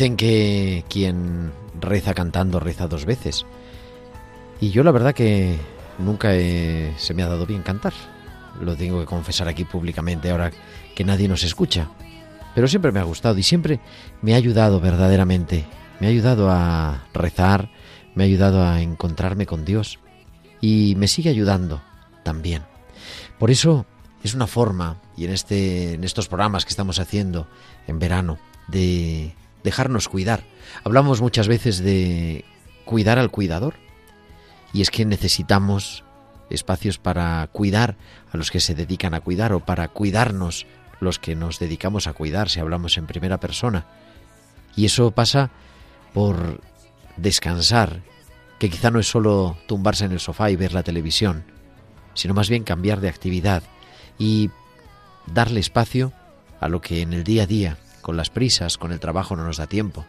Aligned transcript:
Dicen 0.00 0.16
que 0.16 0.82
quien 0.88 1.52
reza 1.78 2.14
cantando 2.14 2.58
reza 2.58 2.88
dos 2.88 3.04
veces. 3.04 3.44
Y 4.58 4.70
yo 4.70 4.82
la 4.82 4.92
verdad 4.92 5.14
que 5.14 5.58
nunca 5.98 6.30
se 6.30 7.12
me 7.14 7.22
ha 7.22 7.28
dado 7.28 7.44
bien 7.44 7.60
cantar. 7.60 7.92
Lo 8.62 8.76
tengo 8.76 8.98
que 8.98 9.04
confesar 9.04 9.46
aquí 9.46 9.64
públicamente 9.64 10.30
ahora 10.30 10.52
que 10.94 11.04
nadie 11.04 11.28
nos 11.28 11.44
escucha. 11.44 11.90
Pero 12.54 12.66
siempre 12.66 12.92
me 12.92 13.00
ha 13.00 13.02
gustado 13.02 13.36
y 13.36 13.42
siempre 13.42 13.78
me 14.22 14.32
ha 14.32 14.38
ayudado 14.38 14.80
verdaderamente. 14.80 15.66
Me 16.00 16.06
ha 16.06 16.10
ayudado 16.10 16.50
a 16.50 17.04
rezar, 17.12 17.68
me 18.14 18.22
ha 18.22 18.26
ayudado 18.26 18.64
a 18.64 18.80
encontrarme 18.80 19.44
con 19.44 19.66
Dios 19.66 19.98
y 20.62 20.94
me 20.96 21.08
sigue 21.08 21.28
ayudando 21.28 21.82
también. 22.24 22.62
Por 23.38 23.50
eso 23.50 23.84
es 24.24 24.32
una 24.32 24.46
forma, 24.46 24.96
y 25.14 25.26
en, 25.26 25.32
este, 25.32 25.92
en 25.92 26.04
estos 26.04 26.26
programas 26.26 26.64
que 26.64 26.70
estamos 26.70 26.98
haciendo 27.00 27.48
en 27.86 27.98
verano, 27.98 28.38
de 28.66 29.34
dejarnos 29.64 30.08
cuidar. 30.08 30.44
Hablamos 30.84 31.20
muchas 31.20 31.48
veces 31.48 31.78
de 31.78 32.44
cuidar 32.84 33.18
al 33.18 33.30
cuidador, 33.30 33.74
y 34.72 34.82
es 34.82 34.90
que 34.90 35.04
necesitamos 35.04 36.04
espacios 36.48 36.98
para 36.98 37.48
cuidar 37.52 37.96
a 38.32 38.36
los 38.36 38.50
que 38.50 38.60
se 38.60 38.74
dedican 38.74 39.14
a 39.14 39.20
cuidar 39.20 39.52
o 39.52 39.60
para 39.60 39.88
cuidarnos 39.88 40.66
los 41.00 41.18
que 41.18 41.34
nos 41.34 41.58
dedicamos 41.58 42.06
a 42.06 42.12
cuidar, 42.12 42.48
si 42.50 42.60
hablamos 42.60 42.98
en 42.98 43.06
primera 43.06 43.40
persona. 43.40 43.86
Y 44.76 44.84
eso 44.84 45.10
pasa 45.12 45.50
por 46.12 46.60
descansar, 47.16 48.02
que 48.58 48.68
quizá 48.68 48.90
no 48.90 49.00
es 49.00 49.08
solo 49.08 49.56
tumbarse 49.66 50.04
en 50.04 50.12
el 50.12 50.20
sofá 50.20 50.50
y 50.50 50.56
ver 50.56 50.72
la 50.72 50.82
televisión, 50.82 51.44
sino 52.14 52.34
más 52.34 52.48
bien 52.50 52.64
cambiar 52.64 53.00
de 53.00 53.08
actividad 53.08 53.62
y 54.18 54.50
darle 55.26 55.60
espacio 55.60 56.12
a 56.60 56.68
lo 56.68 56.80
que 56.80 57.00
en 57.02 57.14
el 57.14 57.24
día 57.24 57.44
a 57.44 57.46
día, 57.46 57.78
con 58.10 58.16
las 58.16 58.28
prisas, 58.28 58.76
con 58.76 58.90
el 58.90 58.98
trabajo 58.98 59.36
no 59.36 59.44
nos 59.44 59.58
da 59.58 59.68
tiempo. 59.68 60.04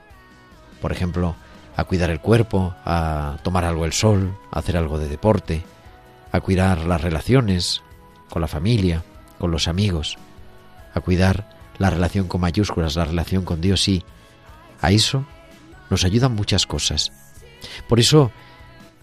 Por 0.82 0.92
ejemplo, 0.92 1.36
a 1.76 1.84
cuidar 1.84 2.10
el 2.10 2.20
cuerpo, 2.20 2.74
a 2.84 3.38
tomar 3.44 3.64
algo 3.64 3.86
el 3.86 3.94
sol, 3.94 4.36
a 4.50 4.58
hacer 4.58 4.76
algo 4.76 4.98
de 4.98 5.08
deporte, 5.08 5.62
a 6.32 6.42
cuidar 6.42 6.80
las 6.80 7.00
relaciones 7.00 7.84
con 8.28 8.42
la 8.42 8.48
familia, 8.48 9.04
con 9.38 9.52
los 9.52 9.68
amigos, 9.68 10.18
a 10.96 11.02
cuidar 11.02 11.48
la 11.78 11.92
relación 11.92 12.28
con 12.28 12.42
mayúsculas, 12.42 12.96
la 12.96 13.06
relación 13.06 13.46
con 13.46 13.62
Dios, 13.62 13.84
sí. 13.84 14.04
A 14.82 14.90
eso 14.90 15.24
nos 15.92 16.04
ayudan 16.04 16.34
muchas 16.34 16.66
cosas. 16.66 17.12
Por 17.88 18.00
eso, 18.00 18.32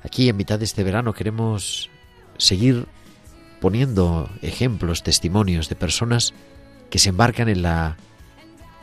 aquí 0.02 0.28
en 0.28 0.36
mitad 0.36 0.58
de 0.58 0.64
este 0.64 0.82
verano 0.82 1.12
queremos 1.12 1.88
seguir 2.36 2.88
poniendo 3.60 4.28
ejemplos, 4.42 5.04
testimonios 5.04 5.68
de 5.68 5.76
personas 5.76 6.34
que 6.90 6.98
se 6.98 7.10
embarcan 7.10 7.48
en 7.48 7.62
la 7.62 7.96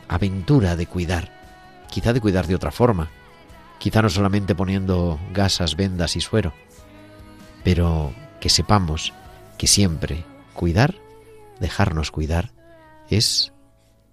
aventura 0.08 0.76
de 0.76 0.86
cuidar, 0.86 1.32
quizá 1.90 2.12
de 2.12 2.20
cuidar 2.20 2.46
de 2.46 2.54
otra 2.54 2.72
forma, 2.72 3.10
quizá 3.78 4.02
no 4.02 4.10
solamente 4.10 4.54
poniendo 4.54 5.18
gasas, 5.32 5.76
vendas 5.76 6.16
y 6.16 6.20
suero, 6.20 6.52
pero 7.64 8.12
que 8.40 8.48
sepamos 8.48 9.12
que 9.58 9.66
siempre 9.66 10.24
cuidar, 10.54 10.94
dejarnos 11.60 12.10
cuidar, 12.10 12.52
es 13.08 13.52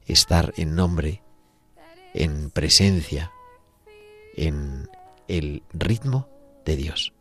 estar 0.05 0.53
en 0.57 0.75
nombre, 0.75 1.23
en 2.13 2.49
presencia, 2.49 3.31
en 4.35 4.89
el 5.27 5.63
ritmo 5.73 6.27
de 6.65 6.75
Dios. 6.75 7.13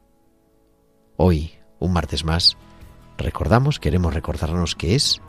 Hoy, 1.16 1.53
un 1.78 1.93
martes 1.93 2.25
más, 2.25 2.56
recordamos, 3.19 3.78
queremos 3.78 4.15
recordarnos 4.15 4.75
que 4.75 4.94
es, 4.94 5.21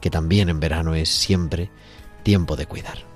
que 0.00 0.10
también 0.10 0.48
en 0.48 0.60
verano 0.60 0.94
es 0.94 1.08
siempre 1.08 1.70
tiempo 2.26 2.56
de 2.56 2.66
cuidar. 2.66 3.15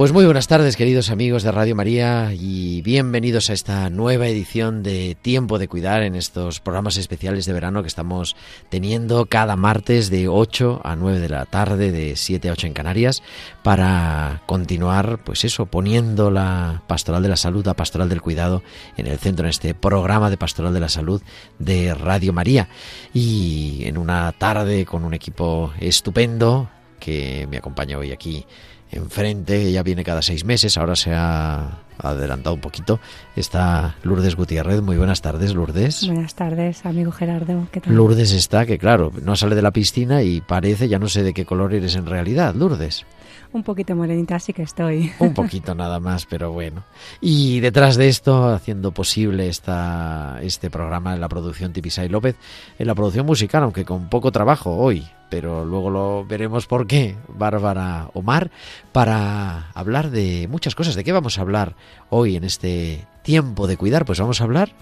Pues 0.00 0.14
muy 0.14 0.24
buenas 0.24 0.48
tardes, 0.48 0.78
queridos 0.78 1.10
amigos 1.10 1.42
de 1.42 1.52
Radio 1.52 1.76
María, 1.76 2.32
y 2.32 2.80
bienvenidos 2.80 3.50
a 3.50 3.52
esta 3.52 3.90
nueva 3.90 4.28
edición 4.28 4.82
de 4.82 5.14
Tiempo 5.20 5.58
de 5.58 5.68
Cuidar 5.68 6.04
en 6.04 6.14
estos 6.14 6.58
programas 6.58 6.96
especiales 6.96 7.44
de 7.44 7.52
verano 7.52 7.82
que 7.82 7.88
estamos 7.88 8.34
teniendo 8.70 9.26
cada 9.26 9.56
martes 9.56 10.08
de 10.08 10.26
8 10.26 10.80
a 10.84 10.96
9 10.96 11.20
de 11.20 11.28
la 11.28 11.44
tarde, 11.44 11.92
de 11.92 12.16
7 12.16 12.48
a 12.48 12.52
8 12.52 12.68
en 12.68 12.72
Canarias, 12.72 13.22
para 13.62 14.40
continuar, 14.46 15.22
pues 15.22 15.44
eso, 15.44 15.66
poniendo 15.66 16.30
la 16.30 16.82
pastoral 16.86 17.22
de 17.22 17.28
la 17.28 17.36
salud, 17.36 17.66
la 17.66 17.74
pastoral 17.74 18.08
del 18.08 18.22
cuidado 18.22 18.62
en 18.96 19.06
el 19.06 19.18
centro, 19.18 19.44
en 19.44 19.50
este 19.50 19.74
programa 19.74 20.30
de 20.30 20.38
pastoral 20.38 20.72
de 20.72 20.80
la 20.80 20.88
salud 20.88 21.20
de 21.58 21.92
Radio 21.92 22.32
María. 22.32 22.70
Y 23.12 23.82
en 23.84 23.98
una 23.98 24.32
tarde 24.32 24.86
con 24.86 25.04
un 25.04 25.12
equipo 25.12 25.74
estupendo 25.78 26.70
que 26.98 27.46
me 27.50 27.58
acompaña 27.58 27.98
hoy 27.98 28.12
aquí 28.12 28.46
enfrente, 28.90 29.62
ella 29.62 29.82
viene 29.82 30.04
cada 30.04 30.22
seis 30.22 30.44
meses, 30.44 30.76
ahora 30.76 30.96
se 30.96 31.12
ha 31.14 31.78
adelantado 31.98 32.54
un 32.54 32.60
poquito. 32.60 33.00
Está 33.36 33.96
Lourdes 34.02 34.36
Gutiérrez. 34.36 34.80
Muy 34.80 34.96
buenas 34.96 35.22
tardes, 35.22 35.54
Lourdes. 35.54 36.06
Buenas 36.06 36.34
tardes, 36.34 36.84
amigo 36.84 37.12
Gerardo. 37.12 37.68
¿Qué 37.70 37.80
tal? 37.80 37.94
Lourdes 37.94 38.32
está, 38.32 38.66
que 38.66 38.78
claro, 38.78 39.12
no 39.22 39.36
sale 39.36 39.54
de 39.54 39.62
la 39.62 39.70
piscina 39.70 40.22
y 40.22 40.40
parece, 40.40 40.88
ya 40.88 40.98
no 40.98 41.08
sé 41.08 41.22
de 41.22 41.34
qué 41.34 41.44
color 41.44 41.74
eres 41.74 41.94
en 41.96 42.06
realidad, 42.06 42.54
Lourdes. 42.54 43.04
Un 43.52 43.64
poquito 43.64 43.96
morenita 43.96 44.38
sí 44.38 44.52
que 44.52 44.62
estoy. 44.62 45.12
Un 45.18 45.34
poquito 45.34 45.74
nada 45.74 45.98
más, 45.98 46.26
pero 46.26 46.52
bueno. 46.52 46.84
Y 47.20 47.60
detrás 47.60 47.96
de 47.96 48.08
esto, 48.08 48.48
haciendo 48.48 48.92
posible 48.92 49.48
esta, 49.48 50.38
este 50.42 50.70
programa 50.70 51.14
en 51.14 51.20
la 51.20 51.28
producción 51.28 51.72
Tipisay 51.72 52.08
López, 52.08 52.36
en 52.78 52.86
la 52.86 52.94
producción 52.94 53.26
musical, 53.26 53.64
aunque 53.64 53.84
con 53.84 54.08
poco 54.08 54.30
trabajo 54.30 54.76
hoy, 54.76 55.06
pero 55.30 55.64
luego 55.64 55.90
lo 55.90 56.24
veremos 56.24 56.66
por 56.66 56.86
qué, 56.86 57.16
Bárbara 57.28 58.10
Omar, 58.14 58.50
para 58.92 59.70
hablar 59.72 60.10
de 60.10 60.46
muchas 60.48 60.74
cosas. 60.74 60.94
¿De 60.94 61.02
qué 61.02 61.12
vamos 61.12 61.38
a 61.38 61.42
hablar 61.42 61.74
hoy 62.08 62.36
en 62.36 62.44
este 62.44 63.06
tiempo 63.22 63.66
de 63.66 63.76
cuidar? 63.76 64.04
Pues 64.04 64.20
vamos 64.20 64.40
a 64.40 64.44
hablar 64.44 64.72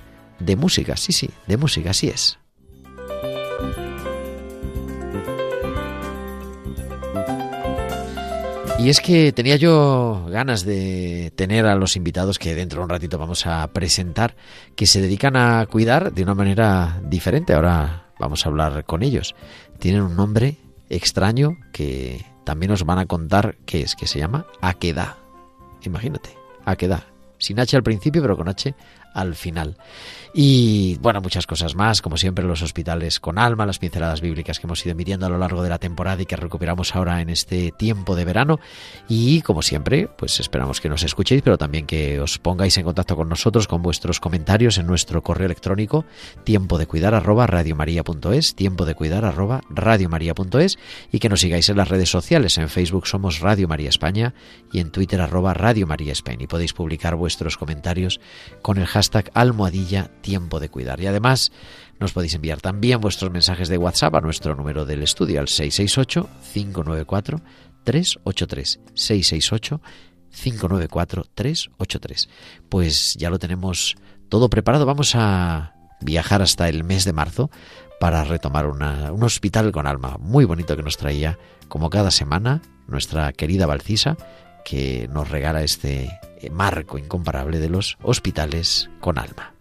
de 0.40 0.56
música, 0.56 0.96
sí, 0.96 1.12
sí, 1.12 1.30
de 1.46 1.56
música, 1.56 1.90
así 1.90 2.08
es. 2.08 2.38
Y 8.78 8.90
es 8.90 9.00
que 9.00 9.32
tenía 9.32 9.56
yo 9.56 10.26
ganas 10.30 10.64
de 10.64 11.32
tener 11.34 11.66
a 11.66 11.74
los 11.74 11.96
invitados 11.96 12.38
que 12.38 12.54
dentro 12.54 12.78
de 12.78 12.84
un 12.84 12.90
ratito 12.90 13.18
vamos 13.18 13.44
a 13.44 13.66
presentar, 13.72 14.36
que 14.76 14.86
se 14.86 15.00
dedican 15.00 15.34
a 15.34 15.66
cuidar 15.66 16.12
de 16.12 16.22
una 16.22 16.34
manera 16.34 17.00
diferente. 17.02 17.54
Ahora 17.54 18.04
vamos 18.20 18.46
a 18.46 18.48
hablar 18.48 18.84
con 18.84 19.02
ellos. 19.02 19.34
Tienen 19.80 20.02
un 20.02 20.14
nombre 20.14 20.58
extraño 20.90 21.58
que 21.72 22.24
también 22.44 22.70
nos 22.70 22.84
van 22.84 23.00
a 23.00 23.06
contar 23.06 23.56
qué 23.66 23.82
es, 23.82 23.96
que 23.96 24.06
se 24.06 24.20
llama 24.20 24.46
Aquedad. 24.60 25.16
Imagínate, 25.82 26.30
Aquedad. 26.64 27.02
Sin 27.36 27.58
H 27.58 27.76
al 27.76 27.82
principio, 27.82 28.22
pero 28.22 28.36
con 28.36 28.48
H 28.48 28.76
al 29.14 29.34
final. 29.34 29.76
Y 30.34 30.96
bueno, 31.00 31.20
muchas 31.20 31.46
cosas 31.46 31.74
más, 31.74 32.02
como 32.02 32.16
siempre 32.16 32.44
los 32.44 32.62
hospitales 32.62 33.18
con 33.18 33.38
alma, 33.38 33.66
las 33.66 33.78
pinceladas 33.78 34.20
bíblicas 34.20 34.58
que 34.58 34.66
hemos 34.66 34.84
ido 34.84 34.94
midiendo 34.94 35.26
a 35.26 35.28
lo 35.28 35.38
largo 35.38 35.62
de 35.62 35.70
la 35.70 35.78
temporada 35.78 36.22
y 36.22 36.26
que 36.26 36.36
recuperamos 36.36 36.94
ahora 36.94 37.20
en 37.20 37.30
este 37.30 37.72
tiempo 37.72 38.14
de 38.14 38.24
verano. 38.24 38.60
Y 39.08 39.42
como 39.42 39.62
siempre, 39.62 40.08
pues 40.08 40.38
esperamos 40.40 40.80
que 40.80 40.88
nos 40.88 41.02
escuchéis, 41.02 41.42
pero 41.42 41.58
también 41.58 41.86
que 41.86 42.20
os 42.20 42.38
pongáis 42.38 42.76
en 42.76 42.84
contacto 42.84 43.16
con 43.16 43.28
nosotros 43.28 43.66
con 43.66 43.82
vuestros 43.82 44.20
comentarios 44.20 44.78
en 44.78 44.86
nuestro 44.86 45.22
correo 45.22 45.46
electrónico 45.46 46.04
tiempo 46.44 46.78
de 46.78 46.86
cuidar 46.86 47.14
arroba 47.14 47.46
radiomaria.es, 47.46 48.54
tiempo 48.54 48.84
de 48.84 48.94
cuidar 48.94 49.24
arroba 49.24 49.62
radiomaria.es 49.70 50.78
y 51.12 51.18
que 51.18 51.28
nos 51.28 51.40
sigáis 51.40 51.68
en 51.68 51.76
las 51.76 51.88
redes 51.88 52.10
sociales. 52.10 52.58
En 52.58 52.68
Facebook 52.68 53.06
somos 53.06 53.40
Radio 53.40 53.68
María 53.68 53.88
España 53.88 54.34
y 54.72 54.80
en 54.80 54.90
Twitter 54.90 55.20
arroba 55.20 55.54
Radio 55.54 55.86
María 55.86 56.12
España. 56.12 56.44
Y 56.44 56.46
podéis 56.46 56.72
publicar 56.72 57.16
vuestros 57.16 57.56
comentarios 57.56 58.20
con 58.62 58.78
el 58.78 58.86
almohadilla 59.34 60.10
tiempo 60.20 60.60
de 60.60 60.68
cuidar. 60.68 61.00
Y 61.00 61.06
además 61.06 61.52
nos 61.98 62.12
podéis 62.12 62.34
enviar 62.34 62.60
también 62.60 63.00
vuestros 63.00 63.30
mensajes 63.30 63.68
de 63.68 63.78
WhatsApp 63.78 64.14
a 64.14 64.20
nuestro 64.20 64.54
número 64.54 64.84
del 64.84 65.02
estudio 65.02 65.40
al 65.40 65.46
668-594-383. 65.46 67.40
668-594-383. 70.32 72.28
Pues 72.68 73.14
ya 73.14 73.30
lo 73.30 73.38
tenemos 73.38 73.96
todo 74.28 74.50
preparado. 74.50 74.86
Vamos 74.86 75.14
a 75.14 75.74
viajar 76.00 76.42
hasta 76.42 76.68
el 76.68 76.84
mes 76.84 77.04
de 77.04 77.12
marzo 77.12 77.50
para 77.98 78.24
retomar 78.24 78.66
un 78.66 79.22
hospital 79.24 79.72
con 79.72 79.86
alma 79.86 80.16
muy 80.20 80.44
bonito 80.44 80.76
que 80.76 80.82
nos 80.84 80.96
traía, 80.96 81.38
como 81.66 81.90
cada 81.90 82.12
semana, 82.12 82.62
nuestra 82.86 83.32
querida 83.32 83.66
Valcisa, 83.66 84.16
que 84.68 85.08
nos 85.12 85.30
regala 85.30 85.62
este 85.62 86.10
marco 86.50 86.98
incomparable 86.98 87.58
de 87.58 87.70
los 87.70 87.96
hospitales 88.02 88.90
con 89.00 89.18
alma. 89.18 89.57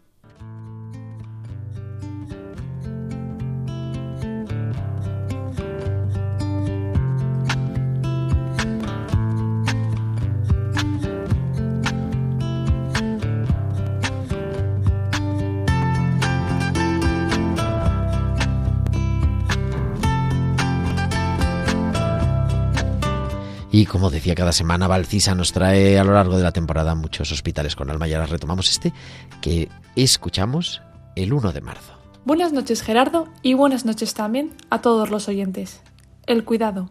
Y 23.78 23.86
como 23.86 24.10
decía 24.10 24.34
cada 24.34 24.54
semana, 24.54 24.88
Valcisa 24.88 25.36
nos 25.36 25.54
trae 25.54 26.00
a 26.00 26.04
lo 26.04 26.14
largo 26.14 26.36
de 26.36 26.42
la 26.42 26.52
temporada 26.52 26.96
muchos 26.96 27.32
hospitales 27.32 27.76
con 27.76 27.92
alma 27.92 28.08
y 28.08 28.14
ahora 28.16 28.26
retomamos 28.26 28.72
este 28.72 28.92
que 29.40 29.70
escuchamos 29.96 30.82
el 31.16 31.32
1 31.32 31.54
de 31.54 31.62
marzo. 31.62 31.94
Buenas 32.26 32.54
noches 32.54 32.82
Gerardo 32.82 33.28
y 33.44 33.54
buenas 33.54 33.86
noches 33.86 34.16
también 34.16 34.56
a 34.72 34.82
todos 34.82 35.12
los 35.12 35.28
oyentes. 35.28 35.82
El 36.26 36.44
cuidado. 36.44 36.90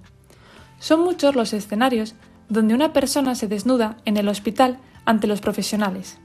Son 0.78 1.00
muchos 1.00 1.34
los 1.34 1.52
escenarios 1.54 2.14
donde 2.48 2.74
una 2.74 2.92
persona 2.92 3.34
se 3.34 3.48
desnuda 3.48 3.96
en 4.04 4.16
el 4.16 4.28
hospital 4.28 4.78
ante 5.06 5.26
los 5.26 5.40
profesionales. 5.40 6.18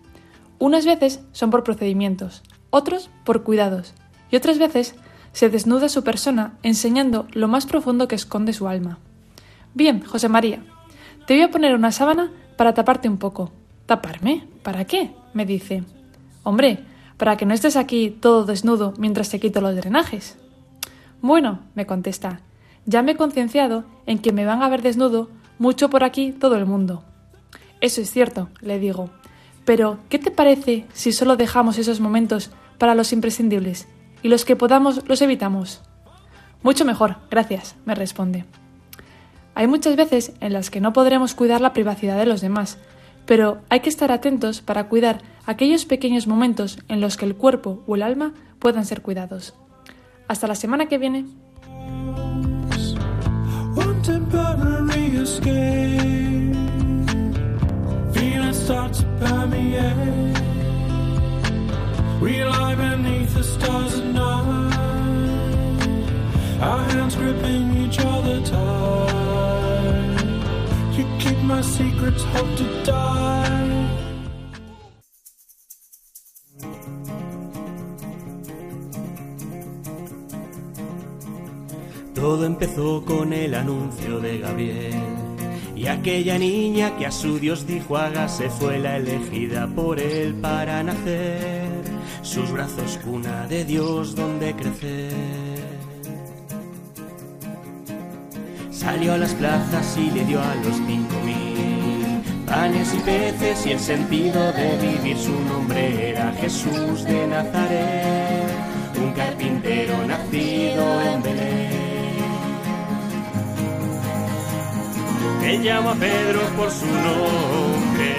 Unas 0.60 0.86
veces 0.86 1.22
son 1.32 1.50
por 1.50 1.64
procedimientos, 1.64 2.44
otros 2.70 3.10
por 3.26 3.42
cuidados 3.42 3.96
y 4.30 4.36
otras 4.36 4.60
veces 4.60 4.94
se 5.34 5.50
desnuda 5.50 5.90
su 5.90 6.04
persona 6.04 6.60
enseñando 6.62 7.26
lo 7.32 7.48
más 7.48 7.66
profundo 7.66 8.08
que 8.08 8.14
esconde 8.14 8.54
su 8.54 8.68
alma. 8.68 9.00
Bien, 9.74 10.04
José 10.04 10.28
María, 10.28 10.64
te 11.26 11.34
voy 11.36 11.44
a 11.44 11.52
poner 11.52 11.76
una 11.76 11.92
sábana 11.92 12.32
para 12.58 12.74
taparte 12.74 13.08
un 13.08 13.18
poco. 13.18 13.52
¿Taparme? 13.86 14.48
¿Para 14.64 14.86
qué? 14.86 15.12
me 15.34 15.46
dice. 15.46 15.84
Hombre, 16.44 16.80
para 17.18 17.38
que 17.38 17.46
no 17.46 17.54
estés 17.54 17.78
aquí 17.78 18.10
todo 18.10 18.46
desnudo 18.46 18.94
mientras 18.98 19.30
te 19.30 19.40
quito 19.40 19.62
los 19.62 19.76
drenajes. 19.76 20.38
Bueno, 21.22 21.60
me 21.76 21.86
contesta, 21.86 22.42
ya 22.86 23.02
me 23.02 23.12
he 23.12 23.16
concienciado 23.16 23.86
en 24.06 24.20
que 24.20 24.34
me 24.34 24.46
van 24.46 24.64
a 24.64 24.70
ver 24.70 24.82
desnudo 24.82 25.30
mucho 25.60 25.90
por 25.90 26.04
aquí 26.04 26.32
todo 26.32 26.56
el 26.56 26.66
mundo. 26.66 27.04
Eso 27.80 28.02
es 28.02 28.12
cierto, 28.12 28.50
le 28.60 28.80
digo. 28.80 29.10
Pero, 29.66 30.00
¿qué 30.10 30.18
te 30.20 30.32
parece 30.32 30.88
si 30.94 31.12
solo 31.12 31.38
dejamos 31.38 31.78
esos 31.78 32.00
momentos 32.00 32.50
para 32.78 32.96
los 32.96 33.14
imprescindibles 33.14 33.88
y 34.24 34.28
los 34.28 34.44
que 34.44 34.56
podamos 34.56 35.08
los 35.08 35.22
evitamos? 35.22 35.82
Mucho 36.64 36.86
mejor, 36.86 37.18
gracias, 37.30 37.76
me 37.86 37.96
responde. 37.96 38.46
Hay 39.56 39.68
muchas 39.68 39.96
veces 39.96 40.34
en 40.40 40.54
las 40.54 40.70
que 40.70 40.82
no 40.82 40.94
podremos 40.94 41.36
cuidar 41.36 41.62
la 41.62 41.74
privacidad 41.74 42.18
de 42.18 42.26
los 42.26 42.42
demás, 42.42 42.78
pero 43.26 43.62
hay 43.70 43.82
que 43.82 43.90
estar 43.90 44.12
atentos 44.12 44.62
para 44.62 44.88
cuidar 44.88 45.22
aquellos 45.46 45.86
pequeños 45.86 46.28
momentos 46.28 46.80
en 46.88 47.02
los 47.02 47.18
que 47.18 47.26
el 47.26 47.36
cuerpo 47.36 47.84
o 47.88 47.96
el 47.96 48.04
alma 48.04 48.34
puedan 48.60 48.86
ser 48.86 49.02
cuidados. 49.02 49.54
Hasta 50.28 50.48
la 50.48 50.56
semana 50.56 50.88
que 50.88 50.98
viene. 50.98 51.26
Todo 82.14 82.46
empezó 82.46 83.04
con 83.04 83.34
el 83.34 83.56
anuncio 83.56 84.20
de 84.20 84.38
Gabriel. 84.38 84.94
Y 85.76 85.88
aquella 85.88 86.38
niña 86.38 86.96
que 86.96 87.08
a 87.08 87.12
su 87.12 87.40
Dios 87.40 87.66
dijo 87.66 87.98
hágase 87.98 88.52
fue 88.52 88.78
la 88.78 88.98
elegida 88.98 89.68
por 89.68 90.00
él 90.00 90.36
para 90.36 90.84
nacer, 90.84 91.82
sus 92.22 92.52
brazos 92.52 93.00
cuna 93.04 93.48
de 93.48 93.66
Dios 93.66 94.16
donde 94.16 94.56
crecer. 94.56 95.71
Salió 98.82 99.14
a 99.14 99.18
las 99.20 99.36
plazas 99.36 99.96
y 99.96 100.10
le 100.10 100.26
dio 100.26 100.42
a 100.42 100.56
los 100.56 100.76
cinco 100.88 101.16
mil 101.24 102.24
panes 102.48 102.92
y 102.96 102.98
peces 103.02 103.64
y 103.68 103.74
el 103.74 103.80
sentido 103.80 104.52
de 104.54 104.76
vivir 104.78 105.16
su 105.20 105.40
nombre 105.40 106.10
era 106.10 106.34
Jesús 106.42 107.04
de 107.04 107.28
Nazaret, 107.28 108.50
un 109.00 109.12
carpintero 109.14 109.94
nacido 110.08 111.02
en 111.04 111.22
Belén. 111.22 111.72
Él 115.44 115.62
llamó 115.62 115.92
a 115.92 115.96
Pedro 115.96 116.42
por 116.58 116.72
su 116.72 116.88
nombre, 116.88 118.16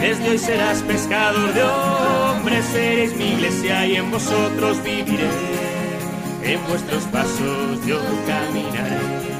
desde 0.00 0.30
hoy 0.30 0.38
serás 0.38 0.82
pescador 0.82 1.54
de 1.54 1.62
hombres, 1.62 2.64
seréis 2.72 3.16
mi 3.16 3.34
iglesia 3.34 3.86
y 3.86 3.94
en 3.94 4.10
vosotros 4.10 4.82
viviré, 4.82 5.30
en 6.42 6.60
vuestros 6.66 7.04
pasos 7.04 7.86
yo 7.86 8.00
caminaré. 8.26 9.39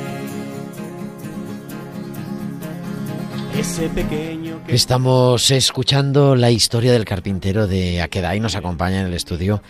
Pequeño 3.94 4.60
Estamos 4.68 5.50
escuchando 5.50 6.34
la 6.34 6.50
historia 6.50 6.92
del 6.92 7.04
carpintero 7.04 7.66
de 7.66 8.00
Aqueda 8.00 8.34
y 8.34 8.40
nos 8.40 8.56
acompaña 8.56 9.00
en 9.00 9.06
el 9.06 9.14
estudio, 9.14 9.62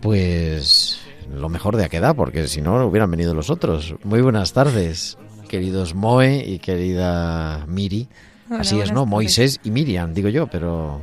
pues 0.00 1.00
lo 1.30 1.50
mejor 1.50 1.76
de 1.76 1.84
Aqueda, 1.84 2.14
porque 2.14 2.48
si 2.48 2.62
no 2.62 2.86
hubieran 2.86 3.10
venido 3.10 3.34
los 3.34 3.50
otros. 3.50 3.94
Muy 4.02 4.22
buenas 4.22 4.54
tardes, 4.54 5.18
queridos 5.48 5.94
Moe 5.94 6.42
y 6.46 6.58
querida 6.58 7.66
Miri. 7.66 8.08
Así 8.50 8.80
es, 8.80 8.92
¿no? 8.92 9.04
Moisés 9.04 9.60
y 9.62 9.70
Miriam, 9.70 10.14
digo 10.14 10.30
yo, 10.30 10.46
pero 10.46 11.02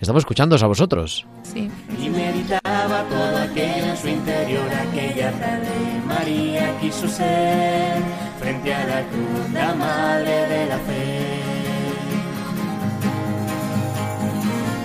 estamos 0.00 0.22
escuchándoos 0.22 0.62
a 0.62 0.68
vosotros. 0.68 1.26
Sí. 1.42 1.70
Y 2.02 2.08
meditaba 2.08 3.04
todo 3.10 3.36
aquello 3.36 3.90
en 3.90 3.96
su 3.98 4.08
interior, 4.08 4.68
aquella 4.88 5.32
tarde 5.32 5.68
María 6.06 6.78
quiso 6.80 7.06
ser 7.08 8.02
frente 8.38 8.72
a 8.72 8.86
la 8.86 9.02
cruz, 9.08 9.52
la 9.52 9.74
madre 9.74 10.46
de 10.48 10.66
la 10.66 10.78
fe. 10.78 11.37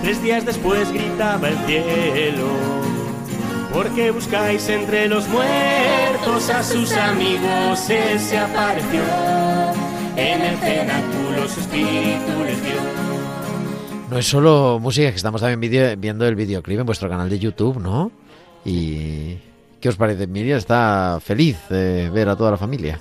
Tres 0.04 0.22
días 0.22 0.44
después 0.44 0.92
gritaba 0.92 1.48
el 1.48 1.56
cielo, 1.60 2.46
porque 3.72 4.10
buscáis 4.10 4.68
entre 4.68 5.08
los 5.08 5.26
muertos 5.28 6.50
a 6.50 6.62
sus 6.62 6.92
amigos, 6.92 7.88
él 7.88 8.20
se 8.20 8.36
apareció, 8.36 9.00
en 10.14 10.42
el 10.42 10.56
cenáculo 10.58 11.48
su 11.48 11.60
espíritu 11.60 12.44
les 12.44 12.62
dio. 12.62 12.74
No 14.10 14.18
es 14.18 14.26
solo 14.26 14.78
música, 14.78 15.08
que 15.08 15.16
estamos 15.16 15.40
también 15.40 15.98
viendo 15.98 16.26
el 16.26 16.34
videoclip 16.34 16.80
en 16.80 16.84
vuestro 16.84 17.08
canal 17.08 17.30
de 17.30 17.38
YouTube, 17.38 17.80
¿no? 17.80 18.12
Y 18.62 19.38
¿Qué 19.80 19.88
os 19.88 19.96
parece? 19.96 20.26
Miriam 20.26 20.58
está 20.58 21.18
feliz 21.22 21.56
de 21.70 22.10
ver 22.10 22.28
a 22.28 22.36
toda 22.36 22.50
la 22.50 22.56
familia. 22.58 23.00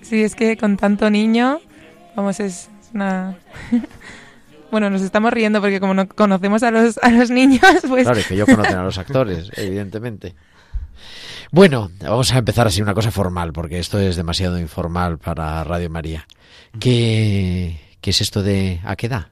Sí, 0.00 0.22
es 0.22 0.34
que 0.34 0.56
con 0.56 0.78
tanto 0.78 1.10
niño, 1.10 1.60
vamos, 2.16 2.40
es 2.40 2.70
una... 2.94 3.36
bueno, 4.72 4.88
nos 4.88 5.02
estamos 5.02 5.32
riendo 5.34 5.60
porque 5.60 5.80
como 5.80 5.92
no 5.92 6.08
conocemos 6.08 6.62
a 6.62 6.70
los, 6.70 6.96
a 6.98 7.10
los 7.10 7.30
niños, 7.30 7.60
pues... 7.88 8.04
Claro, 8.04 8.18
es 8.18 8.26
que 8.26 8.34
ellos 8.34 8.48
conocen 8.48 8.78
a 8.78 8.82
los 8.82 8.96
actores, 8.98 9.50
evidentemente. 9.54 10.34
Bueno, 11.50 11.90
vamos 12.00 12.32
a 12.32 12.38
empezar 12.38 12.66
así 12.66 12.80
una 12.80 12.94
cosa 12.94 13.10
formal, 13.10 13.52
porque 13.52 13.78
esto 13.78 14.00
es 14.00 14.16
demasiado 14.16 14.58
informal 14.58 15.18
para 15.18 15.62
Radio 15.62 15.90
María. 15.90 16.26
¿Qué, 16.80 17.78
qué 18.00 18.10
es 18.10 18.22
esto 18.22 18.42
de 18.42 18.80
a 18.82 18.96
qué 18.96 19.08
edad? 19.08 19.26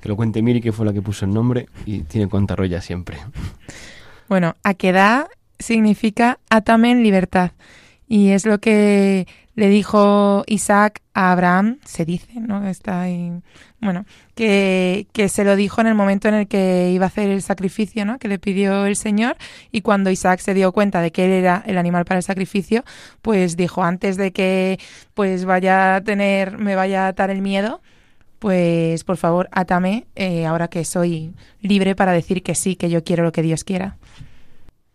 Que 0.00 0.08
lo 0.08 0.16
cuente 0.16 0.40
Miri, 0.40 0.62
que 0.62 0.72
fue 0.72 0.86
la 0.86 0.94
que 0.94 1.02
puso 1.02 1.26
el 1.26 1.34
nombre 1.34 1.68
y 1.84 2.00
tiene 2.00 2.26
cuenta 2.26 2.56
rolla 2.56 2.80
siempre. 2.80 3.18
Bueno, 4.30 4.56
Aquedá 4.62 5.28
significa 5.58 6.38
atame 6.48 6.90
en 6.90 7.02
libertad. 7.02 7.52
Y 8.08 8.30
es 8.30 8.46
lo 8.46 8.60
que 8.60 9.26
le 9.54 9.68
dijo 9.68 10.44
Isaac 10.46 11.02
a 11.12 11.32
Abraham, 11.32 11.78
se 11.84 12.04
dice, 12.04 12.40
¿no? 12.40 12.66
Está 12.66 13.02
ahí, 13.02 13.32
bueno, 13.80 14.06
que, 14.34 15.06
que, 15.12 15.28
se 15.28 15.44
lo 15.44 15.56
dijo 15.56 15.80
en 15.82 15.88
el 15.88 15.94
momento 15.94 16.28
en 16.28 16.34
el 16.34 16.48
que 16.48 16.90
iba 16.90 17.04
a 17.04 17.08
hacer 17.08 17.28
el 17.28 17.42
sacrificio, 17.42 18.06
¿no? 18.06 18.18
Que 18.18 18.28
le 18.28 18.38
pidió 18.38 18.86
el 18.86 18.96
Señor 18.96 19.36
y 19.70 19.82
cuando 19.82 20.10
Isaac 20.10 20.40
se 20.40 20.54
dio 20.54 20.72
cuenta 20.72 21.02
de 21.02 21.12
que 21.12 21.26
él 21.26 21.32
era 21.32 21.62
el 21.66 21.76
animal 21.76 22.06
para 22.06 22.18
el 22.18 22.22
sacrificio, 22.22 22.82
pues 23.20 23.56
dijo 23.56 23.84
antes 23.84 24.16
de 24.16 24.32
que 24.32 24.78
pues 25.12 25.44
vaya 25.44 25.96
a 25.96 26.00
tener, 26.00 26.56
me 26.58 26.74
vaya 26.74 27.04
a 27.04 27.08
atar 27.08 27.28
el 27.28 27.42
miedo, 27.42 27.82
pues 28.38 29.04
por 29.04 29.18
favor 29.18 29.50
átame 29.52 30.06
eh, 30.16 30.46
ahora 30.46 30.68
que 30.68 30.84
soy 30.84 31.34
libre 31.60 31.94
para 31.94 32.12
decir 32.12 32.42
que 32.42 32.54
sí, 32.54 32.74
que 32.74 32.88
yo 32.88 33.04
quiero 33.04 33.22
lo 33.22 33.32
que 33.32 33.42
Dios 33.42 33.64
quiera. 33.64 33.98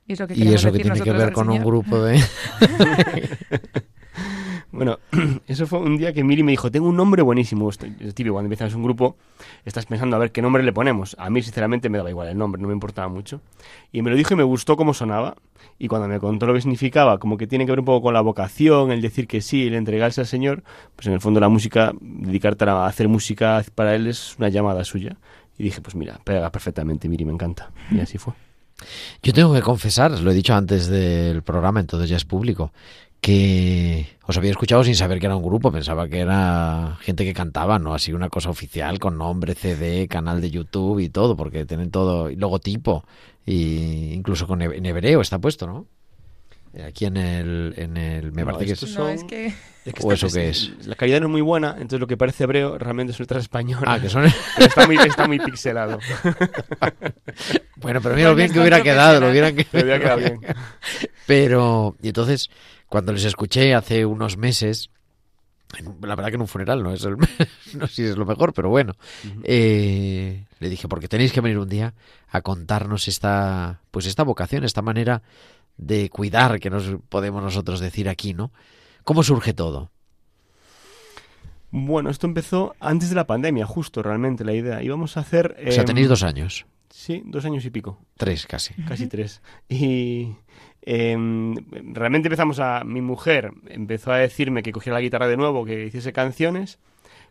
Y 0.08 0.16
que, 0.16 0.36
y 0.36 0.54
eso 0.54 0.72
que 0.72 0.80
tiene 0.80 1.02
que 1.02 1.12
ver 1.12 1.34
con 1.34 1.50
un 1.50 1.64
grupo 1.64 2.02
de... 2.02 2.22
Bueno, 4.72 5.00
eso 5.48 5.66
fue 5.66 5.80
un 5.80 5.98
día 5.98 6.14
que 6.14 6.24
Miri 6.24 6.44
me 6.44 6.52
dijo, 6.52 6.70
tengo 6.70 6.88
un 6.88 6.96
nombre 6.96 7.22
buenísimo. 7.22 7.70
Es 7.70 7.78
típico, 7.78 8.34
cuando 8.34 8.48
empiezas 8.48 8.74
un 8.74 8.84
grupo, 8.84 9.16
estás 9.66 9.86
pensando 9.86 10.16
a 10.16 10.20
ver 10.20 10.32
qué 10.32 10.42
nombre 10.42 10.64
le 10.64 10.74
ponemos. 10.74 11.16
A 11.20 11.30
mí, 11.30 11.42
sinceramente, 11.42 11.90
me 11.90 11.98
daba 11.98 12.10
igual 12.10 12.28
el 12.28 12.38
nombre, 12.38 12.62
no 12.62 12.68
me 12.68 12.74
importaba 12.74 13.08
mucho. 13.08 13.42
Y 13.92 14.02
me 14.02 14.10
lo 14.10 14.16
dijo 14.16 14.34
y 14.34 14.38
me 14.38 14.44
gustó 14.44 14.76
cómo 14.76 14.94
sonaba. 14.94 15.36
Y 15.80 15.88
cuando 15.88 16.08
me 16.08 16.20
contó 16.20 16.46
lo 16.46 16.54
que 16.54 16.62
significaba, 16.62 17.20
como 17.20 17.38
que 17.38 17.48
tiene 17.48 17.66
que 17.66 17.72
ver 17.72 17.80
un 17.80 17.86
poco 17.86 18.04
con 18.04 18.14
la 18.14 18.22
vocación, 18.22 18.92
el 18.92 19.02
decir 19.02 19.28
que 19.28 19.42
sí, 19.42 19.68
el 19.68 19.76
entregarse 19.76 20.22
al 20.22 20.28
Señor, 20.28 20.64
pues 20.96 21.08
en 21.08 21.14
el 21.14 21.22
fondo 21.22 21.40
la 21.40 21.50
música, 21.50 21.94
dedicarte 22.02 22.66
a 22.66 22.86
hacer 22.86 23.08
música 23.08 23.64
para 23.76 23.96
él 23.96 24.08
es 24.08 24.36
una 24.38 24.50
llamada 24.50 24.84
suya. 24.84 25.18
Y 25.58 25.64
dije, 25.64 25.82
pues 25.82 25.96
mira, 25.96 26.20
pega 26.24 26.52
perfectamente, 26.52 27.08
Miri, 27.10 27.26
me 27.26 27.34
encanta. 27.34 27.72
Y 27.92 28.00
así 28.00 28.18
fue. 28.18 28.34
Yo 29.24 29.34
tengo 29.34 29.54
que 29.54 29.62
confesar, 29.62 30.12
lo 30.20 30.32
he 30.32 30.34
dicho 30.36 30.54
antes 30.54 30.88
del 30.88 31.42
programa, 31.42 31.80
entonces 31.80 32.10
ya 32.10 32.18
es 32.18 32.26
público, 32.26 32.72
que 33.22 34.18
os 34.24 34.38
había 34.38 34.52
escuchado 34.52 34.84
sin 34.84 34.96
saber 34.96 35.20
que 35.20 35.26
era 35.26 35.36
un 35.36 35.44
grupo, 35.44 35.72
pensaba 35.72 36.08
que 36.08 36.20
era 36.20 36.98
gente 37.02 37.26
que 37.26 37.34
cantaba, 37.34 37.80
no 37.80 37.94
así 37.94 38.14
una 38.14 38.30
cosa 38.30 38.50
oficial 38.50 39.00
con 39.00 39.18
nombre, 39.18 39.56
CD, 39.56 40.08
canal 40.08 40.42
de 40.42 40.52
YouTube 40.52 41.00
y 41.00 41.10
todo, 41.10 41.36
porque 41.36 41.66
tienen 41.66 41.92
todo 41.92 42.30
logotipo 42.30 43.06
y 43.46 44.14
incluso 44.14 44.48
con 44.48 44.62
en 44.62 44.86
hebreo 44.86 45.22
está 45.22 45.40
puesto, 45.40 45.68
¿no? 45.68 45.88
Eh, 46.74 46.84
aquí 46.84 47.06
en 47.06 47.18
el, 47.18 47.74
en 47.78 47.98
el 47.98 48.32
me 48.34 48.46
parece 48.46 48.66
que 48.66 48.72
es, 48.74 48.98
no, 48.98 49.10
es 49.10 49.24
que... 49.24 49.54
¿O 50.02 50.12
eso 50.12 50.28
qué 50.28 50.50
es? 50.50 50.74
La 50.86 50.96
calidad 50.96 51.22
no 51.22 51.28
es 51.28 51.32
muy 51.32 51.42
buena, 51.42 51.72
entonces 51.72 52.00
lo 52.00 52.08
que 52.08 52.18
parece 52.18 52.44
hebreo 52.44 52.78
realmente 52.78 53.14
es 53.14 53.20
letra 53.20 53.40
española. 53.40 53.94
Ah, 53.94 54.02
que 54.02 54.10
son... 54.10 54.26
está, 54.26 54.86
muy, 54.86 54.98
está 54.98 55.28
muy 55.28 55.40
pixelado. 55.40 55.98
bueno, 57.78 58.02
pero 58.02 58.16
mira 58.16 58.30
lo 58.30 58.36
bien 58.36 58.52
que 58.52 58.60
hubiera 58.60 58.84
quedado, 58.84 59.22
lo 59.22 59.30
hubiera 59.30 59.54
quedado 59.54 60.18
bien. 60.18 60.42
Pero, 61.26 61.96
y 62.02 62.08
entonces, 62.08 62.50
cuando 62.90 63.14
les 63.14 63.26
escuché 63.26 63.74
hace 63.74 64.06
unos 64.06 64.38
meses, 64.38 64.90
la 66.02 66.16
verdad 66.16 66.30
que 66.30 66.36
en 66.36 66.42
un 66.42 66.48
funeral 66.48 66.82
no 66.84 66.94
es 66.94 67.04
el, 67.04 67.18
no 67.76 67.88
sé 67.88 67.94
si 67.94 68.04
es 68.04 68.18
lo 68.18 68.26
mejor, 68.26 68.54
pero 68.54 68.70
bueno, 68.70 68.94
eh, 69.44 70.46
le 70.60 70.70
dije, 70.70 70.88
porque 70.88 71.08
tenéis 71.08 71.32
que 71.34 71.42
venir 71.42 71.58
un 71.60 71.70
día 71.70 71.94
a 72.30 72.42
contarnos 72.42 73.08
esta, 73.08 73.82
pues 73.92 74.06
esta 74.06 74.24
vocación, 74.24 74.64
esta 74.64 74.82
manera 74.82 75.22
de 75.78 76.10
cuidar 76.10 76.60
que 76.60 76.70
nos 76.70 76.96
podemos 77.10 77.44
nosotros 77.44 77.80
decir 77.80 78.10
aquí, 78.10 78.34
¿no? 78.34 78.52
¿Cómo 79.04 79.24
surge 79.24 79.54
todo? 79.54 79.92
Bueno, 81.70 82.10
esto 82.10 82.28
empezó 82.28 82.76
antes 82.80 83.10
de 83.10 83.16
la 83.16 83.28
pandemia, 83.28 83.66
justo 83.66 84.02
realmente 84.02 84.46
la 84.46 84.54
idea. 84.54 84.82
Íbamos 84.82 85.18
a 85.18 85.20
hacer... 85.20 85.58
o 85.68 85.72
sea, 85.72 85.86
tenéis 85.86 86.08
dos 86.08 86.24
años. 86.24 86.66
Sí, 86.90 87.22
dos 87.26 87.46
años 87.46 87.66
y 87.66 87.70
pico. 87.70 88.00
Tres 88.18 88.48
casi. 88.48 88.74
Casi 88.84 89.08
tres. 89.08 89.42
Y 89.70 90.36
em, 90.82 91.56
realmente 91.94 92.28
empezamos 92.28 92.60
a... 92.60 92.84
Mi 92.84 93.02
mujer 93.02 93.52
empezó 93.68 94.12
a 94.12 94.18
decirme 94.18 94.64
que 94.64 94.72
cogiera 94.72 94.98
la 94.98 95.02
guitarra 95.02 95.28
de 95.28 95.38
nuevo, 95.38 95.66
que 95.66 95.86
hiciese 95.86 96.14
canciones, 96.14 96.80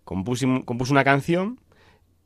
compuse, 0.05 0.47
compuso 0.65 0.93
una 0.93 1.05
canción 1.05 1.61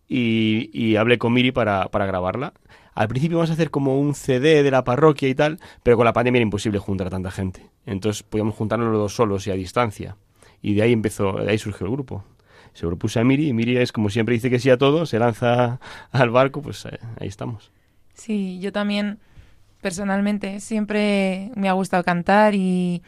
y, 0.08 0.70
y 0.72 0.96
hablé 0.96 1.18
con 1.18 1.32
Miri 1.32 1.52
para, 1.52 1.88
para 1.88 2.06
grabarla. 2.06 2.52
Al 2.94 3.08
principio 3.08 3.38
vamos 3.38 3.50
a 3.50 3.54
hacer 3.54 3.70
como 3.70 3.98
un 3.98 4.14
CD 4.14 4.62
de 4.62 4.70
la 4.70 4.84
parroquia 4.84 5.28
y 5.28 5.34
tal, 5.34 5.58
pero 5.82 5.96
con 5.96 6.04
la 6.04 6.12
pandemia 6.12 6.38
era 6.38 6.42
imposible 6.42 6.78
juntar 6.78 7.06
a 7.06 7.10
tanta 7.10 7.30
gente. 7.30 7.70
Entonces 7.86 8.22
podíamos 8.22 8.54
juntarnos 8.54 8.90
los 8.90 8.98
dos 8.98 9.14
solos 9.14 9.46
y 9.46 9.50
a 9.50 9.54
distancia. 9.54 10.16
Y 10.60 10.74
de 10.74 10.82
ahí 10.82 10.92
empezó, 10.92 11.32
de 11.32 11.50
ahí 11.50 11.58
surgió 11.58 11.86
el 11.86 11.92
grupo. 11.92 12.24
Se 12.74 12.86
propuse 12.86 13.20
a 13.20 13.24
Miri 13.24 13.48
y 13.48 13.52
Miri 13.52 13.78
es 13.78 13.92
como 13.92 14.10
siempre 14.10 14.34
dice 14.34 14.50
que 14.50 14.58
sí 14.58 14.70
a 14.70 14.78
todo, 14.78 15.06
se 15.06 15.18
lanza 15.18 15.80
al 16.10 16.30
barco, 16.30 16.62
pues 16.62 16.84
eh, 16.86 16.98
ahí 17.18 17.28
estamos. 17.28 17.72
Sí, 18.14 18.60
yo 18.60 18.72
también 18.72 19.18
personalmente 19.80 20.60
siempre 20.60 21.50
me 21.54 21.68
ha 21.68 21.72
gustado 21.72 22.04
cantar 22.04 22.54
y 22.54 23.02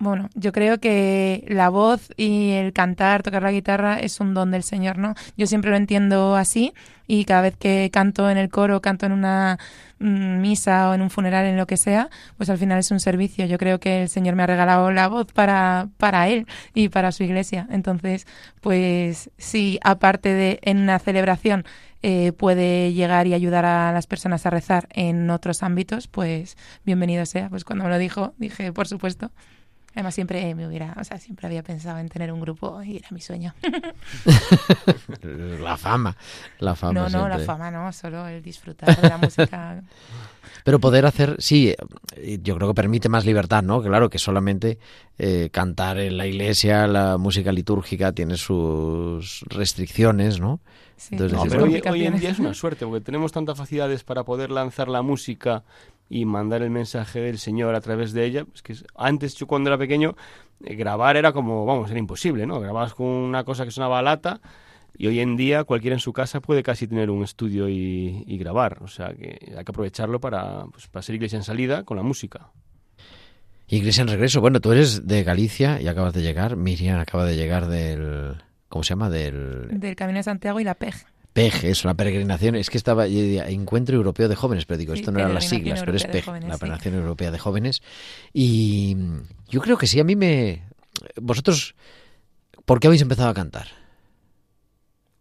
bueno, 0.00 0.30
yo 0.34 0.52
creo 0.52 0.80
que 0.80 1.44
la 1.46 1.68
voz 1.68 2.08
y 2.16 2.52
el 2.52 2.72
cantar, 2.72 3.22
tocar 3.22 3.42
la 3.42 3.52
guitarra 3.52 4.00
es 4.00 4.18
un 4.18 4.32
don 4.32 4.50
del 4.50 4.62
Señor, 4.62 4.96
¿no? 4.96 5.14
Yo 5.36 5.46
siempre 5.46 5.70
lo 5.70 5.76
entiendo 5.76 6.36
así 6.36 6.72
y 7.06 7.26
cada 7.26 7.42
vez 7.42 7.54
que 7.58 7.90
canto 7.92 8.30
en 8.30 8.38
el 8.38 8.48
coro, 8.48 8.80
canto 8.80 9.04
en 9.04 9.12
una 9.12 9.58
mm, 9.98 10.40
misa 10.40 10.88
o 10.88 10.94
en 10.94 11.02
un 11.02 11.10
funeral, 11.10 11.44
en 11.44 11.58
lo 11.58 11.66
que 11.66 11.76
sea, 11.76 12.08
pues 12.38 12.48
al 12.48 12.56
final 12.56 12.78
es 12.78 12.90
un 12.90 12.98
servicio. 12.98 13.44
Yo 13.44 13.58
creo 13.58 13.78
que 13.78 14.04
el 14.04 14.08
Señor 14.08 14.36
me 14.36 14.42
ha 14.42 14.46
regalado 14.46 14.90
la 14.90 15.06
voz 15.06 15.26
para, 15.34 15.88
para 15.98 16.28
Él 16.28 16.46
y 16.72 16.88
para 16.88 17.12
su 17.12 17.22
iglesia. 17.22 17.66
Entonces, 17.70 18.26
pues 18.62 19.30
sí, 19.36 19.78
aparte 19.82 20.32
de 20.32 20.60
en 20.62 20.78
una 20.78 20.98
celebración 20.98 21.66
eh, 22.02 22.32
puede 22.32 22.92
llegar 22.92 23.26
y 23.26 23.34
ayudar 23.34 23.64
a 23.64 23.92
las 23.92 24.06
personas 24.06 24.46
a 24.46 24.50
rezar 24.50 24.88
en 24.90 25.28
otros 25.30 25.62
ámbitos, 25.62 26.08
pues 26.08 26.56
bienvenido 26.84 27.26
sea. 27.26 27.48
Pues 27.50 27.64
cuando 27.64 27.84
me 27.84 27.90
lo 27.90 27.98
dijo, 27.98 28.34
dije, 28.38 28.72
por 28.72 28.88
supuesto. 28.88 29.30
Además 29.92 30.14
siempre 30.14 30.54
me 30.54 30.68
hubiera, 30.68 30.94
o 31.00 31.02
sea, 31.02 31.18
siempre 31.18 31.48
había 31.48 31.64
pensado 31.64 31.98
en 31.98 32.08
tener 32.08 32.32
un 32.32 32.40
grupo 32.40 32.80
y 32.80 32.98
era 32.98 33.08
mi 33.10 33.20
sueño. 33.20 33.54
la 35.22 35.76
fama, 35.76 36.16
la 36.60 36.76
fama. 36.76 36.92
No, 36.92 37.08
no, 37.08 37.28
la 37.28 37.40
fama 37.40 37.72
no, 37.72 37.92
solo 37.92 38.28
el 38.28 38.40
disfrutar 38.40 39.00
de 39.00 39.08
la 39.08 39.18
música. 39.18 39.82
Pero 40.64 40.78
poder 40.78 41.06
hacer, 41.06 41.36
sí, 41.38 41.74
yo 42.42 42.56
creo 42.56 42.68
que 42.68 42.74
permite 42.74 43.08
más 43.08 43.24
libertad, 43.24 43.62
¿no? 43.62 43.82
Claro 43.82 44.10
que 44.10 44.18
solamente 44.18 44.78
eh, 45.18 45.48
cantar 45.52 45.98
en 45.98 46.16
la 46.16 46.26
iglesia, 46.26 46.86
la 46.86 47.18
música 47.18 47.52
litúrgica 47.52 48.12
tiene 48.12 48.36
sus 48.36 49.44
restricciones, 49.48 50.40
¿no? 50.40 50.60
Sí, 50.96 51.14
Entonces, 51.14 51.38
no, 51.38 51.44
pero 51.44 51.64
hoy, 51.64 51.82
hoy, 51.88 52.04
en 52.04 52.18
día 52.18 52.30
es 52.30 52.38
una 52.38 52.52
suerte, 52.52 52.84
porque 52.84 53.00
tenemos 53.00 53.32
tantas 53.32 53.56
facilidades 53.56 54.04
para 54.04 54.24
poder 54.24 54.50
lanzar 54.50 54.88
la 54.88 55.00
música 55.00 55.64
y 56.10 56.24
mandar 56.24 56.62
el 56.62 56.70
mensaje 56.70 57.20
del 57.20 57.38
Señor 57.38 57.74
a 57.74 57.80
través 57.80 58.12
de 58.12 58.24
ella. 58.26 58.46
Es 58.54 58.62
que 58.62 58.74
antes 58.96 59.34
yo 59.36 59.46
cuando 59.46 59.70
era 59.70 59.78
pequeño 59.78 60.16
eh, 60.64 60.74
grabar 60.74 61.16
era 61.16 61.32
como, 61.32 61.64
vamos, 61.64 61.90
era 61.90 61.98
imposible, 61.98 62.46
¿no? 62.46 62.60
Grababas 62.60 62.94
con 62.94 63.06
una 63.06 63.44
cosa 63.44 63.64
que 63.64 63.70
sonaba 63.70 64.02
lata 64.02 64.40
y 64.96 65.06
hoy 65.06 65.20
en 65.20 65.36
día 65.36 65.64
cualquiera 65.64 65.94
en 65.94 66.00
su 66.00 66.12
casa 66.12 66.40
puede 66.40 66.62
casi 66.62 66.86
tener 66.86 67.10
un 67.10 67.24
estudio 67.24 67.68
y, 67.68 68.24
y 68.26 68.38
grabar. 68.38 68.82
O 68.82 68.88
sea 68.88 69.14
que 69.14 69.38
hay 69.56 69.64
que 69.64 69.70
aprovecharlo 69.72 70.20
para, 70.20 70.64
pues, 70.66 70.88
para 70.88 71.02
ser 71.02 71.14
iglesia 71.14 71.36
en 71.36 71.44
salida 71.44 71.84
con 71.84 71.96
la 71.96 72.02
música. 72.02 72.50
Iglesia 73.68 74.02
en 74.02 74.08
regreso. 74.08 74.40
Bueno, 74.40 74.60
tú 74.60 74.72
eres 74.72 75.06
de 75.06 75.22
Galicia 75.22 75.80
y 75.80 75.86
acabas 75.86 76.12
de 76.12 76.22
llegar. 76.22 76.56
Miriam 76.56 76.98
acaba 76.98 77.24
de 77.24 77.36
llegar 77.36 77.68
del... 77.68 78.42
¿Cómo 78.68 78.82
se 78.82 78.90
llama? 78.90 79.10
Del... 79.10 79.68
Del 79.80 79.94
Camino 79.94 80.18
de 80.18 80.24
Santiago 80.24 80.58
y 80.58 80.64
la 80.64 80.74
PEG. 80.74 80.94
PEG, 81.32 81.64
es 81.64 81.84
una 81.84 81.94
peregrinación. 81.94 82.56
Es 82.56 82.68
que 82.68 82.78
estaba 82.78 83.06
Encuentro 83.06 83.96
Europeo 83.96 84.28
de 84.28 84.34
Jóvenes, 84.34 84.66
pero 84.66 84.78
digo, 84.78 84.94
esto 84.94 85.12
no 85.12 85.20
eran 85.20 85.34
las 85.34 85.48
siglas, 85.48 85.80
pero 85.84 85.96
es 85.96 86.04
PEG, 86.04 86.26
la 86.26 86.58
Peregrinación 86.58 86.94
sí. 86.94 87.00
Europea 87.00 87.30
de 87.30 87.38
Jóvenes. 87.38 87.82
Y 88.32 88.96
yo 89.48 89.60
creo 89.60 89.78
que 89.78 89.86
sí, 89.86 90.00
a 90.00 90.04
mí 90.04 90.16
me. 90.16 90.64
Vosotros, 91.20 91.76
¿por 92.64 92.80
qué 92.80 92.88
habéis 92.88 93.02
empezado 93.02 93.28
a 93.28 93.34
cantar? 93.34 93.68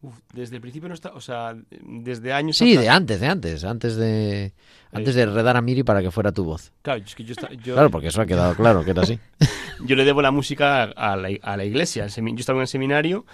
Uf, 0.02 0.18
desde 0.34 0.56
el 0.56 0.62
principio 0.62 0.88
no 0.88 0.96
está, 0.96 1.10
o 1.10 1.20
sea, 1.20 1.56
desde 1.70 2.32
años. 2.32 2.56
Sí, 2.56 2.78
de 2.78 2.88
antes, 2.88 3.20
de 3.20 3.28
antes, 3.28 3.66
antes 3.66 3.98
de 3.98 4.54
antes 4.94 5.14
de 5.14 5.26
redar 5.26 5.58
a 5.58 5.62
Miri 5.62 5.84
para 5.84 6.02
que 6.02 6.10
fuera 6.10 6.32
tu 6.32 6.46
voz. 6.46 6.72
Claro, 6.82 7.04
es 7.06 7.16
que 7.16 7.26
yo, 7.26 7.34
está, 7.34 7.52
yo... 7.52 7.74
claro 7.74 7.92
porque 7.92 8.08
eso 8.08 8.22
ha 8.22 8.26
quedado 8.26 8.56
claro 8.56 8.86
que 8.86 8.92
era 8.92 9.02
así. 9.02 9.20
yo 9.86 9.96
le 9.98 10.06
debo 10.06 10.22
la 10.22 10.32
música 10.32 10.84
a 10.84 11.16
la, 11.18 11.30
a 11.42 11.58
la 11.58 11.66
iglesia. 11.66 12.08
Yo 12.08 12.36
estaba 12.38 12.60
en 12.60 12.62
el 12.62 12.68
seminario 12.68 13.26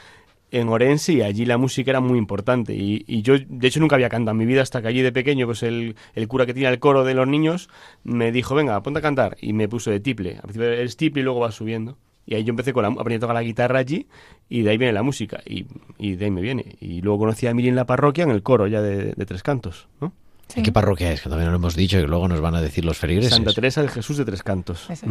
en 0.52 0.70
Orense 0.70 1.14
y 1.14 1.22
allí 1.22 1.46
la 1.46 1.58
música 1.58 1.92
era 1.92 2.00
muy 2.00 2.18
importante. 2.18 2.74
Y, 2.74 3.04
y 3.08 3.22
yo, 3.22 3.36
de 3.38 3.68
hecho, 3.68 3.80
nunca 3.80 3.96
había 3.96 4.10
cantado 4.10 4.32
en 4.32 4.38
mi 4.38 4.46
vida 4.46 4.62
hasta 4.62 4.82
que 4.82 4.88
allí 4.88 5.02
de 5.02 5.12
pequeño, 5.12 5.46
pues 5.46 5.64
el, 5.64 5.96
el 6.14 6.28
cura 6.28 6.46
que 6.46 6.54
tenía 6.54 6.70
el 6.70 6.80
coro 6.80 7.04
de 7.04 7.14
los 7.14 7.28
niños 7.28 7.70
me 8.04 8.32
dijo, 8.32 8.56
venga, 8.56 8.82
ponte 8.82 9.00
a 9.00 9.02
cantar. 9.02 9.38
Y 9.40 9.54
me 9.54 9.68
puso 9.68 9.92
de 9.92 10.00
tiple. 10.00 10.36
Al 10.36 10.42
principio 10.42 10.72
es 10.72 10.98
tiple 10.98 11.22
y 11.22 11.24
luego 11.24 11.42
va 11.42 11.52
subiendo. 11.52 11.98
Y 12.26 12.36
ahí 12.36 12.44
yo 12.44 12.52
empecé 12.52 12.74
con 12.74 12.84
la, 12.84 12.90
aprendiendo 12.90 13.26
a 13.26 13.30
tocar 13.30 13.36
la 13.36 13.44
guitarra 13.44 13.80
allí 13.80 14.08
y 14.50 14.62
de 14.62 14.70
ahí 14.72 14.78
viene 14.78 14.94
la 14.94 15.04
música. 15.04 15.42
Y, 15.46 15.66
y 15.98 16.16
de 16.16 16.26
ahí 16.26 16.32
me 16.32 16.42
viene. 16.42 16.76
Y 16.80 17.02
luego 17.02 17.20
conocí 17.20 17.48
a 17.48 17.54
Miri 17.54 17.70
en 17.70 17.76
la 17.76 17.86
parroquia 17.86 18.24
en 18.24 18.32
el 18.32 18.44
coro 18.44 18.68
ya 18.68 18.82
de, 18.82 19.14
de 19.14 19.26
Tres 19.26 19.44
Cantos, 19.44 19.88
¿no? 20.02 20.14
Sí. 20.48 20.60
¿En 20.60 20.66
qué 20.66 20.72
parroquia 20.72 21.12
es? 21.12 21.22
Que 21.22 21.30
también 21.30 21.50
lo 21.50 21.56
hemos 21.56 21.76
dicho 21.76 22.00
y 22.00 22.06
luego 22.06 22.28
nos 22.28 22.40
van 22.40 22.54
a 22.54 22.62
decir 22.62 22.86
los 22.86 22.98
feligreses. 23.00 23.34
Santa 23.34 23.52
Teresa 23.52 23.82
de 23.82 23.88
Jesús 23.88 24.18
de 24.18 24.26
Tres 24.26 24.44
Cantos. 24.44 24.88
Es. 24.90 25.02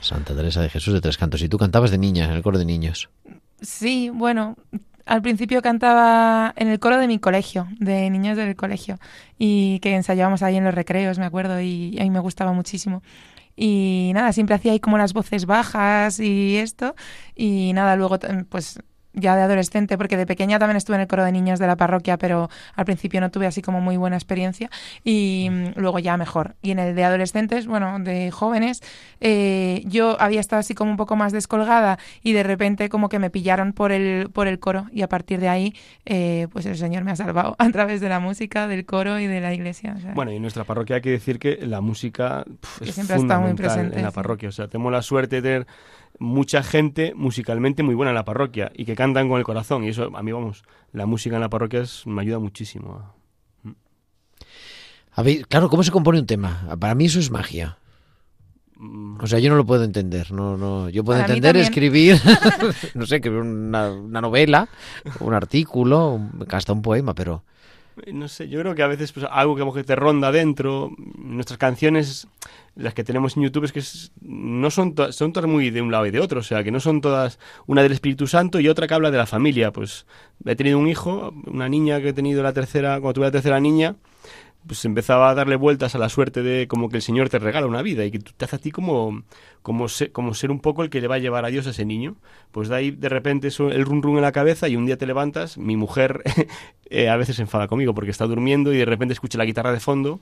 Santa 0.00 0.34
Teresa 0.34 0.62
de 0.62 0.68
Jesús 0.68 0.92
de 0.94 1.00
Tres 1.00 1.16
Cantos. 1.16 1.42
Y 1.42 1.48
tú 1.48 1.58
cantabas 1.58 1.92
de 1.92 1.98
niña 1.98 2.24
en 2.24 2.32
el 2.32 2.42
coro 2.42 2.58
de 2.58 2.64
niños. 2.64 3.08
Sí, 3.60 4.10
bueno, 4.12 4.56
al 5.06 5.22
principio 5.22 5.62
cantaba 5.62 6.52
en 6.56 6.68
el 6.68 6.80
coro 6.80 6.98
de 6.98 7.06
mi 7.06 7.18
colegio, 7.18 7.68
de 7.78 8.10
niños 8.10 8.36
del 8.36 8.56
colegio, 8.56 8.98
y 9.38 9.78
que 9.80 9.94
ensayábamos 9.94 10.42
ahí 10.42 10.56
en 10.56 10.64
los 10.64 10.74
recreos, 10.74 11.18
me 11.18 11.24
acuerdo, 11.24 11.60
y 11.60 11.96
a 12.00 12.02
mí 12.02 12.10
me 12.10 12.20
gustaba 12.20 12.52
muchísimo. 12.52 13.02
Y 13.62 14.12
nada, 14.14 14.32
siempre 14.32 14.54
hacía 14.56 14.72
ahí 14.72 14.80
como 14.80 14.96
las 14.96 15.12
voces 15.12 15.44
bajas 15.44 16.18
y 16.18 16.56
esto, 16.56 16.94
y 17.36 17.74
nada, 17.74 17.94
luego 17.94 18.18
pues 18.48 18.78
ya 19.12 19.36
de 19.36 19.42
adolescente, 19.42 19.98
porque 19.98 20.16
de 20.16 20.26
pequeña 20.26 20.58
también 20.58 20.76
estuve 20.76 20.96
en 20.96 21.02
el 21.02 21.08
coro 21.08 21.24
de 21.24 21.32
niños 21.32 21.58
de 21.58 21.66
la 21.66 21.76
parroquia, 21.76 22.16
pero 22.16 22.48
al 22.74 22.84
principio 22.84 23.20
no 23.20 23.30
tuve 23.30 23.46
así 23.46 23.62
como 23.62 23.80
muy 23.80 23.96
buena 23.96 24.16
experiencia 24.16 24.70
y 25.04 25.48
mm, 25.50 25.80
luego 25.80 25.98
ya 25.98 26.16
mejor. 26.16 26.54
Y 26.62 26.70
en 26.70 26.78
el 26.78 26.94
de 26.94 27.04
adolescentes, 27.04 27.66
bueno, 27.66 27.98
de 27.98 28.30
jóvenes, 28.30 28.82
eh, 29.20 29.82
yo 29.86 30.20
había 30.20 30.40
estado 30.40 30.60
así 30.60 30.74
como 30.74 30.90
un 30.90 30.96
poco 30.96 31.16
más 31.16 31.32
descolgada 31.32 31.98
y 32.22 32.32
de 32.32 32.42
repente 32.42 32.88
como 32.88 33.08
que 33.08 33.18
me 33.18 33.30
pillaron 33.30 33.72
por 33.72 33.92
el, 33.92 34.30
por 34.30 34.46
el 34.46 34.58
coro 34.58 34.86
y 34.92 35.02
a 35.02 35.08
partir 35.08 35.40
de 35.40 35.48
ahí, 35.48 35.74
eh, 36.06 36.46
pues 36.52 36.66
el 36.66 36.76
Señor 36.76 37.04
me 37.04 37.10
ha 37.10 37.16
salvado 37.16 37.56
a 37.58 37.70
través 37.70 38.00
de 38.00 38.08
la 38.08 38.20
música, 38.20 38.68
del 38.68 38.86
coro 38.86 39.18
y 39.18 39.26
de 39.26 39.40
la 39.40 39.52
iglesia. 39.52 39.94
o 39.96 40.00
sea, 40.00 40.14
Bueno, 40.14 40.32
y 40.32 40.36
en 40.36 40.42
nuestra 40.42 40.64
parroquia 40.64 40.96
hay 40.96 41.02
que 41.02 41.10
decir 41.10 41.38
que 41.38 41.58
la 41.66 41.80
música 41.80 42.44
Que 42.78 42.88
es 42.88 42.94
siempre 42.94 43.16
estado 43.16 43.40
muy 43.40 43.50
fundamental 43.50 43.76
presente, 43.76 43.98
en 43.98 44.04
la 44.04 44.10
parroquia. 44.10 44.48
O 44.48 44.52
sea, 44.52 44.68
tenemos 44.68 44.92
la 44.92 45.02
suerte 45.02 45.36
de 45.36 45.42
tener 45.42 45.66
mucha 46.18 46.62
gente 46.62 47.12
musicalmente 47.14 47.82
muy 47.82 47.94
buena 47.94 48.10
en 48.10 48.14
la 48.16 48.24
parroquia 48.24 48.70
y 48.74 48.84
que 48.84 48.94
cantan 48.94 49.28
con 49.28 49.38
el 49.38 49.44
corazón. 49.44 49.84
Y 49.84 49.88
eso, 49.88 50.10
a 50.14 50.22
mí, 50.22 50.32
vamos, 50.32 50.64
la 50.92 51.06
música 51.06 51.36
en 51.36 51.40
la 51.42 51.48
parroquia 51.48 51.80
es- 51.80 52.06
me 52.06 52.22
ayuda 52.22 52.38
muchísimo. 52.38 52.94
a- 52.94 53.14
Habéis- 55.12 55.46
claro, 55.46 55.68
¿cómo 55.68 55.82
se 55.82 55.90
compone 55.90 56.18
un 56.20 56.26
tema? 56.26 56.76
Para 56.78 56.94
mí 56.94 57.06
eso 57.06 57.18
es 57.18 57.30
magia. 57.30 57.78
Mm, 58.76 59.18
O 59.22 59.26
sea, 59.26 59.38
yo 59.38 59.50
no 59.50 59.56
lo 59.56 59.66
puedo 59.66 59.84
entender. 59.84 60.30
No, 60.32 60.56
no. 60.56 60.88
Yo 60.88 61.04
puedo 61.04 61.20
Para 61.20 61.34
entender 61.34 61.56
escribir, 61.62 62.16
no 62.94 63.06
sé, 63.06 63.16
escribir 63.16 63.40
una, 63.40 63.90
una 63.92 64.20
novela, 64.20 64.68
un 65.20 65.34
artículo, 65.34 66.20
hasta 66.50 66.72
un 66.72 66.82
poema, 66.82 67.14
pero 67.14 67.44
No 68.12 68.28
sé, 68.28 68.48
yo 68.48 68.60
creo 68.60 68.74
que 68.74 68.82
a 68.82 68.86
veces 68.86 69.12
pues, 69.12 69.26
algo 69.30 69.56
que, 69.56 69.78
que 69.80 69.84
te 69.84 69.94
ronda 69.96 70.32
dentro. 70.32 70.90
Nuestras 71.18 71.58
canciones, 71.58 72.28
las 72.74 72.94
que 72.94 73.04
tenemos 73.04 73.36
en 73.36 73.42
YouTube, 73.42 73.64
es 73.64 73.72
que 73.72 73.82
no 74.22 74.70
son, 74.70 74.94
to- 74.94 75.12
son 75.12 75.32
todas 75.32 75.50
muy 75.50 75.70
de 75.70 75.82
un 75.82 75.90
lado 75.90 76.06
y 76.06 76.10
de 76.10 76.20
otro. 76.20 76.40
O 76.40 76.42
sea, 76.42 76.64
que 76.64 76.70
no 76.70 76.80
son 76.80 77.00
todas 77.00 77.38
una 77.66 77.82
del 77.82 77.92
Espíritu 77.92 78.26
Santo 78.26 78.58
y 78.58 78.68
otra 78.68 78.86
que 78.86 78.94
habla 78.94 79.10
de 79.10 79.18
la 79.18 79.26
familia. 79.26 79.72
Pues 79.72 80.06
he 80.46 80.56
tenido 80.56 80.78
un 80.78 80.88
hijo, 80.88 81.34
una 81.46 81.68
niña 81.68 82.00
que 82.00 82.08
he 82.10 82.12
tenido 82.12 82.42
la 82.42 82.52
tercera, 82.52 83.00
cuando 83.00 83.14
tuve 83.14 83.26
la 83.26 83.32
tercera 83.32 83.60
niña, 83.60 83.96
pues 84.66 84.84
empezaba 84.84 85.30
a 85.30 85.34
darle 85.34 85.56
vueltas 85.56 85.94
a 85.94 85.98
la 85.98 86.08
suerte 86.08 86.42
de 86.42 86.68
como 86.68 86.88
que 86.88 86.96
el 86.96 87.02
Señor 87.02 87.28
te 87.28 87.38
regala 87.38 87.66
una 87.66 87.82
vida 87.82 88.04
y 88.04 88.10
que 88.10 88.18
tú 88.18 88.32
te 88.36 88.44
hace 88.44 88.56
a 88.56 88.58
ti 88.58 88.70
como, 88.70 89.22
como, 89.62 89.88
se- 89.88 90.12
como 90.12 90.34
ser 90.34 90.50
un 90.50 90.60
poco 90.60 90.82
el 90.82 90.90
que 90.90 91.00
le 91.00 91.08
va 91.08 91.16
a 91.16 91.18
llevar 91.18 91.44
a 91.44 91.48
Dios 91.48 91.66
a 91.66 91.70
ese 91.70 91.84
niño. 91.84 92.16
Pues 92.52 92.68
de 92.68 92.76
ahí 92.76 92.90
de 92.90 93.08
repente 93.08 93.48
eso, 93.48 93.70
el 93.70 93.84
run 93.84 94.02
run 94.02 94.16
en 94.16 94.22
la 94.22 94.32
cabeza 94.32 94.68
y 94.68 94.76
un 94.76 94.86
día 94.86 94.96
te 94.98 95.06
levantas, 95.06 95.58
mi 95.58 95.76
mujer 95.76 96.22
eh, 96.90 97.08
a 97.08 97.16
veces 97.16 97.36
se 97.36 97.42
enfada 97.42 97.68
conmigo 97.68 97.94
porque 97.94 98.10
está 98.10 98.26
durmiendo 98.26 98.72
y 98.72 98.76
de 98.78 98.84
repente 98.84 99.12
escucha 99.14 99.38
la 99.38 99.44
guitarra 99.44 99.72
de 99.72 99.80
fondo 99.80 100.20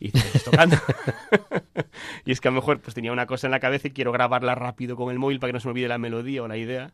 y 0.00 0.10
dice, 0.10 0.26
"¿Estás 0.26 0.44
tocando? 0.44 0.76
y 2.24 2.32
es 2.32 2.40
que 2.40 2.48
a 2.48 2.50
lo 2.50 2.56
mejor 2.56 2.80
pues 2.80 2.94
tenía 2.94 3.12
una 3.12 3.26
cosa 3.26 3.46
en 3.46 3.50
la 3.52 3.60
cabeza 3.60 3.88
y 3.88 3.92
quiero 3.92 4.12
grabarla 4.12 4.54
rápido 4.54 4.96
con 4.96 5.10
el 5.10 5.18
móvil 5.18 5.38
para 5.40 5.48
que 5.50 5.54
no 5.54 5.60
se 5.60 5.68
me 5.68 5.72
olvide 5.72 5.88
la 5.88 5.98
melodía 5.98 6.42
o 6.42 6.48
la 6.48 6.56
idea. 6.56 6.92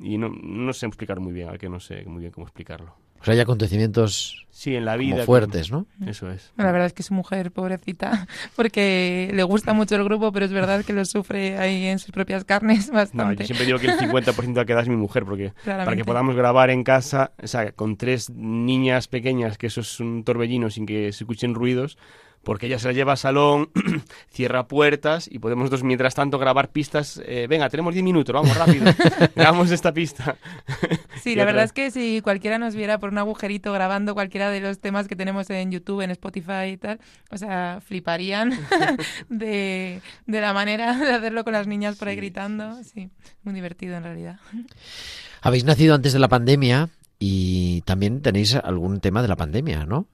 Y 0.00 0.18
no, 0.18 0.28
no 0.30 0.72
sé 0.72 0.86
explicar 0.86 1.20
muy 1.20 1.32
bien, 1.32 1.48
al 1.48 1.58
que 1.58 1.68
no 1.68 1.80
sé 1.80 2.04
muy 2.06 2.20
bien 2.20 2.32
cómo 2.32 2.46
explicarlo. 2.46 2.96
O 3.24 3.26
sea, 3.26 3.34
hay 3.34 3.40
acontecimientos 3.40 4.40
Sí, 4.50 4.76
en 4.76 4.84
la 4.86 4.92
como 4.96 5.02
vida. 5.16 5.24
fuertes, 5.24 5.70
¿no? 5.70 5.86
Eso 6.06 6.30
es. 6.30 6.52
La 6.56 6.70
verdad 6.72 6.86
es 6.86 6.92
que 6.94 7.02
su 7.02 7.12
mujer, 7.12 7.50
pobrecita, 7.52 8.26
porque 8.56 9.30
le 9.34 9.42
gusta 9.42 9.74
mucho 9.74 9.96
el 9.96 10.04
grupo, 10.04 10.30
pero 10.32 10.46
es 10.46 10.52
verdad 10.52 10.84
que 10.84 10.92
lo 10.92 11.04
sufre 11.04 11.58
ahí 11.58 11.84
en 11.86 11.98
sus 11.98 12.12
propias 12.12 12.44
carnes 12.44 12.86
No, 12.88 12.94
bastante. 12.94 13.42
yo 13.42 13.46
siempre 13.46 13.66
digo 13.66 13.78
que 13.78 13.88
el 13.88 13.98
50% 13.98 14.58
a 14.60 14.64
queda 14.64 14.80
es 14.80 14.88
mi 14.88 14.96
mujer, 14.96 15.24
porque 15.24 15.52
para 15.64 15.96
que 15.96 16.04
podamos 16.04 16.34
grabar 16.36 16.70
en 16.70 16.82
casa, 16.84 17.32
o 17.42 17.46
sea, 17.46 17.72
con 17.72 17.96
tres 17.96 18.30
niñas 18.30 19.08
pequeñas, 19.08 19.58
que 19.58 19.66
eso 19.66 19.80
es 19.80 20.00
un 20.00 20.22
torbellino 20.24 20.70
sin 20.70 20.86
que 20.86 21.12
se 21.12 21.24
escuchen 21.24 21.54
ruidos, 21.54 21.98
porque 22.44 22.66
ella 22.66 22.78
se 22.78 22.86
la 22.88 22.92
lleva 22.92 23.12
al 23.12 23.18
salón, 23.18 23.70
cierra 24.30 24.68
puertas 24.68 25.28
y 25.30 25.38
podemos 25.38 25.62
nosotros 25.64 25.82
mientras 25.82 26.14
tanto 26.14 26.38
grabar 26.38 26.70
pistas. 26.70 27.20
eh, 27.26 27.46
venga, 27.48 27.68
tenemos 27.70 27.94
10 27.94 28.04
minutos, 28.04 28.32
vamos 28.32 28.56
rápido, 28.56 28.84
grabamos 29.34 29.70
esta 29.70 29.92
pista. 29.92 30.36
Sí, 31.22 31.34
la 31.36 31.44
otra- 31.44 31.52
verdad 31.52 31.64
es 31.64 31.72
que 31.72 31.90
si 31.90 32.20
cualquiera 32.20 32.58
nos 32.58 32.74
viera 32.74 32.98
por 32.98 33.08
un 33.10 33.16
agujerito 33.16 33.72
grabando 33.72 34.12
cualquiera 34.12 34.50
de 34.50 34.60
los 34.60 34.78
temas 34.78 35.08
que 35.08 35.16
tenemos 35.16 35.48
en 35.48 35.70
YouTube, 35.70 36.02
en 36.02 36.10
Spotify 36.10 36.72
y 36.72 36.76
tal, 36.76 37.00
o 37.30 37.38
sea, 37.38 37.80
fliparían 37.82 38.50
de, 39.30 40.02
de 40.26 40.40
la 40.40 40.52
manera 40.52 40.94
de 40.98 41.12
hacerlo 41.12 41.44
con 41.44 41.54
las 41.54 41.66
niñas 41.66 41.96
por 41.96 42.08
ahí 42.08 42.14
Sí, 42.14 42.20
gritando. 42.20 42.82
Sí, 42.84 43.08
muy 43.42 43.54
divertido 43.54 43.96
en 43.96 44.02
realidad. 44.02 44.36
Habéis 45.40 45.64
nacido 45.64 45.94
antes 45.94 46.12
de 46.12 46.18
la 46.18 46.28
pandemia 46.28 46.90
y 47.18 47.80
también 47.82 48.20
tenéis 48.20 48.54
algún 48.56 49.00
tema 49.00 49.22
de 49.22 49.28
la 49.28 49.36
pandemia, 49.36 49.86
¿no? 49.86 50.06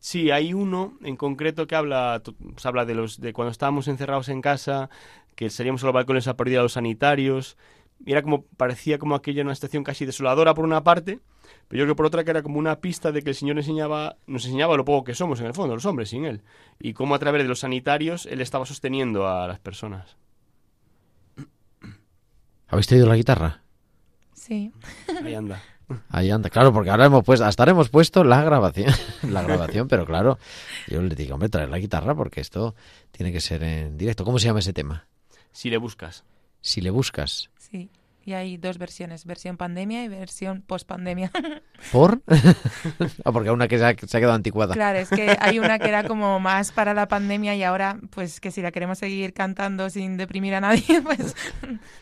Sí, 0.00 0.30
hay 0.30 0.54
uno 0.54 0.94
en 1.02 1.16
concreto 1.16 1.66
que 1.66 1.76
habla, 1.76 2.22
pues 2.24 2.64
habla 2.64 2.86
de 2.86 2.94
los 2.94 3.20
de 3.20 3.34
cuando 3.34 3.52
estábamos 3.52 3.86
encerrados 3.86 4.30
en 4.30 4.40
casa, 4.40 4.88
que 5.36 5.50
salíamos 5.50 5.82
a 5.82 5.86
los 5.86 5.94
balcones 5.94 6.26
a 6.26 6.36
pedir 6.36 6.58
a 6.58 6.62
los 6.62 6.72
sanitarios. 6.72 7.58
Y 8.04 8.12
era 8.12 8.22
como, 8.22 8.46
parecía 8.56 8.98
como 8.98 9.14
aquella 9.14 9.42
una 9.42 9.52
estación 9.52 9.84
casi 9.84 10.06
desoladora 10.06 10.54
por 10.54 10.64
una 10.64 10.82
parte, 10.82 11.20
pero 11.68 11.80
yo 11.80 11.84
creo 11.84 11.94
que 11.94 11.96
por 11.98 12.06
otra 12.06 12.24
que 12.24 12.30
era 12.30 12.42
como 12.42 12.58
una 12.58 12.80
pista 12.80 13.12
de 13.12 13.22
que 13.22 13.28
el 13.28 13.36
Señor 13.36 13.58
enseñaba, 13.58 14.16
nos 14.26 14.46
enseñaba 14.46 14.74
lo 14.74 14.86
poco 14.86 15.04
que 15.04 15.14
somos 15.14 15.38
en 15.40 15.46
el 15.46 15.54
fondo, 15.54 15.74
los 15.74 15.84
hombres 15.84 16.08
sin 16.08 16.24
Él. 16.24 16.40
Y 16.78 16.94
cómo 16.94 17.14
a 17.14 17.18
través 17.18 17.42
de 17.42 17.48
los 17.48 17.60
sanitarios 17.60 18.24
Él 18.24 18.40
estaba 18.40 18.64
sosteniendo 18.64 19.28
a 19.28 19.46
las 19.46 19.58
personas. 19.58 20.16
¿Habéis 22.68 22.86
traído 22.86 23.06
la 23.06 23.16
guitarra? 23.16 23.62
Sí. 24.32 24.72
Ahí 25.22 25.34
anda. 25.34 25.60
Ahí 26.08 26.30
anda, 26.30 26.50
claro, 26.50 26.72
porque 26.72 26.90
ahora 26.90 27.06
hemos 27.06 27.24
puesto, 27.24 27.44
hasta 27.44 27.62
ahora 27.62 27.72
hemos 27.72 27.88
puesto 27.88 28.24
la 28.24 28.42
grabación, 28.42 28.92
la 29.22 29.42
grabación, 29.42 29.88
pero 29.88 30.06
claro, 30.06 30.38
yo 30.86 31.02
le 31.02 31.14
digo, 31.14 31.34
hombre, 31.34 31.48
traer 31.48 31.68
la 31.68 31.78
guitarra 31.78 32.14
porque 32.14 32.40
esto 32.40 32.74
tiene 33.10 33.32
que 33.32 33.40
ser 33.40 33.62
en 33.62 33.96
directo. 33.98 34.24
¿Cómo 34.24 34.38
se 34.38 34.46
llama 34.46 34.60
ese 34.60 34.72
tema? 34.72 35.06
Si 35.52 35.70
le 35.70 35.78
buscas. 35.78 36.24
Si 36.60 36.80
le 36.80 36.90
buscas. 36.90 37.50
Sí. 37.58 37.90
Y 38.22 38.34
hay 38.34 38.58
dos 38.58 38.76
versiones, 38.76 39.24
versión 39.24 39.56
pandemia 39.56 40.04
y 40.04 40.08
versión 40.08 40.60
post-pandemia. 40.62 41.30
¿Por? 41.92 42.22
Ah, 43.24 43.32
porque 43.32 43.50
una 43.50 43.66
que 43.68 43.78
se 43.78 43.84
ha, 43.84 43.94
se 43.96 44.16
ha 44.16 44.20
quedado 44.20 44.34
anticuada. 44.34 44.74
Claro, 44.74 44.98
es 44.98 45.08
que 45.08 45.36
hay 45.40 45.58
una 45.58 45.78
que 45.78 45.88
era 45.88 46.04
como 46.08 46.38
más 46.40 46.70
para 46.72 46.92
la 46.94 47.08
pandemia 47.08 47.54
y 47.54 47.62
ahora, 47.62 47.98
pues 48.10 48.40
que 48.40 48.50
si 48.50 48.60
la 48.62 48.70
queremos 48.72 48.98
seguir 48.98 49.32
cantando 49.32 49.88
sin 49.90 50.16
deprimir 50.16 50.54
a 50.54 50.60
nadie, 50.60 51.00
pues 51.02 51.34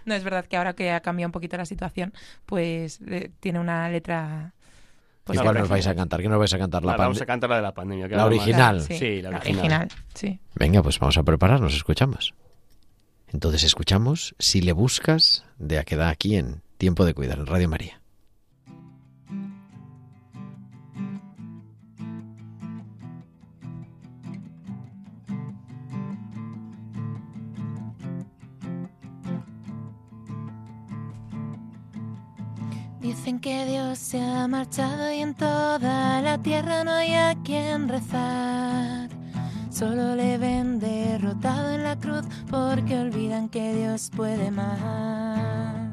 no 0.04 0.14
es 0.14 0.24
verdad 0.24 0.44
que 0.46 0.56
ahora 0.56 0.72
que 0.74 0.90
ha 0.90 1.00
cambiado 1.00 1.28
un 1.28 1.32
poquito 1.32 1.56
la 1.56 1.66
situación, 1.66 2.12
pues 2.46 3.00
eh, 3.06 3.30
tiene 3.40 3.60
una 3.60 3.88
letra... 3.88 4.52
¿Y 4.54 5.32
Pues, 5.32 5.40
cuál 5.40 5.58
nos 5.58 5.68
vais 5.68 5.86
a 5.86 5.94
cantar? 5.94 6.22
¿Qué 6.22 6.28
nos 6.28 6.38
vais 6.38 6.54
a 6.54 6.58
cantar? 6.58 6.82
¿La, 6.82 6.92
Vale, 6.92 7.02
vamos 7.02 7.20
a 7.20 7.26
cantar 7.26 7.50
la 7.50 7.56
de 7.56 7.62
la 7.62 7.74
pandemia. 7.74 8.08
que 8.08 8.16
La 8.16 8.24
original. 8.26 8.80
Sí, 8.80 8.96
Sí, 8.98 9.22
la 9.22 9.30
la 9.30 9.36
original. 9.38 9.60
original, 9.60 9.88
sí. 10.14 10.40
Venga, 10.54 10.82
pues 10.82 10.98
vamos 10.98 11.18
a 11.18 11.22
prepararnos, 11.22 11.74
escuchamos. 11.74 12.34
Entonces 13.32 13.64
escuchamos 13.64 14.34
Si 14.38 14.60
le 14.60 14.72
buscas 14.72 15.44
de 15.58 15.78
Aqueda 15.78 16.08
aquí 16.08 16.36
en 16.36 16.62
Tiempo 16.78 17.04
de 17.04 17.14
Cuidar, 17.14 17.38
en 17.38 17.46
Radio 17.46 17.68
María. 17.68 18.00
Dicen 33.00 33.40
que 33.40 33.64
Dios 33.64 33.98
se 33.98 34.20
ha 34.20 34.46
marchado 34.48 35.10
y 35.12 35.20
en 35.20 35.34
toda 35.34 36.20
la 36.20 36.42
tierra 36.42 36.84
no 36.84 36.92
hay 36.92 37.14
a 37.14 37.36
quien 37.42 37.88
rezar. 37.88 39.17
Solo 39.78 40.16
le 40.16 40.38
ven 40.38 40.80
derrotado 40.80 41.70
en 41.70 41.84
la 41.84 41.94
cruz 41.94 42.24
porque 42.50 42.98
olvidan 42.98 43.48
que 43.48 43.74
Dios 43.74 44.10
puede 44.10 44.50
más. 44.50 45.92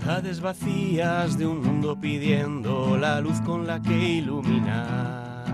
Ciudades 0.00 0.40
vacías 0.40 1.38
de 1.38 1.46
un 1.46 1.62
mundo 1.62 1.96
pidiendo 2.00 2.96
la 2.98 3.20
luz 3.20 3.40
con 3.42 3.64
la 3.68 3.80
que 3.80 3.96
iluminar. 3.96 5.44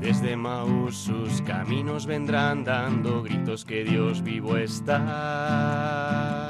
Desde 0.00 0.36
Maús 0.36 0.96
sus 0.96 1.42
caminos 1.42 2.06
vendrán 2.06 2.64
dando 2.64 3.22
gritos 3.22 3.66
que 3.66 3.84
Dios 3.84 4.22
vivo 4.22 4.56
está. 4.56 6.48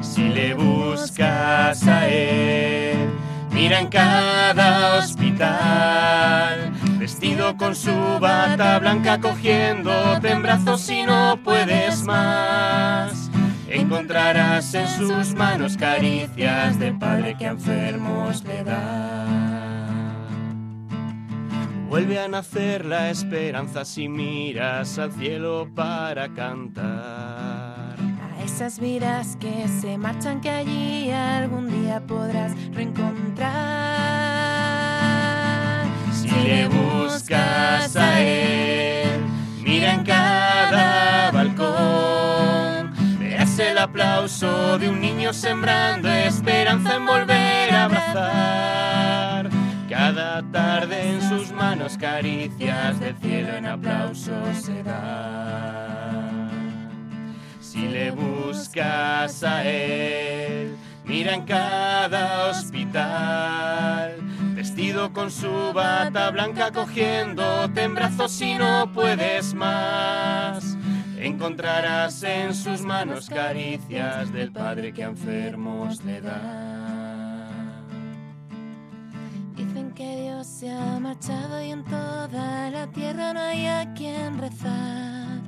Si 0.00 0.28
le 0.28 0.54
buscas 0.54 1.88
a 1.88 2.08
él, 2.08 3.08
mira 3.50 3.80
en 3.80 3.88
cada 3.88 4.98
hospital, 4.98 6.73
vestido 7.04 7.54
con 7.58 7.76
su 7.76 7.92
bata 8.18 8.78
blanca 8.78 9.20
cogiéndote 9.20 10.30
en 10.30 10.40
brazos 10.40 10.88
y 10.88 11.02
no 11.02 11.38
puedes 11.44 12.02
más. 12.02 13.30
Encontrarás 13.68 14.72
en 14.72 14.88
sus 14.88 15.34
manos 15.34 15.76
caricias 15.76 16.78
del 16.78 16.98
Padre 16.98 17.36
que 17.38 17.44
enfermos 17.44 18.42
le 18.44 18.64
da. 18.64 19.26
Vuelve 21.90 22.18
a 22.18 22.26
nacer 22.26 22.86
la 22.86 23.10
esperanza 23.10 23.84
si 23.84 24.08
miras 24.08 24.98
al 24.98 25.12
cielo 25.12 25.68
para 25.74 26.32
cantar. 26.32 27.96
A 27.98 28.42
esas 28.42 28.80
vidas 28.80 29.36
que 29.38 29.68
se 29.68 29.98
marchan 29.98 30.40
que 30.40 30.48
allí 30.48 31.10
algún 31.10 31.68
día 31.68 32.00
podrás 32.06 32.54
reencontrar. 32.72 33.93
Si 36.24 36.30
le 36.30 36.68
buscas 36.68 37.96
a 37.96 38.20
él, 38.20 39.20
mira 39.60 39.92
en 39.92 40.04
cada 40.04 41.30
balcón. 41.30 42.94
Verás 43.18 43.58
el 43.58 43.76
aplauso 43.76 44.78
de 44.78 44.88
un 44.88 45.02
niño 45.02 45.34
sembrando 45.34 46.08
esperanza 46.08 46.96
en 46.96 47.04
volver 47.04 47.74
a 47.74 47.84
abrazar. 47.84 49.50
Cada 49.90 50.42
tarde 50.50 51.10
en 51.10 51.28
sus 51.28 51.52
manos 51.52 51.98
caricias 51.98 52.98
del 53.00 53.14
cielo 53.18 53.56
en 53.58 53.66
aplausos 53.66 54.56
se 54.62 54.82
da. 54.82 56.48
Si 57.60 57.86
le 57.86 58.12
buscas 58.12 59.42
a 59.42 59.62
él, 59.62 60.74
mira 61.04 61.34
en 61.34 61.42
cada 61.44 62.48
hospital, 62.48 64.16
vestido 64.64 65.12
con 65.12 65.30
su 65.30 65.74
bata 65.74 66.30
blanca 66.30 66.70
cogiéndote 66.72 67.82
en 67.82 67.94
brazos 67.94 68.40
y 68.40 68.54
no 68.54 68.90
puedes 68.94 69.52
más. 69.52 70.78
Encontrarás 71.18 72.22
en 72.22 72.54
sus 72.54 72.80
manos 72.80 73.28
caricias 73.28 74.32
del 74.32 74.52
Padre 74.52 74.94
que 74.94 75.04
a 75.04 75.08
enfermos 75.08 76.02
le 76.06 76.22
da. 76.22 77.50
Dicen 79.54 79.92
que 79.92 80.22
Dios 80.22 80.46
se 80.46 80.70
ha 80.70 80.98
marchado 80.98 81.62
y 81.62 81.70
en 81.70 81.84
toda 81.84 82.70
la 82.70 82.86
tierra 82.86 83.34
no 83.34 83.40
hay 83.40 83.66
a 83.66 83.92
quien 83.92 84.38
rezar. 84.38 85.42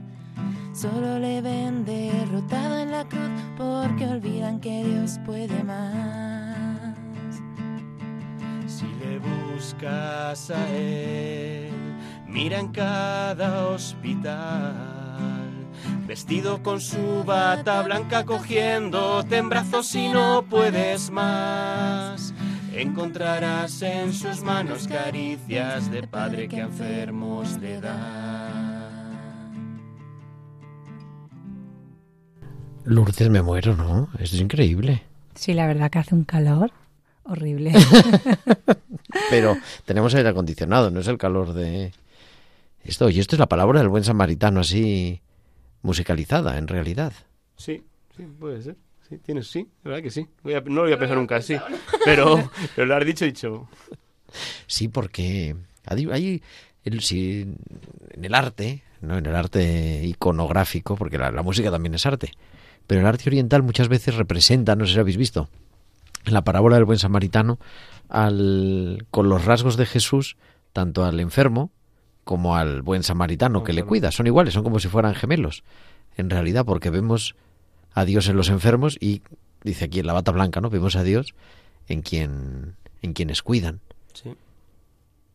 Solo 0.75 1.19
le 1.19 1.41
ven 1.41 1.87
derrotado 1.87 2.81
en 2.81 2.91
la 2.91 3.05
cruz 3.09 3.31
porque 3.57 4.07
olvidan 4.07 4.61
que 4.61 4.85
Dios 4.85 5.19
puede 5.25 5.65
más. 5.65 6.46
Si 9.07 9.19
buscas 9.19 10.51
a 10.51 10.69
él, 10.71 11.71
mira 12.27 12.59
en 12.59 12.69
cada 12.69 13.69
hospital, 13.69 14.75
vestido 16.07 16.63
con 16.63 16.81
su 16.81 17.23
bata 17.25 17.83
blanca 17.83 18.25
cogiéndote 18.25 19.37
en 19.37 19.49
brazos 19.49 19.95
y 19.95 20.09
no 20.09 20.45
puedes 20.49 21.11
más. 21.11 22.35
Encontrarás 22.73 23.81
en 23.83 24.13
sus 24.13 24.43
manos 24.43 24.89
caricias 24.89 25.91
de 25.91 26.07
padre 26.07 26.49
que 26.49 26.61
a 26.61 26.65
enfermos 26.65 27.59
le 27.59 27.81
da. 27.81 29.03
Lourdes, 32.85 33.31
me 33.31 33.43
muero, 33.43 33.77
¿no? 33.77 34.09
Es 34.19 34.35
increíble. 34.35 35.03
Sí, 35.35 35.55
la 35.55 35.67
verdad 35.67 35.91
que 35.91 35.99
hace 35.99 36.15
un 36.15 36.25
calor 36.25 36.73
horrible. 37.29 37.73
Pero 39.31 39.57
tenemos 39.85 40.15
aire 40.15 40.29
acondicionado, 40.29 40.91
no 40.91 41.01
es 41.01 41.09
el 41.09 41.19
calor 41.19 41.53
de 41.53 41.93
esto. 42.85 43.09
Y 43.11 43.19
esto 43.21 43.35
es 43.37 43.41
la 43.41 43.47
palabra 43.49 43.81
del 43.81 43.89
buen 43.89 44.05
samaritano, 44.05 44.61
así 44.61 45.21
musicalizada, 45.83 46.59
en 46.59 46.69
realidad. 46.69 47.13
Sí, 47.57 47.83
sí, 48.17 48.25
puede 48.39 48.63
ser. 48.63 48.77
Sí, 49.09 49.19
tienes, 49.19 49.47
sí, 49.49 49.69
la 49.85 49.91
verdad 49.91 50.03
que 50.03 50.11
sí. 50.11 50.27
Voy 50.43 50.55
a- 50.55 50.61
no 50.61 50.75
lo 50.75 50.83
voy 50.83 50.93
a 50.93 50.99
pensar 50.99 51.17
nunca 51.17 51.37
así. 51.37 51.57
Pero, 52.05 52.51
pero 52.75 52.87
lo 52.87 52.97
has 52.97 53.05
dicho, 53.07 53.25
dicho. 53.25 53.69
Sí, 54.67 54.89
porque 54.89 55.55
hay, 55.87 56.09
hay 56.11 56.43
el, 56.85 57.01
sí, 57.03 57.47
en 58.13 58.25
el 58.25 58.35
arte, 58.35 58.83
no 59.01 59.17
en 59.19 59.27
el 59.27 59.37
arte 59.37 60.03
iconográfico, 60.05 60.97
porque 60.97 61.19
la, 61.19 61.31
la 61.31 61.43
música 61.43 61.71
también 61.71 61.95
es 61.95 62.05
arte, 62.05 62.33
pero 62.89 63.01
el 63.01 63.07
arte 63.07 63.29
oriental 63.29 63.63
muchas 63.63 63.89
veces 63.89 64.17
representa, 64.17 64.75
no 64.75 64.85
sé 64.85 64.91
si 64.91 64.97
lo 64.97 65.03
habéis 65.03 65.17
visto, 65.17 65.49
en 66.27 66.35
la 66.35 66.45
parábola 66.45 66.77
del 66.77 66.85
buen 66.85 66.99
samaritano, 66.99 67.59
al, 68.09 69.07
con 69.11 69.29
los 69.29 69.45
rasgos 69.45 69.77
de 69.77 69.87
Jesús, 69.87 70.37
tanto 70.73 71.05
al 71.05 71.21
enfermo 71.21 71.71
como 72.25 72.57
al 72.57 72.83
buen 72.83 73.03
samaritano 73.03 73.63
que 73.63 73.73
le 73.73 73.85
cuida. 73.85 74.11
Son 74.11 74.27
iguales, 74.27 74.55
son 74.55 74.65
como 74.65 74.81
si 74.81 74.89
fueran 74.89 75.15
gemelos, 75.15 75.63
en 76.17 76.29
realidad, 76.29 76.65
porque 76.65 76.91
vemos 76.91 77.37
a 77.95 78.05
Dios 78.05 78.29
en 78.29 78.37
los 78.37 78.49
enfermos 78.49 78.99
y, 79.01 79.23
dice 79.63 79.87
aquí 79.87 80.01
en 80.01 80.07
la 80.07 80.13
bata 80.13 80.33
blanca, 80.33 80.61
¿no? 80.61 80.69
Vemos 80.69 80.97
a 80.97 81.03
Dios 81.03 81.35
en 81.89 82.03
quien 82.03 82.75
en 83.03 83.13
quienes 83.13 83.43
cuidan. 83.43 83.81
Sí. 84.13 84.35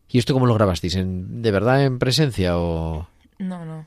¿Y 0.08 0.18
esto 0.18 0.34
cómo 0.34 0.46
lo 0.46 0.54
grabasteis? 0.54 0.94
¿En, 0.96 1.40
¿De 1.40 1.50
verdad 1.50 1.82
en 1.82 1.98
presencia 1.98 2.58
o, 2.58 3.08
No, 3.38 3.64
no. 3.64 3.86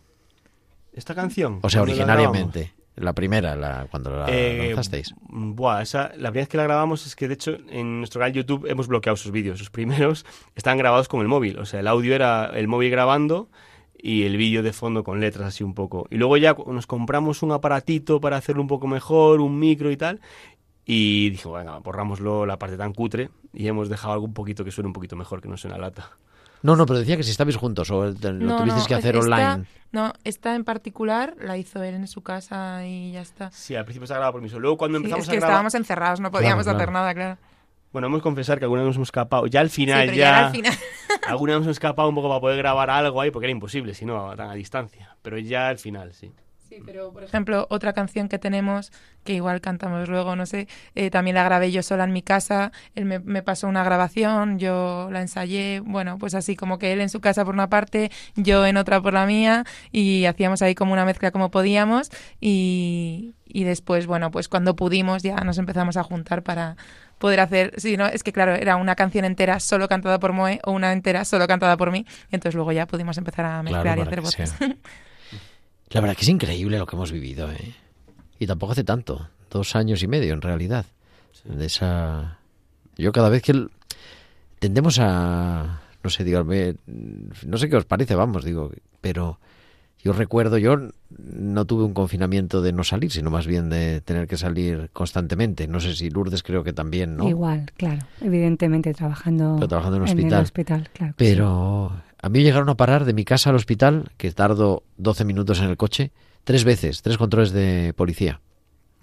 Esta 0.94 1.14
canción. 1.14 1.60
o 1.62 1.70
sea, 1.70 1.82
¿cuándo 1.82 1.96
la 1.96 2.04
originariamente? 2.04 2.74
La 2.96 3.14
primera, 3.14 3.56
la, 3.56 3.88
cuando 3.92 4.10
la 4.12 4.26
Eh, 4.30 4.68
lanzasteis. 4.68 5.14
Buah, 5.28 5.82
esa, 5.82 6.04
la 6.16 6.30
primera 6.30 6.32
vez 6.32 6.48
que 6.48 6.58
la 6.58 6.64
grabamos 6.64 7.06
es 7.06 7.16
que 7.16 7.28
de 7.28 7.34
hecho 7.34 7.58
en 7.70 8.00
nuestro 8.00 8.20
canal 8.20 8.34
YouTube 8.34 8.66
hemos 8.68 8.88
bloqueado 8.88 9.18
sus 9.18 9.32
vídeos. 9.32 9.60
Los 9.60 9.70
primeros 9.70 10.26
están 10.56 10.78
grabados 10.78 11.08
con 11.08 11.22
el 11.22 11.28
móvil. 11.28 11.60
O 11.60 11.66
sea, 11.66 11.82
el 11.82 11.88
audio 11.88 12.16
era 12.16 12.52
el 12.54 12.68
móvil 12.68 12.90
grabando 12.92 13.50
y 13.98 14.24
el 14.24 14.38
vídeo 14.38 14.64
de 14.64 14.72
fondo 14.72 15.04
con 15.04 15.20
letras 15.20 15.48
así 15.48 15.64
un 15.64 15.74
poco. 15.74 16.08
Y 16.10 16.16
luego 16.16 16.38
ya 16.38 16.56
nos 16.68 16.88
compramos 16.88 17.44
un 17.44 17.52
aparatito 17.52 18.22
para 18.22 18.38
hacerlo 18.38 18.62
un 18.62 18.68
poco 18.68 18.88
mejor, 18.88 19.42
un 19.42 19.60
micro 19.60 19.92
y 19.92 19.98
tal. 19.98 20.22
Y 20.86 21.32
dije, 21.32 21.50
venga, 21.50 21.80
borrámoslo 21.80 22.46
la 22.46 22.60
parte 22.60 22.78
tan 22.78 22.94
cutre 22.94 23.30
y 23.54 23.68
hemos 23.68 23.90
dejado 23.90 24.14
algo 24.14 24.26
un 24.26 24.34
poquito 24.34 24.64
que 24.64 24.72
suene 24.72 24.88
un 24.88 24.94
poquito 24.94 25.16
mejor, 25.16 25.42
que 25.42 25.50
no 25.50 25.58
suena 25.58 25.78
lata. 25.78 26.12
No, 26.66 26.76
no, 26.76 26.86
pero 26.86 27.00
decía 27.00 27.16
que 27.16 27.24
si 27.24 27.30
estabais 27.32 27.56
juntos 27.58 27.90
o 27.92 28.06
lo 28.06 28.12
No, 28.34 28.58
tuvisteis 28.58 28.84
no, 28.84 28.88
que 28.88 28.96
hacer 28.96 29.16
esta- 29.16 29.36
online. 29.54 29.66
No, 29.92 30.12
esta 30.24 30.56
en 30.56 30.64
particular 30.66 31.36
la 31.40 31.58
hizo 31.58 31.82
él 31.84 31.94
en 31.96 32.08
su 32.08 32.22
casa 32.22 32.86
y 32.86 33.12
ya 33.14 33.22
está. 33.22 33.52
Sí, 33.52 33.76
al 33.76 33.86
principio 33.86 34.08
se 34.08 34.14
ha 34.14 34.18
grabado 34.18 34.34
por 34.34 34.42
mí 34.42 34.50
solo. 34.50 34.62
Luego 34.62 34.78
cuando 34.78 34.98
Sí, 34.98 35.04
empezamos 35.04 35.26
es 35.26 35.30
que 35.30 35.36
a 35.38 35.40
grabar... 35.40 35.52
estábamos 35.54 35.76
encerrados, 35.76 36.20
no 36.20 36.32
podíamos 36.32 36.64
Claro, 36.64 36.78
hacer 36.78 36.88
claro. 36.90 37.00
nada, 37.00 37.14
claro. 37.14 37.38
Bueno, 37.94 38.08
hemos 38.08 38.22
confesar 38.22 38.58
que 38.60 38.66
alguna 38.66 38.82
vez 38.82 38.88
nos 38.88 38.96
hemos 38.98 39.08
escapado. 39.08 39.48
Ya 39.48 39.62
al 39.62 39.70
Sí, 39.70 39.84
final, 39.86 40.06
pero 40.08 40.18
ya... 40.18 40.24
ya 40.24 40.30
era 40.38 40.48
al 40.48 40.52
final. 40.52 40.74
Alguna 41.30 41.52
vez 41.54 41.60
nos 41.60 41.66
hemos 41.68 41.76
escapado 41.78 42.10
un 42.10 42.16
poco 42.16 42.28
para 42.28 42.42
poder 42.42 42.58
grabar 42.58 42.90
algo 42.90 43.22
ahí, 43.22 43.32
porque 43.32 43.46
era 43.46 43.52
imposible, 43.52 43.94
si 43.94 44.04
no, 44.06 44.36
tan 44.36 44.50
a 44.50 44.54
distancia. 44.54 45.16
Pero 45.22 45.38
ya 45.38 45.70
al 45.70 45.78
final, 45.78 46.14
sí. 46.14 46.32
Sí, 46.76 46.82
pero 46.86 47.14
por 47.14 47.24
ejemplo, 47.24 47.68
otra 47.70 47.94
canción 47.94 48.28
que 48.28 48.38
tenemos, 48.38 48.92
que 49.24 49.34
igual 49.34 49.62
cantamos 49.62 50.10
luego, 50.10 50.36
no 50.36 50.46
sé, 50.46 50.68
eh, 50.94 51.10
también 51.10 51.36
la 51.36 51.44
grabé 51.46 51.72
yo 51.72 51.82
sola 51.82 52.04
en 52.04 52.12
mi 52.12 52.22
casa, 52.22 52.74
él 52.96 53.06
me, 53.06 53.20
me 53.20 53.42
pasó 53.44 53.68
una 53.70 53.84
grabación, 53.84 54.60
yo 54.60 55.08
la 55.10 55.22
ensayé, 55.22 55.80
bueno, 55.80 56.18
pues 56.18 56.36
así 56.36 56.58
como 56.58 56.78
que 56.78 56.92
él 56.92 57.00
en 57.00 57.08
su 57.10 57.22
casa 57.22 57.46
por 57.46 57.54
una 57.54 57.70
parte, 57.70 58.12
yo 58.36 58.66
en 58.66 58.76
otra 58.76 59.02
por 59.02 59.14
la 59.14 59.26
mía, 59.26 59.64
y 59.94 60.26
hacíamos 60.26 60.62
ahí 60.62 60.76
como 60.76 60.92
una 60.92 61.06
mezcla 61.06 61.32
como 61.32 61.50
podíamos, 61.50 62.10
y, 62.42 63.36
y 63.46 63.64
después, 63.64 64.06
bueno, 64.06 64.30
pues 64.32 64.50
cuando 64.50 64.76
pudimos 64.76 65.24
ya 65.24 65.38
nos 65.38 65.58
empezamos 65.58 65.96
a 65.96 66.04
juntar 66.04 66.44
para 66.44 66.76
poder 67.20 67.40
hacer, 67.40 67.74
sí, 67.78 67.96
no, 67.96 68.08
es 68.08 68.22
que 68.22 68.34
claro, 68.34 68.54
era 68.56 68.76
una 68.76 68.96
canción 68.96 69.24
entera 69.24 69.62
solo 69.62 69.88
cantada 69.88 70.20
por 70.20 70.34
Moe 70.34 70.60
o 70.66 70.72
una 70.74 70.92
entera 70.92 71.24
solo 71.24 71.48
cantada 71.48 71.78
por 71.78 71.92
mí, 71.92 72.06
entonces 72.32 72.56
luego 72.56 72.74
ya 72.74 72.86
pudimos 72.86 73.18
empezar 73.18 73.46
a 73.46 73.64
Claro, 73.64 73.64
mezclar 73.64 73.98
y 73.98 74.02
hacer 74.02 74.20
voces. 74.20 74.54
La 75.92 76.02
verdad 76.02 76.16
que 76.16 76.24
es 76.24 76.30
increíble 76.30 76.78
lo 76.80 76.86
que 76.86 76.96
hemos 76.96 77.12
vivido, 77.12 77.52
¿eh? 77.52 77.74
Y 78.40 78.48
tampoco 78.48 78.74
hace 78.74 78.84
tanto, 78.84 79.30
dos 79.50 79.76
años 79.76 80.04
y 80.04 80.08
medio 80.08 80.34
en 80.34 80.42
realidad. 80.42 80.86
De 81.46 81.66
esa... 81.66 82.40
Yo 82.98 83.12
cada 83.12 83.30
vez 83.30 83.42
que... 83.44 83.52
el- 83.54 83.70
Tendemos 84.60 84.98
a... 85.00 85.82
No 86.04 86.10
sé, 86.10 86.24
digo, 86.24 86.44
me- 86.44 86.76
no 87.46 87.58
sé 87.58 87.70
qué 87.70 87.76
os 87.78 87.86
parece, 87.86 88.16
vamos, 88.16 88.44
digo, 88.46 88.72
pero 89.02 89.40
yo 90.04 90.14
recuerdo, 90.14 90.58
yo 90.60 90.78
no 91.18 91.66
tuve 91.66 91.84
un 91.84 91.94
confinamiento 91.96 92.62
de 92.62 92.72
no 92.74 92.84
salir, 92.84 93.12
sino 93.12 93.32
más 93.32 93.48
bien 93.48 93.70
de 93.70 94.02
tener 94.02 94.28
que 94.28 94.38
salir 94.38 94.90
constantemente. 94.94 95.68
No 95.68 95.80
sé 95.80 95.96
si 95.96 96.10
Lourdes 96.12 96.44
creo 96.44 96.64
que 96.64 96.74
también, 96.74 97.18
¿no? 97.18 97.28
Igual, 97.28 97.72
claro. 97.76 98.06
Evidentemente 98.22 98.94
trabajando, 98.94 99.56
Pero 99.56 99.68
trabajando 99.68 99.98
en 99.98 100.04
un 100.04 100.10
el 100.10 100.16
hospital. 100.18 100.44
hospital, 100.44 100.90
claro. 100.94 101.14
Pero 101.18 101.92
a 102.26 102.30
mí 102.30 102.42
llegaron 102.42 102.70
a 102.70 102.76
parar 102.76 103.06
de 103.06 103.14
mi 103.14 103.24
casa 103.24 103.52
al 103.52 103.56
hospital, 103.56 104.10
que 104.18 104.32
tardo 104.32 104.82
12 104.98 105.26
minutos 105.26 105.60
en 105.60 105.66
el 105.66 105.78
coche, 105.78 106.12
tres 106.44 106.64
veces, 106.64 107.04
tres 107.04 107.20
controles 107.20 107.52
de 107.52 107.94
policía. 107.96 108.42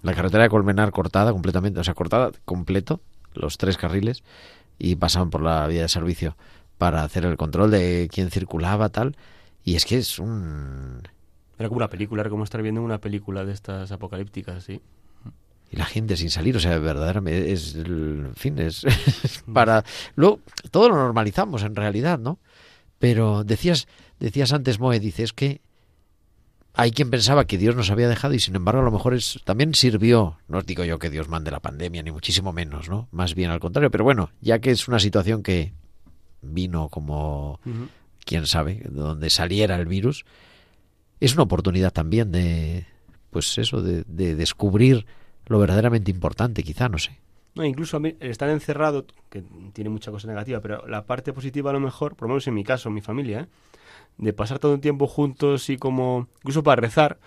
La 0.01 0.13
carretera 0.13 0.43
de 0.43 0.49
Colmenar 0.49 0.91
cortada 0.91 1.31
completamente, 1.31 1.79
o 1.79 1.85
sea, 1.85 1.93
cortada 1.93 2.31
completo, 2.43 2.99
los 3.33 3.57
tres 3.57 3.77
carriles, 3.77 4.25
y 4.77 4.97
pasaban 4.97 5.29
por 5.29 5.41
la 5.41 5.65
vía 5.67 5.83
de 5.83 5.87
servicio 5.87 6.35
para 6.77 7.01
hacer 7.05 7.23
el 7.23 7.37
control 7.37 7.71
de 7.71 8.09
quién 8.11 8.29
circulaba, 8.29 8.89
tal. 8.89 9.15
Y 9.63 9.75
es 9.75 9.85
que 9.85 9.99
es 9.99 10.19
un... 10.19 11.03
Era 11.57 11.69
como 11.69 11.77
una 11.77 11.89
película, 11.89 12.23
era 12.23 12.29
como 12.29 12.43
estar 12.43 12.61
viendo 12.61 12.81
una 12.81 12.97
película 12.97 13.45
de 13.45 13.53
estas 13.53 13.93
apocalípticas, 13.93 14.65
sí. 14.65 14.81
y 15.71 15.77
la 15.77 15.85
gente 15.85 16.17
sin 16.17 16.29
salir, 16.29 16.57
o 16.57 16.59
sea, 16.59 16.77
verdaderamente 16.77 17.53
es, 17.53 17.75
en 17.75 18.33
fin, 18.35 18.59
es 18.59 18.85
para 19.53 19.85
luego 20.17 20.41
todo 20.71 20.89
lo 20.89 20.95
normalizamos 20.95 21.63
en 21.63 21.77
realidad, 21.77 22.19
¿no? 22.19 22.37
Pero 23.03 23.43
decías, 23.43 23.89
decías 24.17 24.53
antes 24.53 24.79
Moe, 24.79 24.97
dices 24.97 25.33
que 25.33 25.59
hay 26.73 26.91
quien 26.91 27.09
pensaba 27.09 27.43
que 27.43 27.57
Dios 27.57 27.75
nos 27.75 27.91
había 27.91 28.07
dejado 28.07 28.33
y 28.33 28.39
sin 28.39 28.55
embargo 28.55 28.79
a 28.79 28.85
lo 28.85 28.91
mejor 28.91 29.13
es, 29.13 29.41
también 29.43 29.75
sirvió, 29.75 30.37
no 30.47 30.59
os 30.59 30.65
digo 30.65 30.85
yo 30.85 30.99
que 30.99 31.09
Dios 31.09 31.27
mande 31.27 31.51
la 31.51 31.59
pandemia, 31.59 32.01
ni 32.01 32.11
muchísimo 32.11 32.53
menos, 32.53 32.87
¿no? 32.87 33.09
Más 33.11 33.35
bien 33.35 33.51
al 33.51 33.59
contrario, 33.59 33.91
pero 33.91 34.05
bueno, 34.05 34.29
ya 34.39 34.59
que 34.59 34.71
es 34.71 34.87
una 34.87 34.99
situación 34.99 35.43
que 35.43 35.73
vino 36.41 36.87
como, 36.87 37.59
quién 38.23 38.47
sabe, 38.47 38.83
donde 38.89 39.29
saliera 39.29 39.75
el 39.75 39.85
virus, 39.85 40.23
es 41.19 41.33
una 41.33 41.43
oportunidad 41.43 41.91
también 41.91 42.31
de, 42.31 42.85
pues 43.31 43.57
eso, 43.57 43.81
de, 43.81 44.05
de 44.07 44.35
descubrir 44.35 45.05
lo 45.47 45.59
verdaderamente 45.59 46.09
importante, 46.09 46.63
quizá, 46.63 46.87
no 46.87 46.99
sé. 46.99 47.19
No, 47.55 47.63
incluso 47.63 47.97
el 47.97 48.15
estar 48.19 48.49
encerrado, 48.49 49.05
que 49.29 49.43
tiene 49.73 49.89
mucha 49.89 50.09
cosa 50.11 50.27
negativa, 50.27 50.59
pero 50.59 50.87
la 50.87 51.05
parte 51.05 51.33
positiva 51.33 51.69
a 51.69 51.73
lo 51.73 51.79
mejor, 51.79 52.15
por 52.15 52.27
lo 52.27 52.33
menos 52.33 52.47
en 52.47 52.55
mi 52.55 52.63
caso, 52.63 52.89
en 52.89 52.95
mi 52.95 53.01
familia, 53.01 53.41
¿eh? 53.41 53.47
de 54.17 54.33
pasar 54.33 54.59
todo 54.59 54.73
el 54.73 54.79
tiempo 54.79 55.07
juntos 55.07 55.69
y 55.69 55.77
como, 55.77 56.27
incluso 56.37 56.63
para 56.63 56.81
rezar, 56.81 57.19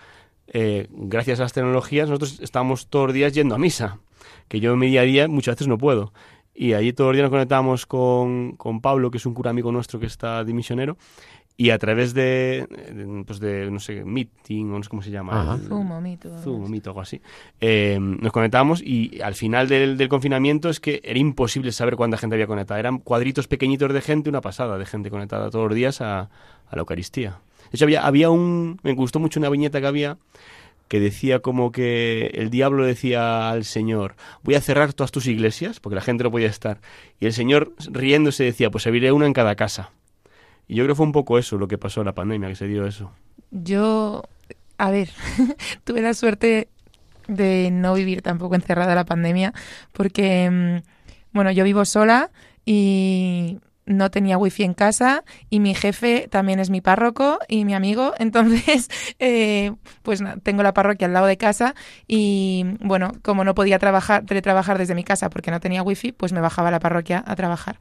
eh, 0.47 0.87
gracias 0.89 1.39
a 1.39 1.43
las 1.43 1.53
tecnologías, 1.53 2.09
nosotros 2.09 2.39
estamos 2.41 2.87
todos 2.87 3.07
los 3.07 3.13
días 3.13 3.33
yendo 3.33 3.55
a 3.55 3.57
misa, 3.57 3.99
que 4.47 4.59
yo 4.59 4.73
en 4.73 4.79
mi 4.79 4.87
día 4.87 5.01
a 5.01 5.05
día 5.05 5.27
muchas 5.27 5.55
veces 5.55 5.67
no 5.67 5.77
puedo. 5.77 6.13
Y 6.53 6.73
allí 6.73 6.91
todos 6.91 7.09
los 7.09 7.17
días 7.17 7.25
nos 7.25 7.31
conectamos 7.31 7.85
con, 7.85 8.53
con 8.53 8.81
Pablo, 8.81 9.11
que 9.11 9.17
es 9.17 9.25
un 9.27 9.35
cura 9.35 9.51
amigo 9.51 9.71
nuestro 9.71 9.99
que 9.99 10.07
está 10.07 10.43
dimisionero, 10.43 10.97
y 11.59 11.71
a 11.71 11.79
través 11.79 12.13
de, 12.13 12.67
pues 13.25 13.39
de 13.39 13.71
no 13.71 13.79
sé, 13.79 14.05
Meeting, 14.05 14.71
o 14.71 14.77
no 14.77 14.83
sé 14.83 14.89
cómo 14.89 15.01
se 15.01 15.09
llama. 15.09 15.57
Zoom 15.67 15.91
o 15.91 15.99
Meet. 15.99 16.27
Zoom 16.43 16.71
o 16.71 16.87
algo 16.87 17.01
así. 17.01 17.19
Eh, 17.59 17.97
nos 17.99 18.31
conectamos 18.31 18.81
y 18.83 19.19
al 19.21 19.33
final 19.33 19.67
del, 19.67 19.97
del, 19.97 20.07
confinamiento 20.07 20.69
es 20.69 20.79
que 20.79 21.01
era 21.03 21.17
imposible 21.17 21.71
saber 21.71 21.95
cuánta 21.95 22.17
gente 22.17 22.35
había 22.35 22.45
conectada. 22.45 22.79
Eran 22.79 22.99
cuadritos 22.99 23.47
pequeñitos 23.47 23.91
de 23.91 24.01
gente, 24.01 24.29
una 24.29 24.41
pasada 24.41 24.77
de 24.77 24.85
gente 24.85 25.09
conectada 25.09 25.49
todos 25.49 25.67
los 25.67 25.75
días 25.75 25.99
a, 25.99 26.19
a 26.19 26.29
la 26.75 26.79
Eucaristía. 26.79 27.39
De 27.71 27.75
hecho, 27.75 27.85
había, 27.85 28.05
había 28.05 28.29
un... 28.29 28.79
Me 28.83 28.93
gustó 28.93 29.19
mucho 29.19 29.39
una 29.39 29.49
viñeta 29.49 29.81
que 29.81 29.87
había 29.87 30.17
que 30.87 30.99
decía 31.01 31.39
como 31.39 31.73
que 31.73 32.27
el 32.35 32.49
diablo 32.49 32.85
decía 32.85 33.49
al 33.49 33.65
Señor, 33.65 34.15
voy 34.43 34.55
a 34.55 34.61
cerrar 34.61 34.93
todas 34.93 35.11
tus 35.11 35.27
iglesias, 35.27 35.81
porque 35.81 35.95
la 35.95 36.01
gente 36.01 36.23
no 36.23 36.31
podía 36.31 36.47
estar. 36.47 36.79
Y 37.19 37.25
el 37.25 37.33
Señor 37.33 37.73
riéndose 37.91 38.45
decía, 38.45 38.69
pues 38.71 38.87
abriré 38.87 39.11
una 39.11 39.25
en 39.25 39.33
cada 39.33 39.55
casa. 39.55 39.91
Y 40.67 40.75
yo 40.75 40.83
creo 40.83 40.93
que 40.93 40.97
fue 40.97 41.05
un 41.05 41.11
poco 41.11 41.37
eso 41.37 41.57
lo 41.57 41.67
que 41.67 41.77
pasó 41.77 42.01
en 42.01 42.05
la 42.05 42.15
pandemia, 42.15 42.49
que 42.49 42.55
se 42.55 42.67
dio 42.67 42.85
eso. 42.85 43.11
Yo, 43.51 44.23
a 44.77 44.91
ver, 44.91 45.09
tuve 45.83 46.01
la 46.01 46.13
suerte 46.13 46.69
de 47.27 47.69
no 47.71 47.93
vivir 47.93 48.21
tampoco 48.21 48.55
encerrada 48.55 48.95
la 48.95 49.05
pandemia, 49.05 49.53
porque, 49.93 50.49
mm, 50.49 50.77
bueno, 51.33 51.51
yo 51.51 51.63
vivo 51.63 51.85
sola 51.85 52.31
y 52.65 53.59
no 53.87 54.11
tenía 54.11 54.37
wifi 54.37 54.63
en 54.63 54.73
casa 54.73 55.23
y 55.49 55.59
mi 55.59 55.73
jefe 55.73 56.27
también 56.29 56.59
es 56.59 56.69
mi 56.69 56.81
párroco 56.81 57.39
y 57.47 57.65
mi 57.65 57.73
amigo, 57.73 58.13
entonces 58.19 58.89
eh, 59.19 59.73
pues 60.03 60.21
tengo 60.43 60.61
la 60.61 60.73
parroquia 60.73 61.07
al 61.07 61.13
lado 61.13 61.25
de 61.25 61.37
casa 61.37 61.73
y 62.07 62.65
bueno, 62.81 63.13
como 63.23 63.43
no 63.43 63.55
podía 63.55 63.79
trabajar, 63.79 64.25
teletrabajar 64.25 64.77
desde 64.77 64.93
mi 64.93 65.03
casa 65.03 65.29
porque 65.29 65.51
no 65.51 65.59
tenía 65.59 65.81
wifi, 65.81 66.11
pues 66.11 66.33
me 66.33 66.41
bajaba 66.41 66.67
a 66.67 66.71
la 66.71 66.79
parroquia 66.79 67.23
a 67.25 67.35
trabajar. 67.35 67.77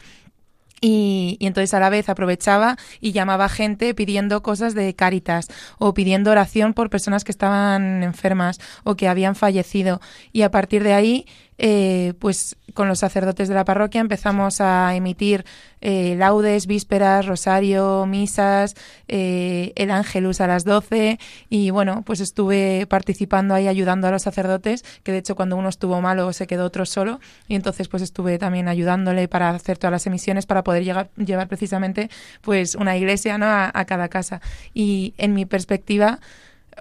Y, 0.81 1.37
y, 1.41 1.47
entonces 1.47 1.73
a 1.75 1.81
la 1.81 1.89
vez 1.89 2.09
aprovechaba 2.09 2.77
y 3.01 3.13
llamaba 3.13 3.49
gente 3.49 3.95
pidiendo 3.95 4.43
cosas 4.43 4.75
de 4.75 4.95
Cáritas 4.95 5.49
o 5.79 5.95
pidiendo 5.95 6.31
oración 6.31 6.75
por 6.75 6.91
personas 6.91 7.25
que 7.25 7.33
estaban 7.33 8.03
enfermas 8.03 8.61
o 8.85 8.95
que 8.95 9.09
habían 9.09 9.35
fallecido. 9.35 10.01
Y 10.33 10.43
a 10.43 10.51
partir 10.51 10.83
de 10.83 10.93
ahí 10.93 11.27
eh, 11.59 12.15
pues 12.19 12.57
con 12.75 12.89
los 12.89 12.99
sacerdotes 12.99 13.49
de 13.49 13.55
la 13.55 13.65
parroquia 13.65 14.01
empezamos 14.01 14.61
a 14.61 14.95
emitir 14.95 15.45
eh, 15.81 16.15
laudes, 16.19 16.67
vísperas, 16.67 17.27
rosario, 17.27 18.07
misas, 18.07 18.75
eh, 19.09 19.73
el 19.77 19.91
ángelus 19.91 20.41
a 20.41 20.47
las 20.47 20.65
12 20.65 21.19
y 21.49 21.71
bueno, 21.71 22.03
pues 22.05 22.21
estuve 22.21 22.87
participando 22.87 23.55
ahí 23.55 23.69
ayudando 23.69 24.07
a 24.09 24.11
los 24.11 24.23
sacerdotes, 24.23 24.85
que 25.03 25.13
de 25.13 25.19
hecho 25.19 25.37
cuando 25.37 25.57
uno 25.57 25.69
estuvo 25.69 26.01
malo 26.01 26.33
se 26.33 26.47
quedó 26.47 26.65
otro 26.65 26.85
solo 26.87 27.21
y 27.49 27.55
entonces 27.55 27.89
pues 27.89 28.03
estuve 28.03 28.39
también 28.39 28.69
ayudándole 28.69 29.29
para 29.29 29.51
hacer 29.51 29.79
todas 29.79 29.93
las 29.93 30.07
emisiones 30.07 30.45
para 30.45 30.63
poder 30.63 30.85
llegar, 30.85 31.09
llevar 31.17 31.49
precisamente 31.49 32.11
pues 32.43 32.75
una 32.75 32.97
iglesia 32.97 33.39
¿no? 33.39 33.47
a 33.47 33.85
cada 33.87 34.09
casa. 34.09 34.41
Y 34.75 35.15
en 35.17 35.35
mi 35.35 35.47
perspectiva, 35.47 36.21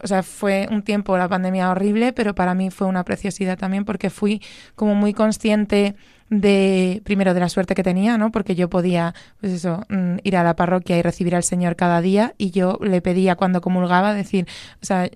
o 0.03 0.07
sea, 0.07 0.23
fue 0.23 0.67
un 0.71 0.81
tiempo 0.83 1.17
la 1.17 1.29
pandemia 1.29 1.69
horrible, 1.69 2.13
pero 2.13 2.35
para 2.35 2.53
mí 2.53 2.69
fue 2.71 2.87
una 2.87 3.03
preciosidad 3.03 3.57
también 3.57 3.85
porque 3.85 4.09
fui 4.09 4.41
como 4.75 4.95
muy 4.95 5.13
consciente 5.13 5.95
de 6.29 7.01
primero 7.05 7.33
de 7.33 7.39
la 7.39 7.49
suerte 7.49 7.75
que 7.75 7.83
tenía, 7.83 8.17
¿no? 8.17 8.31
Porque 8.31 8.55
yo 8.55 8.69
podía, 8.69 9.13
pues 9.39 9.53
eso, 9.53 9.83
mm, 9.89 10.17
ir 10.23 10.37
a 10.37 10.43
la 10.43 10.55
parroquia 10.55 10.97
y 10.97 11.01
recibir 11.01 11.35
al 11.35 11.43
Señor 11.43 11.75
cada 11.75 12.01
día 12.01 12.33
y 12.37 12.51
yo 12.51 12.79
le 12.81 13.01
pedía 13.01 13.35
cuando 13.35 13.61
comulgaba 13.61 14.13
decir, 14.13 14.47
o 14.81 14.85
sea, 14.85 15.09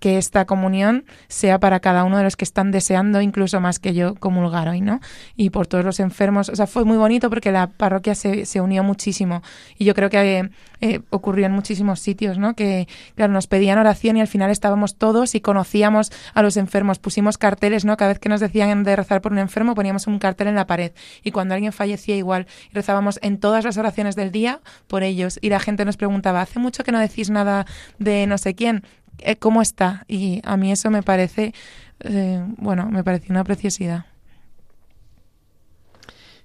que 0.00 0.18
esta 0.18 0.44
comunión 0.44 1.04
sea 1.28 1.58
para 1.58 1.80
cada 1.80 2.04
uno 2.04 2.18
de 2.18 2.24
los 2.24 2.36
que 2.36 2.44
están 2.44 2.70
deseando, 2.70 3.20
incluso 3.20 3.60
más 3.60 3.78
que 3.78 3.94
yo, 3.94 4.14
comulgar 4.14 4.68
hoy, 4.68 4.80
¿no? 4.80 5.00
Y 5.36 5.50
por 5.50 5.66
todos 5.66 5.84
los 5.84 6.00
enfermos. 6.00 6.48
O 6.48 6.56
sea, 6.56 6.66
fue 6.66 6.84
muy 6.84 6.96
bonito 6.96 7.30
porque 7.30 7.52
la 7.52 7.68
parroquia 7.68 8.14
se, 8.14 8.46
se 8.46 8.60
unió 8.60 8.82
muchísimo. 8.82 9.42
Y 9.78 9.84
yo 9.84 9.94
creo 9.94 10.10
que 10.10 10.50
eh, 10.80 11.00
ocurrió 11.10 11.46
en 11.46 11.52
muchísimos 11.52 11.98
sitios, 12.00 12.38
¿no? 12.38 12.54
Que, 12.54 12.86
claro, 13.16 13.32
nos 13.32 13.48
pedían 13.48 13.78
oración 13.78 14.16
y 14.16 14.20
al 14.20 14.28
final 14.28 14.50
estábamos 14.50 14.96
todos 14.96 15.34
y 15.34 15.40
conocíamos 15.40 16.12
a 16.34 16.42
los 16.42 16.56
enfermos. 16.56 16.98
Pusimos 16.98 17.36
carteles, 17.38 17.84
¿no? 17.84 17.96
Cada 17.96 18.12
vez 18.12 18.20
que 18.20 18.28
nos 18.28 18.40
decían 18.40 18.84
de 18.84 18.94
rezar 18.94 19.20
por 19.20 19.32
un 19.32 19.38
enfermo, 19.38 19.74
poníamos 19.74 20.06
un 20.06 20.18
cartel 20.18 20.48
en 20.48 20.54
la 20.54 20.66
pared. 20.66 20.92
Y 21.24 21.32
cuando 21.32 21.54
alguien 21.54 21.72
fallecía, 21.72 22.16
igual, 22.16 22.46
rezábamos 22.72 23.18
en 23.22 23.38
todas 23.38 23.64
las 23.64 23.76
oraciones 23.76 24.14
del 24.14 24.30
día 24.30 24.60
por 24.86 25.02
ellos. 25.02 25.38
Y 25.42 25.48
la 25.48 25.58
gente 25.58 25.84
nos 25.84 25.96
preguntaba, 25.96 26.42
¿hace 26.42 26.60
mucho 26.60 26.84
que 26.84 26.92
no 26.92 27.00
decís 27.00 27.30
nada 27.30 27.66
de 27.98 28.26
no 28.26 28.38
sé 28.38 28.54
quién? 28.54 28.84
Eh, 29.20 29.36
cómo 29.36 29.62
está. 29.62 30.04
Y 30.08 30.40
a 30.44 30.56
mí 30.56 30.72
eso 30.72 30.90
me 30.90 31.02
parece, 31.02 31.54
eh, 32.00 32.44
bueno, 32.56 32.88
me 32.90 33.04
pareció 33.04 33.32
una 33.32 33.44
preciosidad. 33.44 34.06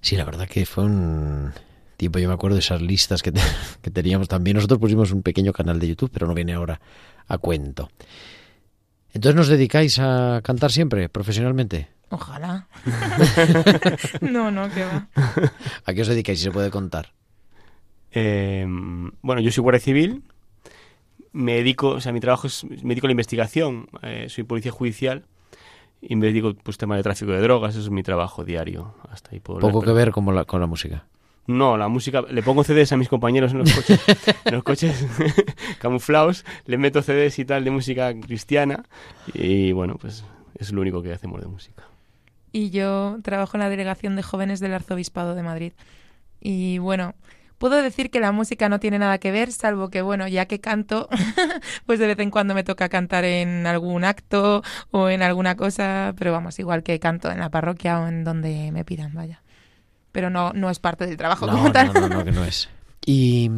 Sí, 0.01 0.17
la 0.17 0.25
verdad 0.25 0.47
que 0.47 0.65
fue 0.65 0.83
un 0.83 1.53
tiempo, 1.97 2.19
yo 2.19 2.27
me 2.27 2.33
acuerdo 2.33 2.55
de 2.55 2.62
esas 2.62 2.81
listas 2.81 3.21
que, 3.23 3.31
que 3.81 3.91
teníamos 3.91 4.27
también. 4.27 4.55
Nosotros 4.55 4.79
pusimos 4.79 5.12
un 5.12 5.23
pequeño 5.23 5.53
canal 5.53 5.79
de 5.79 5.88
YouTube, 5.88 6.12
pero 6.13 6.27
no 6.27 6.33
viene 6.33 6.53
ahora 6.53 6.79
a 7.27 7.38
cuento. 7.38 7.89
Entonces 9.13 9.36
nos 9.36 9.47
dedicáis 9.47 9.99
a 9.99 10.41
cantar 10.43 10.71
siempre, 10.71 11.07
profesionalmente. 11.07 11.89
Ojalá. 12.09 12.67
no, 14.21 14.51
no, 14.51 14.69
que 14.71 14.83
va. 14.83 15.07
¿A 15.86 15.93
qué 15.93 16.01
os 16.01 16.07
dedicáis 16.07 16.39
si 16.39 16.45
se 16.45 16.51
puede 16.51 16.69
contar? 16.69 17.13
Eh, 18.12 18.65
bueno, 19.21 19.41
yo 19.41 19.51
soy 19.51 19.63
guardia 19.63 19.79
civil, 19.79 20.23
me 21.33 21.55
dedico, 21.55 21.89
o 21.89 22.01
sea, 22.01 22.11
mi 22.11 22.19
trabajo 22.19 22.47
es, 22.47 22.63
me 22.63 22.89
dedico 22.89 23.07
a 23.07 23.09
la 23.09 23.13
investigación, 23.13 23.87
eh, 24.03 24.27
soy 24.29 24.43
policía 24.43 24.71
judicial 24.71 25.25
y 26.01 26.15
me 26.15 26.27
dedico 26.27 26.53
pues 26.53 26.77
tema 26.77 26.95
de 26.95 27.03
tráfico 27.03 27.31
de 27.31 27.41
drogas, 27.41 27.75
eso 27.75 27.83
es 27.83 27.89
mi 27.89 28.03
trabajo 28.03 28.43
diario. 28.43 28.93
Hasta 29.09 29.31
ahí 29.31 29.39
Poco 29.39 29.81
que 29.81 29.91
ver 29.91 30.11
con 30.11 30.33
la, 30.33 30.45
con 30.45 30.61
la 30.61 30.67
música. 30.67 31.05
No, 31.45 31.75
la 31.75 31.89
música, 31.89 32.21
le 32.21 32.41
pongo 32.41 32.63
CDs 32.63 32.93
a 32.93 32.97
mis 32.97 33.09
compañeros 33.09 33.51
en 33.51 33.59
los 33.59 33.73
coches, 33.73 33.99
en 34.45 34.53
los 34.53 34.63
coches 34.63 35.05
camuflados, 35.79 36.45
le 36.65 36.77
meto 36.77 37.01
CDs 37.01 37.37
y 37.39 37.45
tal 37.45 37.65
de 37.65 37.71
música 37.71 38.13
cristiana 38.17 38.85
y 39.33 39.73
bueno, 39.73 39.95
pues 39.99 40.23
es 40.55 40.71
lo 40.71 40.81
único 40.81 41.01
que 41.01 41.11
hacemos 41.11 41.41
de 41.41 41.47
música. 41.47 41.83
Y 42.53 42.69
yo 42.69 43.17
trabajo 43.23 43.57
en 43.57 43.61
la 43.61 43.69
delegación 43.69 44.15
de 44.15 44.23
jóvenes 44.23 44.59
del 44.59 44.73
Arzobispado 44.73 45.33
de 45.35 45.41
Madrid. 45.41 45.73
Y 46.39 46.77
bueno, 46.77 47.15
Puedo 47.63 47.82
decir 47.82 48.12
que 48.12 48.19
la 48.19 48.34
música 48.34 48.67
no 48.67 48.82
tiene 48.82 48.99
nada 48.99 49.19
que 49.19 49.32
ver, 49.32 49.54
salvo 49.54 49.88
que, 49.88 50.02
bueno, 50.02 50.28
ya 50.28 50.47
que 50.47 50.60
canto, 50.60 51.08
pues 51.86 51.97
de 51.97 52.08
vez 52.08 52.19
en 52.19 52.30
cuando 52.30 52.54
me 52.54 52.65
toca 52.65 52.89
cantar 52.89 53.23
en 53.23 53.65
algún 53.65 54.04
acto 54.04 54.62
o 54.91 55.08
en 55.08 55.21
alguna 55.21 55.56
cosa, 55.56 56.13
pero 56.17 56.34
vamos, 56.34 56.60
igual 56.60 56.84
que 56.84 56.99
canto 56.99 57.32
en 57.32 57.39
la 57.39 57.49
parroquia 57.49 58.02
o 58.02 58.08
en 58.10 58.26
donde 58.26 58.73
me 58.73 58.84
pidan, 58.84 59.13
vaya. 59.13 59.43
Pero 60.12 60.30
no, 60.30 60.52
no 60.52 60.69
es 60.69 60.80
parte 60.80 61.08
del 61.08 61.15
trabajo 61.15 61.47
no, 61.47 61.54
como 61.54 61.71
tal. 61.71 61.93
No, 61.93 62.02
no, 62.02 62.10
no, 62.10 62.26
que 62.26 62.34
no 62.34 62.43
es. 62.43 62.67
Y 63.06 63.49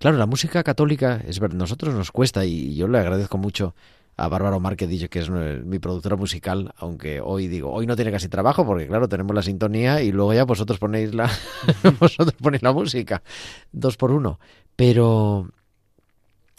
claro, 0.00 0.18
la 0.18 0.26
música 0.26 0.62
católica, 0.62 1.22
es 1.26 1.40
verdad, 1.40 1.56
nosotros 1.56 1.94
nos 1.94 2.12
cuesta 2.12 2.44
y 2.44 2.74
yo 2.74 2.88
le 2.88 2.98
agradezco 2.98 3.38
mucho 3.38 3.74
a 4.16 4.28
Bárbara 4.28 4.56
Omar, 4.56 4.76
que 4.76 4.86
dicho 4.86 5.08
que 5.10 5.18
es 5.18 5.30
mi 5.30 5.78
productora 5.78 6.16
musical, 6.16 6.72
aunque 6.78 7.20
hoy 7.20 7.48
digo, 7.48 7.72
hoy 7.72 7.86
no 7.86 7.96
tiene 7.96 8.10
casi 8.10 8.28
trabajo, 8.28 8.64
porque 8.64 8.86
claro, 8.86 9.08
tenemos 9.08 9.34
la 9.34 9.42
sintonía 9.42 10.02
y 10.02 10.10
luego 10.10 10.32
ya 10.32 10.44
vosotros 10.44 10.78
ponéis 10.78 11.14
la, 11.14 11.30
vosotros 12.00 12.34
ponéis 12.40 12.62
la 12.62 12.72
música, 12.72 13.22
dos 13.72 13.96
por 13.96 14.10
uno. 14.10 14.40
Pero 14.74 15.50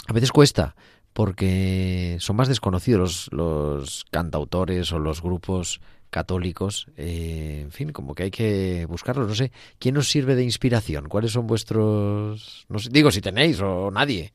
a 0.08 0.13
veces 0.13 0.32
cuesta, 0.32 0.76
porque 1.13 2.17
son 2.20 2.36
más 2.36 2.48
desconocidos 2.48 3.28
los, 3.32 3.34
los 3.34 4.06
cantautores 4.12 4.91
o 4.91 5.00
los 5.00 5.24
grupos 5.24 5.82
católicos, 6.12 6.88
eh, 6.96 7.62
en 7.63 7.72
fin, 7.72 7.91
como 7.91 8.13
que 8.13 8.24
hay 8.24 8.32
que 8.32 8.86
buscarlos. 8.88 9.28
No 9.28 9.36
sé, 9.36 9.52
¿quién 9.80 9.98
os 9.98 10.08
sirve 10.10 10.36
de 10.36 10.43
inspiración? 10.43 11.10
¿Cuáles 11.10 11.32
son 11.32 11.48
vuestros, 11.48 12.65
no 12.70 12.80
sé, 12.80 12.89
digo 12.91 13.12
si 13.12 13.22
tenéis 13.22 13.60
o 13.62 13.89
nadie? 13.91 14.32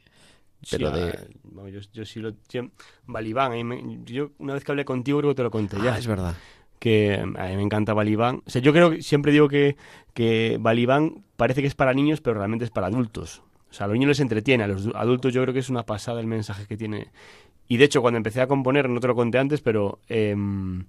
Pero 0.70 0.90
de... 0.90 1.12
yo, 1.70 1.81
yo, 1.92 2.05
sí 2.05 2.20
lo... 2.20 2.33
Balibán, 3.07 4.05
yo 4.05 4.31
una 4.38 4.55
vez 4.55 4.64
que 4.64 4.72
hablé 4.72 4.85
contigo 4.85 5.18
creo 5.18 5.31
que 5.31 5.37
te 5.37 5.42
lo 5.42 5.51
conté 5.51 5.77
ya. 5.83 5.94
Ah, 5.94 5.98
es 5.98 6.07
verdad. 6.07 6.35
que 6.79 7.14
a 7.14 7.46
mí 7.48 7.57
me 7.57 7.62
encanta 7.62 7.94
Balibán. 7.94 8.42
O 8.46 8.51
sea, 8.51 8.62
yo 8.62 8.72
creo 8.72 8.90
que 8.90 9.03
siempre 9.03 9.33
digo 9.33 9.48
que, 9.48 9.77
que 10.14 10.59
Balibán 10.61 11.25
parece 11.37 11.61
que 11.61 11.68
es 11.68 11.75
para 11.75 11.94
niños, 11.94 12.20
pero 12.20 12.38
realmente 12.38 12.64
es 12.64 12.70
para 12.70 12.87
adultos. 12.87 13.42
O 13.70 13.75
sea, 13.75 13.87
a 13.87 13.88
los 13.88 13.94
niños 13.94 14.09
les 14.09 14.20
entretiene, 14.20 14.64
a 14.64 14.68
los 14.68 14.88
adultos 14.94 15.33
yo 15.33 15.40
creo 15.42 15.55
que 15.55 15.61
es 15.61 15.70
una 15.70 15.85
pasada 15.85 16.20
el 16.20 16.27
mensaje 16.27 16.66
que 16.66 16.77
tiene. 16.77 17.11
Y 17.68 17.79
de 17.79 17.85
hecho, 17.85 18.03
cuando 18.03 18.18
empecé 18.18 18.40
a 18.42 18.46
componer, 18.46 18.88
no 18.88 19.01
te 19.01 19.07
lo 19.07 19.14
conté 19.14 19.38
antes, 19.38 19.62
pero 19.62 20.01
em, 20.09 20.85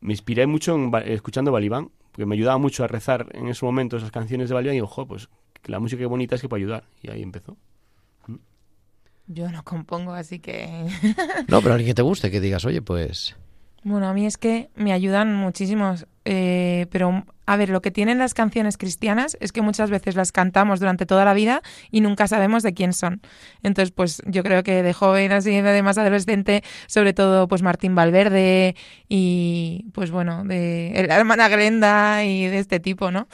me 0.00 0.12
inspiré 0.12 0.46
mucho 0.46 0.74
en, 0.74 0.92
escuchando 1.04 1.52
Balibán, 1.52 1.90
porque 2.10 2.26
me 2.26 2.34
ayudaba 2.34 2.58
mucho 2.58 2.82
a 2.82 2.88
rezar 2.88 3.28
en 3.32 3.48
ese 3.48 3.64
momento 3.64 3.96
esas 3.96 4.10
canciones 4.10 4.48
de 4.48 4.54
Balibán 4.54 4.76
y 4.76 4.80
ojo, 4.80 5.06
pues 5.06 5.28
la 5.66 5.78
música 5.78 6.02
es 6.02 6.08
bonita 6.08 6.34
es 6.34 6.40
que 6.40 6.48
puede 6.48 6.64
ayudar. 6.64 6.84
Y 7.00 7.10
ahí 7.10 7.22
empezó. 7.22 7.56
Yo 9.26 9.50
no 9.50 9.64
compongo, 9.64 10.12
así 10.12 10.38
que... 10.38 10.68
no, 11.48 11.60
pero 11.60 11.74
alguien 11.74 11.90
que 11.90 11.94
te 11.94 12.02
guste, 12.02 12.30
que 12.30 12.40
digas, 12.40 12.64
oye, 12.64 12.82
pues... 12.82 13.36
Bueno, 13.82 14.08
a 14.08 14.14
mí 14.14 14.26
es 14.26 14.36
que 14.36 14.68
me 14.74 14.92
ayudan 14.92 15.34
muchísimos, 15.34 16.06
eh, 16.24 16.86
pero 16.90 17.24
a 17.46 17.56
ver, 17.56 17.68
lo 17.68 17.80
que 17.80 17.92
tienen 17.92 18.18
las 18.18 18.34
canciones 18.34 18.76
cristianas 18.76 19.36
es 19.40 19.52
que 19.52 19.62
muchas 19.62 19.90
veces 19.90 20.16
las 20.16 20.32
cantamos 20.32 20.80
durante 20.80 21.06
toda 21.06 21.24
la 21.24 21.34
vida 21.34 21.62
y 21.92 22.00
nunca 22.00 22.26
sabemos 22.26 22.64
de 22.64 22.74
quién 22.74 22.92
son. 22.92 23.20
Entonces, 23.62 23.92
pues 23.92 24.22
yo 24.26 24.42
creo 24.42 24.64
que 24.64 24.82
de 24.82 24.92
joven, 24.92 25.30
así 25.30 25.60
de 25.60 25.82
más 25.82 25.98
adolescente, 25.98 26.64
sobre 26.88 27.12
todo 27.12 27.46
pues 27.46 27.62
Martín 27.62 27.94
Valverde 27.94 28.74
y 29.08 29.86
pues 29.92 30.10
bueno, 30.10 30.42
de 30.44 31.04
la 31.06 31.16
hermana 31.16 31.48
Grenda 31.48 32.24
y 32.24 32.46
de 32.46 32.58
este 32.58 32.80
tipo, 32.80 33.12
¿no? 33.12 33.28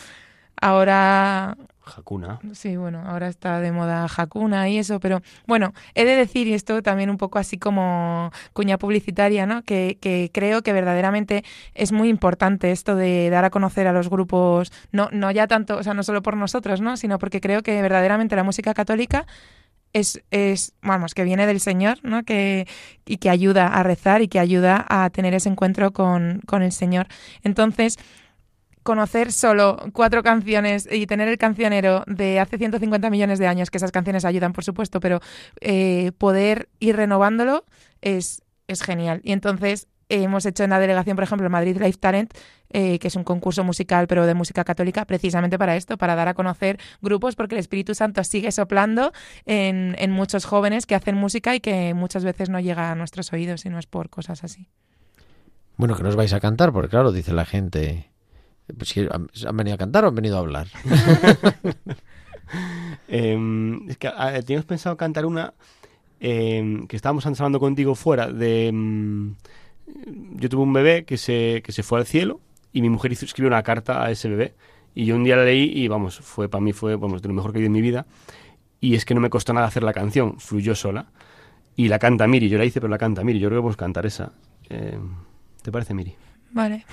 Ahora 0.61 1.57
Hakuna. 1.97 2.41
Sí, 2.53 2.77
bueno, 2.77 3.03
ahora 3.07 3.29
está 3.29 3.61
de 3.61 3.73
moda 3.73 4.07
Hakuna 4.07 4.69
y 4.69 4.79
eso, 4.79 5.01
pero 5.01 5.21
bueno, 5.47 5.73
he 5.95 6.05
de 6.05 6.17
decir, 6.17 6.47
y 6.47 6.55
esto 6.55 6.83
también 6.83 7.11
un 7.11 7.19
poco 7.19 7.39
así 7.39 7.59
como 7.59 8.31
cuña 8.53 8.79
publicitaria, 8.79 9.47
¿no? 9.47 9.63
Que, 9.63 9.99
que 10.01 10.31
creo 10.33 10.63
que 10.63 10.73
verdaderamente 10.73 11.45
es 11.75 11.93
muy 11.93 12.09
importante 12.09 12.71
esto 12.71 12.97
de 12.97 13.31
dar 13.31 13.45
a 13.45 13.51
conocer 13.51 13.87
a 13.87 13.93
los 13.93 14.09
grupos, 14.09 14.73
no, 14.93 15.09
no 15.13 15.31
ya 15.31 15.47
tanto, 15.47 15.77
o 15.77 15.83
sea, 15.83 15.95
no 15.95 16.03
solo 16.03 16.23
por 16.23 16.37
nosotros, 16.37 16.81
¿no? 16.81 16.97
Sino 16.97 17.19
porque 17.19 17.41
creo 17.41 17.63
que 17.63 17.81
verdaderamente 17.83 18.37
la 18.37 18.45
música 18.45 18.75
católica 18.75 19.27
es, 19.93 20.23
es, 20.31 20.75
vamos, 20.83 21.15
que 21.15 21.25
viene 21.25 21.47
del 21.47 21.61
Señor, 21.61 21.99
¿no? 22.03 22.25
Que, 22.25 22.67
y 23.05 23.19
que 23.19 23.31
ayuda 23.31 23.67
a 23.69 23.83
rezar 23.83 24.23
y 24.23 24.29
que 24.29 24.39
ayuda 24.39 24.85
a 24.89 25.11
tener 25.11 25.35
ese 25.35 25.49
encuentro 25.49 25.93
con, 25.93 26.41
con 26.47 26.63
el 26.63 26.73
Señor. 26.73 27.09
Entonces, 27.43 27.99
conocer 28.83 29.33
solo 29.33 29.77
cuatro 29.93 30.23
canciones 30.23 30.89
y 30.91 31.07
tener 31.07 31.29
el 31.29 31.39
cancionero 31.39 32.05
de 32.07 32.41
hace 32.41 32.59
150 32.59 33.11
millones 33.11 33.39
de 33.39 33.47
años, 33.47 33.71
que 33.71 33.79
esas 33.79 33.93
canciones 33.93 34.25
ayudan, 34.25 34.53
por 34.53 34.65
supuesto, 34.65 35.01
pero 35.01 35.21
eh, 35.61 36.13
poder 36.19 36.69
ir 36.81 36.97
renovándolo 36.97 37.65
es, 38.01 38.43
es 38.67 38.83
genial. 38.83 39.21
Y 39.25 39.33
entonces 39.33 39.89
hemos 40.09 40.45
hecho 40.45 40.65
en 40.65 40.71
la 40.71 40.79
delegación, 40.79 41.17
por 41.17 41.25
ejemplo, 41.25 41.49
Madrid 41.49 41.77
Life 41.81 41.99
Talent, 41.99 42.35
eh, 42.71 42.99
que 42.99 43.09
es 43.09 43.17
un 43.17 43.25
concurso 43.25 43.65
musical, 43.65 44.07
pero 44.07 44.27
de 44.27 44.35
música 44.35 44.65
católica, 44.65 45.05
precisamente 45.05 45.59
para 45.59 45.77
esto, 45.77 45.97
para 45.97 46.15
dar 46.15 46.29
a 46.29 46.35
conocer 46.35 46.79
grupos, 47.01 47.35
porque 47.35 47.55
el 47.55 47.61
Espíritu 47.61 47.95
Santo 47.95 48.23
sigue 48.25 48.53
soplando 48.53 49.13
en, 49.47 49.95
en 49.99 50.11
muchos 50.11 50.45
jóvenes 50.45 50.87
que 50.87 50.95
hacen 50.95 51.17
música 51.17 51.55
y 51.55 51.61
que 51.61 51.95
muchas 51.95 52.25
veces 52.25 52.51
no 52.51 52.61
llega 52.61 52.91
a 52.91 52.95
nuestros 52.95 53.33
oídos 53.33 53.65
y 53.65 53.71
no 53.71 53.79
es 53.79 53.87
por 53.87 54.11
cosas 54.11 54.45
así. 54.45 54.69
Bueno, 55.77 55.97
que 55.97 56.03
nos 56.03 56.17
vais 56.17 56.33
a 56.33 56.41
cantar, 56.41 56.73
porque 56.73 56.91
claro, 56.91 57.13
dice 57.13 57.33
la 57.33 57.45
gente, 57.45 58.12
pues 58.77 58.95
¿Han 58.97 59.57
venido 59.57 59.75
a 59.75 59.79
cantar 59.79 60.05
o 60.05 60.09
han 60.09 60.15
venido 60.15 60.37
a 60.37 60.41
hablar? 60.41 60.69
Em, 63.09 63.89
es 63.89 63.97
que 63.97 64.11
teníamos 64.45 64.67
pensado 64.67 64.97
cantar 64.97 65.25
una 65.25 65.55
em, 66.21 66.87
que 66.87 66.97
estábamos 66.97 67.25
antes 67.27 67.41
hablando 67.41 67.61
contigo 67.61 67.95
fuera 67.95 68.31
de... 68.31 68.69
Em, 68.69 69.35
yo 70.35 70.49
tuve 70.49 70.63
un 70.63 70.73
bebé 70.73 71.05
que 71.05 71.17
se, 71.17 71.63
que 71.65 71.73
se 71.73 71.83
fue 71.83 71.99
al 71.99 72.07
cielo 72.07 72.41
y 72.73 72.83
mi 72.83 72.89
mujer 72.89 73.13
hizo, 73.13 73.25
escribió 73.25 73.49
una 73.49 73.63
carta 73.63 74.05
a 74.05 74.11
ese 74.11 74.29
bebé 74.29 74.55
y 74.95 75.07
yo 75.07 75.17
un 75.17 75.25
día 75.25 75.37
la 75.37 75.45
leí 75.45 75.73
y 75.75 75.89
vamos, 75.89 76.19
fue 76.21 76.49
para 76.49 76.63
mí 76.63 76.73
fue 76.73 76.97
vamos, 76.97 77.23
de 77.23 77.29
lo 77.29 77.35
mejor 77.35 77.53
que 77.53 77.61
he 77.61 77.65
en 77.65 77.73
mi 77.73 77.81
vida 77.81 78.07
y 78.81 78.95
es 78.95 79.05
que 79.05 79.15
no 79.15 79.21
me 79.21 79.31
costó 79.31 79.53
nada 79.53 79.67
hacer 79.67 79.83
la 79.83 79.93
canción, 79.93 80.39
fluyó 80.39 80.75
sola 80.75 81.07
y 81.77 81.89
la 81.89 81.99
canta 81.99 82.27
Miri, 82.27 82.49
yo 82.49 82.59
la 82.59 82.65
hice 82.65 82.81
pero 82.81 82.91
la 82.91 82.99
canta 82.99 83.25
Miri, 83.25 83.39
yo 83.39 83.49
creo 83.49 83.61
que 83.61 83.63
podemos 83.63 83.77
cantar 83.77 84.07
esa. 84.07 84.33
¿Te 85.63 85.73
parece 85.73 85.95
Miri? 85.95 86.15
Vale. 86.53 86.85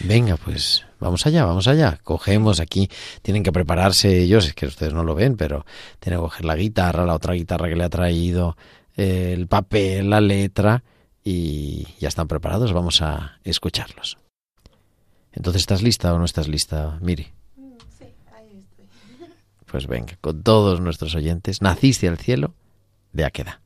Venga, 0.00 0.36
pues 0.36 0.84
vamos 0.98 1.26
allá, 1.26 1.44
vamos 1.44 1.66
allá. 1.66 1.98
Cogemos 2.02 2.60
aquí, 2.60 2.88
tienen 3.22 3.42
que 3.42 3.52
prepararse 3.52 4.20
ellos, 4.20 4.46
es 4.46 4.54
que 4.54 4.66
ustedes 4.66 4.92
no 4.92 5.04
lo 5.04 5.14
ven, 5.14 5.36
pero 5.36 5.64
tienen 5.98 6.20
que 6.20 6.24
coger 6.24 6.44
la 6.44 6.56
guitarra, 6.56 7.06
la 7.06 7.14
otra 7.14 7.34
guitarra 7.34 7.68
que 7.68 7.76
le 7.76 7.84
ha 7.84 7.88
traído, 7.88 8.56
el 8.96 9.46
papel, 9.46 10.10
la 10.10 10.20
letra 10.20 10.84
y 11.24 11.86
ya 11.98 12.08
están 12.08 12.28
preparados, 12.28 12.72
vamos 12.72 13.00
a 13.02 13.38
escucharlos. 13.44 14.18
Entonces, 15.32 15.62
¿estás 15.62 15.82
lista 15.82 16.12
o 16.12 16.18
no 16.18 16.24
estás 16.24 16.48
lista, 16.48 16.98
Miri? 17.00 17.28
Sí, 17.98 18.04
ahí 18.34 18.58
estoy. 18.58 18.84
Pues 19.66 19.86
venga, 19.86 20.16
con 20.20 20.42
todos 20.42 20.80
nuestros 20.80 21.14
oyentes, 21.14 21.62
naciste 21.62 22.08
al 22.08 22.18
cielo 22.18 22.54
de 23.12 23.24
Aqueda. 23.24 23.60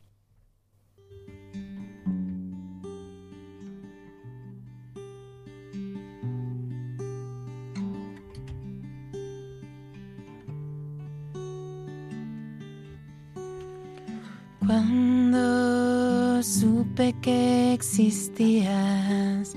Cuando 14.66 16.42
supe 16.42 17.14
que 17.20 17.74
existías, 17.74 19.54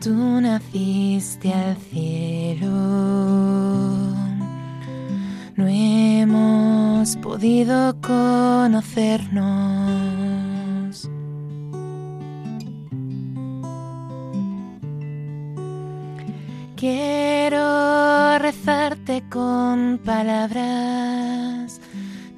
tú 0.00 0.40
naciste 0.40 1.52
al 1.52 1.76
cielo. 1.76 2.70
No 5.56 5.66
hemos 5.68 7.16
podido 7.16 7.94
conocernos. 8.00 9.40
Quiero 16.76 18.38
rezarte 18.38 19.22
con 19.28 20.00
palabras 20.02 21.79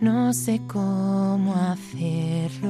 no 0.02 0.34
sé 0.34 0.60
cómo 0.66 1.54
hacerlo. 1.54 2.64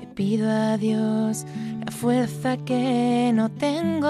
Le 0.00 0.06
pido 0.08 0.50
a 0.50 0.76
Dios 0.76 1.46
la 1.84 1.92
fuerza 1.92 2.56
que 2.56 3.30
no 3.32 3.48
tengo. 3.48 4.08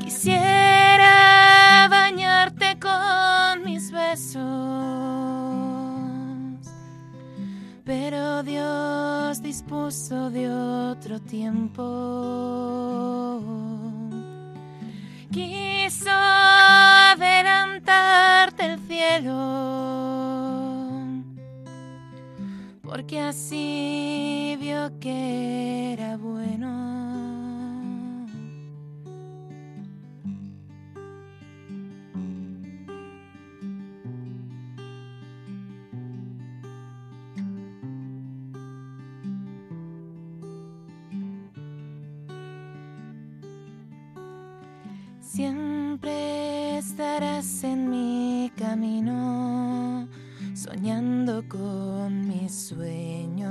Quisiera 0.00 1.86
bañarte 1.90 2.78
con 2.80 3.62
mis 3.64 3.92
besos, 3.92 4.40
pero 7.84 8.42
Dios 8.42 9.42
dispuso 9.42 10.30
de 10.30 10.50
otro 10.50 11.20
tiempo 11.20 13.10
adelantarte 17.12 18.64
el 18.66 18.78
cielo, 18.88 19.36
porque 22.82 23.20
así 23.20 24.56
vio 24.60 24.98
que 25.00 25.92
era. 25.94 26.10
Con 51.48 52.28
mis 52.28 52.52
sueños. 52.52 53.50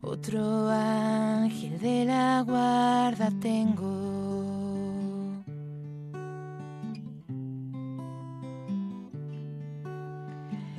Otro 0.00 0.68
ángel 0.70 1.78
de 1.80 2.04
la 2.04 2.42
guarda 2.42 3.30
tengo. 3.40 4.22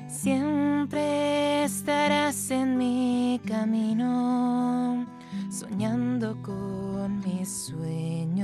Siempre 0.07 1.63
estarás 1.63 2.51
en 2.51 2.78
mi 2.78 3.41
camino, 3.45 5.05
soñando 5.49 6.41
con 6.41 7.19
mis 7.19 7.49
sueños. 7.49 8.43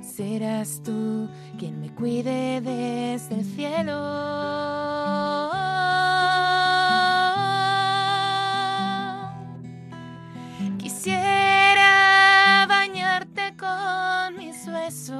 serás 0.00 0.80
tú 0.84 1.28
quien 1.58 1.80
me 1.80 1.90
cuide 1.94 2.60
desde 2.60 3.34
el 3.36 3.44
cielo. 3.44 3.94
Quisiera 10.78 12.66
bañarte 12.68 13.54
con 13.56 14.36
mis 14.36 14.66
huesos, 14.66 15.16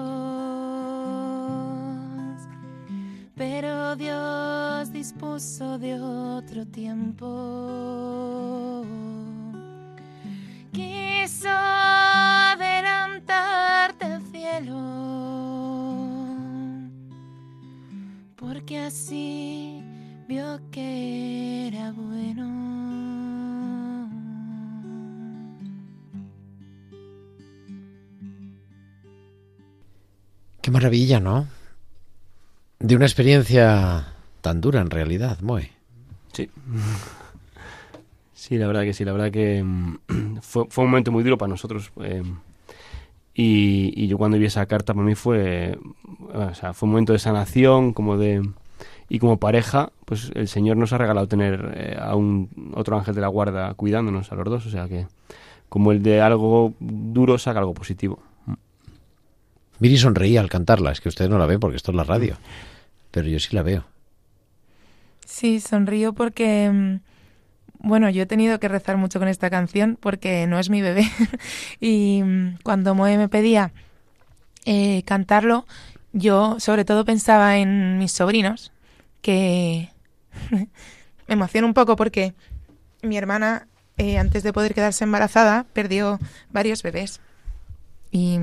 pero 3.35 3.97
Dios 3.97 4.93
dispuso 4.93 5.79
de 5.79 6.01
otro 6.01 6.67
tiempo. 6.67 7.27
Quiso 10.73 11.94
porque 18.65 18.79
así 18.79 19.83
vio 20.27 20.59
que 20.71 21.69
era 21.69 21.93
bueno. 21.93 22.49
Qué 30.63 30.71
maravilla, 30.71 31.21
¿no? 31.21 31.47
De 32.79 32.97
una 32.97 33.05
experiencia 33.05 34.15
tan 34.41 34.63
dura 34.63 34.81
en 34.81 34.89
realidad, 34.89 35.39
muy. 35.41 35.71
Sí. 36.33 36.49
Sí, 38.37 38.59
la 38.59 38.67
verdad 38.67 38.83
que 38.83 38.93
sí, 38.93 39.07
la 39.07 39.13
verdad 39.13 39.31
que 39.31 39.63
mm, 39.63 39.97
fue, 40.43 40.67
fue 40.69 40.85
un 40.85 40.91
momento 40.91 41.11
muy 41.13 41.23
duro 41.23 41.39
para 41.39 41.49
nosotros. 41.49 41.91
eh, 42.03 42.23
y, 43.35 43.93
y 43.97 44.07
yo 44.07 44.17
cuando 44.17 44.39
vi 44.39 44.47
esa 44.47 44.67
carta 44.67 44.95
para 44.95 45.05
mí 45.05 45.15
fue, 45.15 45.79
o 46.33 46.55
sea, 46.55 46.73
fue 46.73 46.87
un 46.87 46.93
momento 46.93 47.13
de 47.13 47.19
sanación, 47.19 47.93
como 47.93 48.17
de... 48.17 48.43
Y 49.09 49.19
como 49.19 49.39
pareja, 49.39 49.93
pues 50.07 50.33
el 50.35 50.49
Señor 50.49 50.79
nos 50.79 50.93
ha 50.95 50.99
regalado 50.99 51.29
tener 51.29 51.75
eh, 51.77 51.97
a 52.01 52.17
un 52.17 52.73
otro 52.75 52.97
ángel 52.97 53.15
de 53.15 53.21
la 53.21 53.29
guarda 53.29 53.75
cuidándonos 53.75 54.33
a 54.33 54.35
los 54.35 54.47
dos, 54.47 54.67
o 54.67 54.71
sea 54.71 54.89
que 54.89 55.07
como 55.69 55.93
el 55.93 56.03
de 56.03 56.23
algo 56.23 56.73
duro 56.81 57.37
saca 57.37 57.59
algo 57.59 57.75
positivo. 57.75 58.23
Miri 59.79 59.99
sonreía 59.99 60.41
al 60.41 60.49
cantarla, 60.49 60.93
es 60.93 61.01
que 61.01 61.09
ustedes 61.09 61.31
no 61.31 61.37
la 61.37 61.47
ven 61.47 61.61
porque 61.61 61.77
esto 61.77 61.91
es 61.91 61.97
la 61.97 62.05
radio, 62.05 62.37
pero 63.11 63.29
yo 63.29 63.39
sí 63.39 63.55
la 63.55 63.63
veo. 63.63 63.85
Sí, 65.27 65.61
sonrío 65.61 66.13
porque, 66.13 66.71
mm, 66.73 67.01
bueno, 67.85 68.09
yo 68.09 68.23
he 68.23 68.27
tenido 68.27 68.59
que 68.59 68.69
rezar 68.69 68.97
mucho 68.97 69.19
con 69.19 69.29
esta 69.29 69.51
canción 69.51 69.99
porque 70.01 70.47
no 70.47 70.59
es 70.59 70.71
mi 70.71 70.81
bebé. 70.81 71.07
y 71.81 72.23
mm, 72.25 72.59
cuando 72.63 72.95
Moe 72.95 73.19
me 73.19 73.29
pedía 73.29 73.73
eh, 74.65 75.03
cantarlo, 75.05 75.67
yo 76.13 76.59
sobre 76.61 76.87
todo 76.87 77.05
pensaba 77.05 77.59
en 77.59 77.99
mis 77.99 78.13
sobrinos, 78.13 78.73
que 79.21 79.91
me 80.51 80.69
emociona 81.29 81.67
un 81.67 81.75
poco 81.75 81.95
porque 81.95 82.35
mi 83.03 83.19
hermana, 83.19 83.69
eh, 83.99 84.17
antes 84.17 84.43
de 84.43 84.55
poder 84.55 84.75
quedarse 84.75 85.05
embarazada, 85.05 85.67
perdió 85.75 86.19
varios 86.51 86.83
bebés. 86.83 87.21
Y 88.11 88.39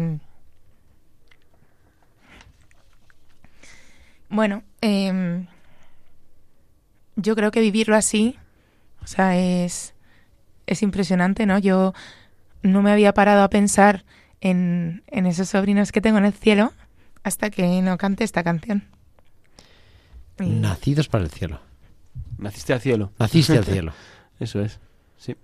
bueno, 4.29 4.61
em, 4.81 5.47
yo 7.15 7.35
creo 7.35 7.51
que 7.51 7.61
vivirlo 7.61 7.95
así, 7.95 8.37
o 9.03 9.07
sea, 9.07 9.37
es, 9.37 9.93
es 10.67 10.81
impresionante, 10.83 11.45
¿no? 11.45 11.57
Yo 11.59 11.93
no 12.61 12.81
me 12.81 12.91
había 12.91 13.13
parado 13.13 13.43
a 13.43 13.49
pensar 13.49 14.05
en, 14.41 15.03
en 15.07 15.25
esos 15.25 15.49
sobrinos 15.49 15.91
que 15.91 16.01
tengo 16.01 16.17
en 16.17 16.25
el 16.25 16.33
cielo 16.33 16.73
hasta 17.23 17.49
que 17.49 17.81
no 17.81 17.97
cante 17.97 18.23
esta 18.23 18.43
canción. 18.43 18.85
Y- 20.39 20.49
Nacidos 20.49 21.07
para 21.07 21.23
el 21.23 21.29
cielo. 21.29 21.59
Naciste 22.37 22.73
al 22.73 22.81
cielo. 22.81 23.11
Naciste 23.19 23.57
al 23.57 23.65
cielo. 23.65 23.93
Eso 24.39 24.61
es, 24.61 24.79
sí. 25.17 25.35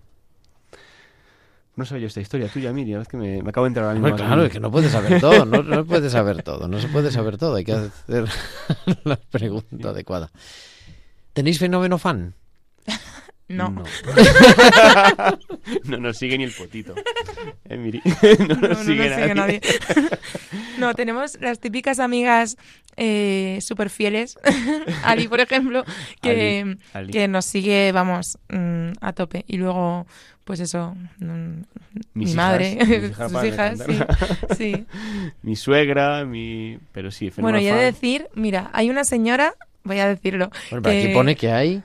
No 1.75 1.85
sabía 1.85 2.01
yo 2.03 2.07
esta 2.07 2.21
historia 2.21 2.47
tuya, 2.49 2.73
Miri, 2.73 2.95
es 2.95 3.07
que 3.07 3.17
me, 3.17 3.43
me 3.43 3.49
acabo 3.51 3.65
de 3.65 3.69
enterar 3.69 3.89
ahora 3.89 3.99
mismo. 3.99 4.07
Hombre, 4.09 4.25
claro, 4.25 4.43
es 4.45 4.51
que 4.51 4.59
no 4.59 4.71
puedes 4.71 4.91
saber 4.91 5.21
todo, 5.21 5.45
no, 5.45 5.61
no 5.61 5.85
puedes 5.85 6.11
saber 6.11 6.41
todo, 6.41 6.67
no 6.67 6.79
se 6.79 6.87
puede 6.87 7.11
saber 7.11 7.37
todo, 7.37 7.55
hay 7.55 7.63
que 7.63 7.73
hacer 7.73 8.25
la 9.03 9.17
pregunta 9.17 9.89
adecuada. 9.89 10.31
¿Tenéis 11.33 11.59
fenómeno 11.59 11.99
fan? 11.99 12.33
No. 13.49 13.69
No. 13.69 13.83
no 15.85 15.97
nos 15.97 16.17
sigue 16.17 16.37
ni 16.37 16.43
el 16.43 16.51
potito. 16.51 16.93
Eh, 17.69 17.77
Miri. 17.77 18.01
No, 18.39 18.47
no 18.47 18.55
nos 18.55 18.61
no 18.61 18.67
nos 18.69 18.77
sigue, 18.79 19.09
nadie. 19.09 19.35
nadie. 19.35 19.61
no, 20.77 20.93
tenemos 20.95 21.39
las 21.39 21.59
típicas 21.59 21.99
amigas 21.99 22.57
eh, 22.97 23.59
súper 23.61 23.89
fieles. 23.89 24.37
Ali, 25.03 25.27
por 25.27 25.39
ejemplo, 25.39 25.85
que, 26.21 26.61
Ali, 26.61 26.77
Ali. 26.93 27.13
que 27.13 27.27
nos 27.27 27.45
sigue, 27.45 27.91
vamos, 27.93 28.37
mm, 28.49 28.91
a 28.99 29.13
tope. 29.13 29.45
Y 29.47 29.57
luego, 29.57 30.07
pues 30.43 30.59
eso, 30.59 30.95
mm, 31.19 31.61
mi 32.15 32.33
madre, 32.33 32.77
hijas, 32.81 33.31
mis 33.31 33.43
hijas 33.43 33.77
sus 33.79 33.89
hijas, 33.89 34.17
sí. 34.57 34.85
Mi 35.41 35.55
suegra, 35.55 36.25
mi... 36.25 36.79
Pero 36.91 37.11
sí, 37.11 37.31
Bueno, 37.37 37.59
y 37.59 37.67
he 37.67 37.73
de 37.73 37.83
decir, 37.83 38.27
mira, 38.33 38.69
hay 38.73 38.89
una 38.89 39.03
señora, 39.03 39.53
voy 39.83 39.99
a 39.99 40.07
decirlo, 40.07 40.49
Bueno, 40.69 40.83
pero 40.83 40.97
aquí 40.97 41.07
que- 41.07 41.13
pone 41.13 41.35
que 41.35 41.51
hay, 41.51 41.83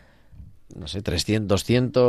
no 0.76 0.88
sé, 0.88 1.02
300, 1.02 1.46
200, 1.48 2.02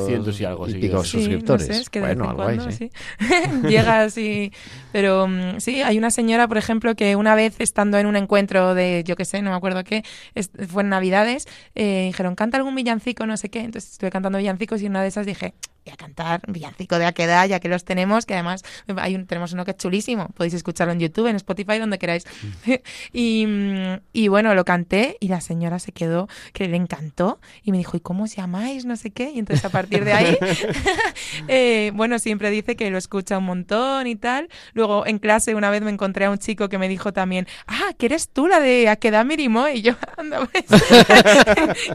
200 0.00 0.40
y 0.40 0.44
algo, 0.44 0.68
y 0.68 0.74
pico 0.74 1.02
sí, 1.04 1.10
suscriptores. 1.10 1.68
no 1.68 1.74
sé, 1.74 1.80
es 1.82 1.90
que 1.90 2.00
bueno, 2.00 2.28
algo 2.30 2.42
hay, 2.42 2.56
cuando, 2.56 2.72
sí. 2.72 2.90
sí. 3.18 3.66
Llega 3.68 4.02
así. 4.02 4.52
Pero 4.92 5.28
mm, 5.28 5.58
sí, 5.60 5.82
hay 5.82 5.98
una 5.98 6.10
señora, 6.10 6.48
por 6.48 6.58
ejemplo, 6.58 6.94
que 6.94 7.16
una 7.16 7.34
vez 7.34 7.56
estando 7.60 7.98
en 7.98 8.06
un 8.06 8.16
encuentro 8.16 8.74
de, 8.74 9.02
yo 9.06 9.16
qué 9.16 9.24
sé, 9.24 9.42
no 9.42 9.50
me 9.50 9.56
acuerdo 9.56 9.84
qué, 9.84 10.02
es- 10.34 10.50
fue 10.68 10.82
en 10.82 10.88
Navidades, 10.88 11.46
eh, 11.74 12.04
dijeron, 12.06 12.34
canta 12.34 12.56
algún 12.56 12.74
villancico, 12.74 13.26
no 13.26 13.36
sé 13.36 13.48
qué. 13.50 13.60
Entonces 13.60 13.92
estuve 13.92 14.10
cantando 14.10 14.38
villancicos 14.38 14.82
y 14.82 14.86
en 14.86 14.92
una 14.92 15.02
de 15.02 15.08
esas 15.08 15.26
dije, 15.26 15.54
a 15.90 15.96
cantar 15.96 16.40
villancico 16.48 16.98
de 16.98 17.06
Aquedad, 17.06 17.46
ya 17.48 17.60
que 17.60 17.68
los 17.68 17.84
tenemos, 17.84 18.26
que 18.26 18.34
además 18.34 18.62
hay 18.96 19.14
un, 19.14 19.26
tenemos 19.26 19.52
uno 19.52 19.64
que 19.64 19.72
es 19.72 19.76
chulísimo. 19.76 20.28
Podéis 20.34 20.54
escucharlo 20.54 20.92
en 20.92 21.00
YouTube, 21.00 21.26
en 21.26 21.36
Spotify, 21.36 21.78
donde 21.78 21.98
queráis. 21.98 22.24
y, 23.12 23.46
mm, 23.46 24.00
y 24.12 24.28
bueno, 24.28 24.54
lo 24.54 24.64
canté 24.64 25.16
y 25.20 25.28
la 25.28 25.40
señora 25.40 25.78
se 25.78 25.92
quedó, 25.92 26.28
que 26.52 26.68
le 26.68 26.76
encantó, 26.76 27.40
y 27.62 27.72
me 27.72 27.78
dijo, 27.78 27.96
¿y 27.96 28.00
cómo 28.00 28.24
os 28.24 28.36
llamáis? 28.36 28.84
No 28.84 28.96
sé 28.96 29.10
qué. 29.10 29.30
Y 29.34 29.38
entonces 29.38 29.64
a 29.64 29.70
partir 29.70 30.04
de 30.04 30.12
ahí, 30.12 30.38
eh, 31.48 31.92
bueno, 31.94 32.18
siempre 32.18 32.50
dice 32.50 32.76
que 32.76 32.90
lo 32.90 32.98
escucha 32.98 33.38
un 33.38 33.44
montón 33.44 34.06
y 34.06 34.16
tal. 34.16 34.48
Luego 34.74 35.06
en 35.06 35.18
clase 35.18 35.54
una 35.54 35.70
vez 35.70 35.82
me 35.82 35.90
encontré 35.90 36.24
a 36.26 36.30
un 36.30 36.38
chico 36.38 36.68
que 36.68 36.78
me 36.78 36.88
dijo 36.88 37.12
también, 37.12 37.46
ah, 37.66 37.92
que 37.98 38.06
eres 38.06 38.28
tú 38.28 38.46
la 38.46 38.60
de 38.60 38.88
Aquedad 38.88 39.24
Mirimo. 39.24 39.68
Y 39.68 39.82
yo, 39.82 39.94
anda, 40.16 40.46
pues. 40.46 40.64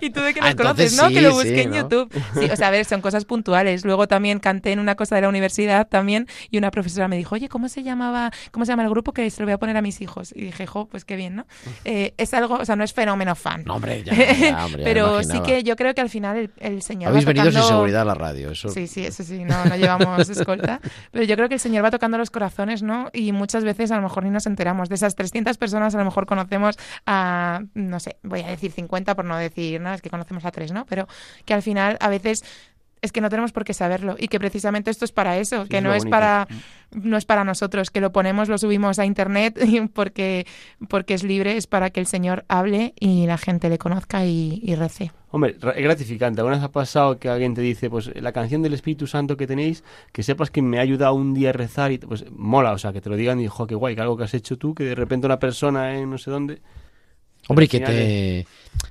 y 0.02 0.10
tú 0.10 0.22
de 0.22 0.34
que 0.34 0.42
nos 0.42 0.50
Ah, 0.52 0.56
conoces, 0.56 0.96
¿no? 0.98 1.10
que 1.10 1.22
lo 1.22 1.30
sí, 1.32 1.36
busqué 1.36 1.62
en 1.64 1.70
¿no? 1.72 1.76
YouTube. 1.78 2.12
Sí, 2.40 2.50
o 2.52 2.56
sea, 2.56 2.68
a 2.68 2.72
ver, 2.72 2.86
son 2.86 3.02
cosas 3.02 3.26
puntuales. 3.26 3.85
Luego 3.86 4.08
también 4.08 4.40
canté 4.40 4.72
en 4.72 4.80
una 4.80 4.96
cosa 4.96 5.16
de 5.16 5.22
la 5.22 5.30
universidad 5.30 5.88
también 5.88 6.28
y 6.50 6.58
una 6.58 6.72
profesora 6.72 7.08
me 7.08 7.18
dijo, 7.18 7.36
oye, 7.36 7.50
¿cómo 7.50 7.70
se 7.70 7.84
llamaba, 7.84 8.32
cómo 8.52 8.66
se 8.66 8.72
llama 8.72 8.84
el 8.84 8.90
grupo 8.90 9.14
que 9.14 9.30
se 9.30 9.42
lo 9.42 9.46
voy 9.46 9.54
a 9.54 9.58
poner 9.58 9.78
a 9.78 9.82
mis 9.82 10.02
hijos? 10.02 10.34
Y 10.36 10.46
dije, 10.46 10.68
jo, 10.68 10.88
pues 10.88 11.06
qué 11.06 11.16
bien, 11.16 11.36
¿no? 11.36 11.46
Eh, 11.86 12.14
es 12.18 12.34
algo, 12.34 12.56
o 12.56 12.66
sea, 12.66 12.76
no 12.76 12.84
es 12.84 12.94
fenómeno 12.94 13.36
fan. 13.36 13.64
No, 13.66 13.76
hombre, 13.76 14.04
ya, 14.04 14.14
ya, 14.14 14.66
hombre, 14.66 14.84
ya 14.84 14.84
Pero 14.86 15.24
sí 15.24 15.40
que 15.42 15.64
yo 15.64 15.76
creo 15.76 15.94
que 15.94 16.02
al 16.02 16.10
final 16.10 16.38
el, 16.38 16.52
el 16.60 16.82
señor 16.82 17.10
Habéis 17.10 17.26
va 17.26 17.34
venido 17.34 17.52
sin 17.52 17.64
seguridad 17.64 18.02
a 18.02 18.06
la 18.06 18.16
radio, 18.16 18.52
eso. 18.52 18.70
Sí, 18.70 18.88
sí, 18.88 19.06
eso 19.06 19.24
sí, 19.24 19.44
no, 19.44 19.66
no 19.66 19.76
llevamos 19.76 20.26
escolta. 20.30 20.80
Pero 21.12 21.26
yo 21.26 21.36
creo 21.36 21.48
que 21.48 21.56
el 21.56 21.60
Señor 21.60 21.84
va 21.84 21.92
tocando 21.92 22.18
los 22.18 22.32
corazones, 22.32 22.84
¿no? 22.84 23.10
Y 23.14 23.32
muchas 23.32 23.64
veces 23.64 23.92
a 23.92 23.96
lo 23.96 24.02
mejor 24.02 24.24
ni 24.24 24.30
nos 24.30 24.46
enteramos. 24.46 24.90
De 24.90 24.96
esas 24.96 25.16
300 25.16 25.58
personas 25.58 25.96
a 25.96 25.98
lo 25.98 26.06
mejor 26.06 26.26
conocemos 26.26 26.78
a, 27.06 27.62
no 27.74 28.00
sé, 28.00 28.18
voy 28.24 28.42
a 28.42 28.48
decir 28.48 28.72
50 28.72 29.16
por 29.16 29.26
no 29.26 29.38
decir 29.38 29.82
nada, 29.82 29.96
es 29.96 30.02
que 30.02 30.10
conocemos 30.10 30.46
a 30.46 30.52
tres, 30.52 30.72
¿no? 30.72 30.86
Pero 30.86 31.08
que 31.46 31.54
al 31.54 31.62
final 31.62 31.98
a 32.00 32.10
veces 32.10 32.44
es 33.06 33.12
que 33.12 33.22
no 33.22 33.30
tenemos 33.30 33.52
por 33.52 33.64
qué 33.64 33.74
saberlo 33.74 34.16
y 34.20 34.28
que 34.28 34.40
precisamente 34.40 34.92
esto 34.92 35.06
es 35.06 35.12
para 35.12 35.38
eso, 35.38 35.64
Sí, 35.64 35.70
que 35.70 35.78
es 35.78 35.84
no 35.84 35.94
es 35.94 36.04
bonito. 36.04 36.12
para 36.12 36.48
no 36.92 37.18
es 37.18 37.26
para 37.26 37.44
nosotros, 37.44 37.90
que 37.90 38.00
lo 38.02 38.12
ponemos, 38.12 38.48
lo 38.50 38.58
subimos 38.58 39.00
a 39.00 39.06
internet 39.06 39.58
porque 39.94 40.46
porque 40.90 41.14
es 41.14 41.24
libre, 41.24 41.58
es 41.58 41.68
para 41.68 41.90
que 41.90 42.00
el 42.00 42.08
Señor 42.08 42.46
hable 42.48 42.94
y 43.00 43.26
la 43.26 43.38
gente 43.38 43.70
le 43.70 43.78
conozca 43.78 44.26
y, 44.26 44.60
y 44.64 44.76
rece. 44.76 45.12
Hombre, 45.32 45.58
es 45.76 45.84
gratificante. 45.84 46.40
¿Alguna 46.40 46.56
vez 46.56 46.64
ha 46.64 46.72
pasado 46.72 47.20
que 47.20 47.28
alguien 47.28 47.54
te 47.56 47.62
dice, 47.62 47.90
pues 47.90 48.10
la 48.22 48.32
canción 48.32 48.62
del 48.62 48.74
Espíritu 48.74 49.06
Santo 49.06 49.36
que 49.36 49.46
tenéis, 49.48 49.84
que 50.14 50.24
sepas 50.24 50.50
que 50.50 50.62
me 50.62 50.78
ha 50.78 50.82
ayudado 50.82 51.14
un 51.14 51.34
día 51.34 51.50
a 51.50 51.54
rezar 51.54 51.92
y 51.92 51.98
pues 51.98 52.24
mola, 52.32 52.72
o 52.72 52.78
sea, 52.78 52.94
que 52.94 53.02
te 53.02 53.10
lo 53.10 53.18
digan 53.18 53.42
y 53.42 53.48
jo, 53.48 53.68
qué 53.68 53.76
guay, 53.76 53.96
que 53.96 54.02
algo 54.02 54.16
que 54.16 54.24
has 54.24 54.34
hecho 54.34 54.58
tú, 54.58 54.74
que 54.74 54.86
de 54.86 54.96
repente 54.96 55.26
una 55.28 55.38
persona 55.40 55.98
en 55.98 56.10
no 56.10 56.18
sé 56.18 56.32
dónde. 56.32 56.62
Hombre, 57.48 57.66
y 57.66 57.68
que 57.68 57.80
te, 57.80 58.48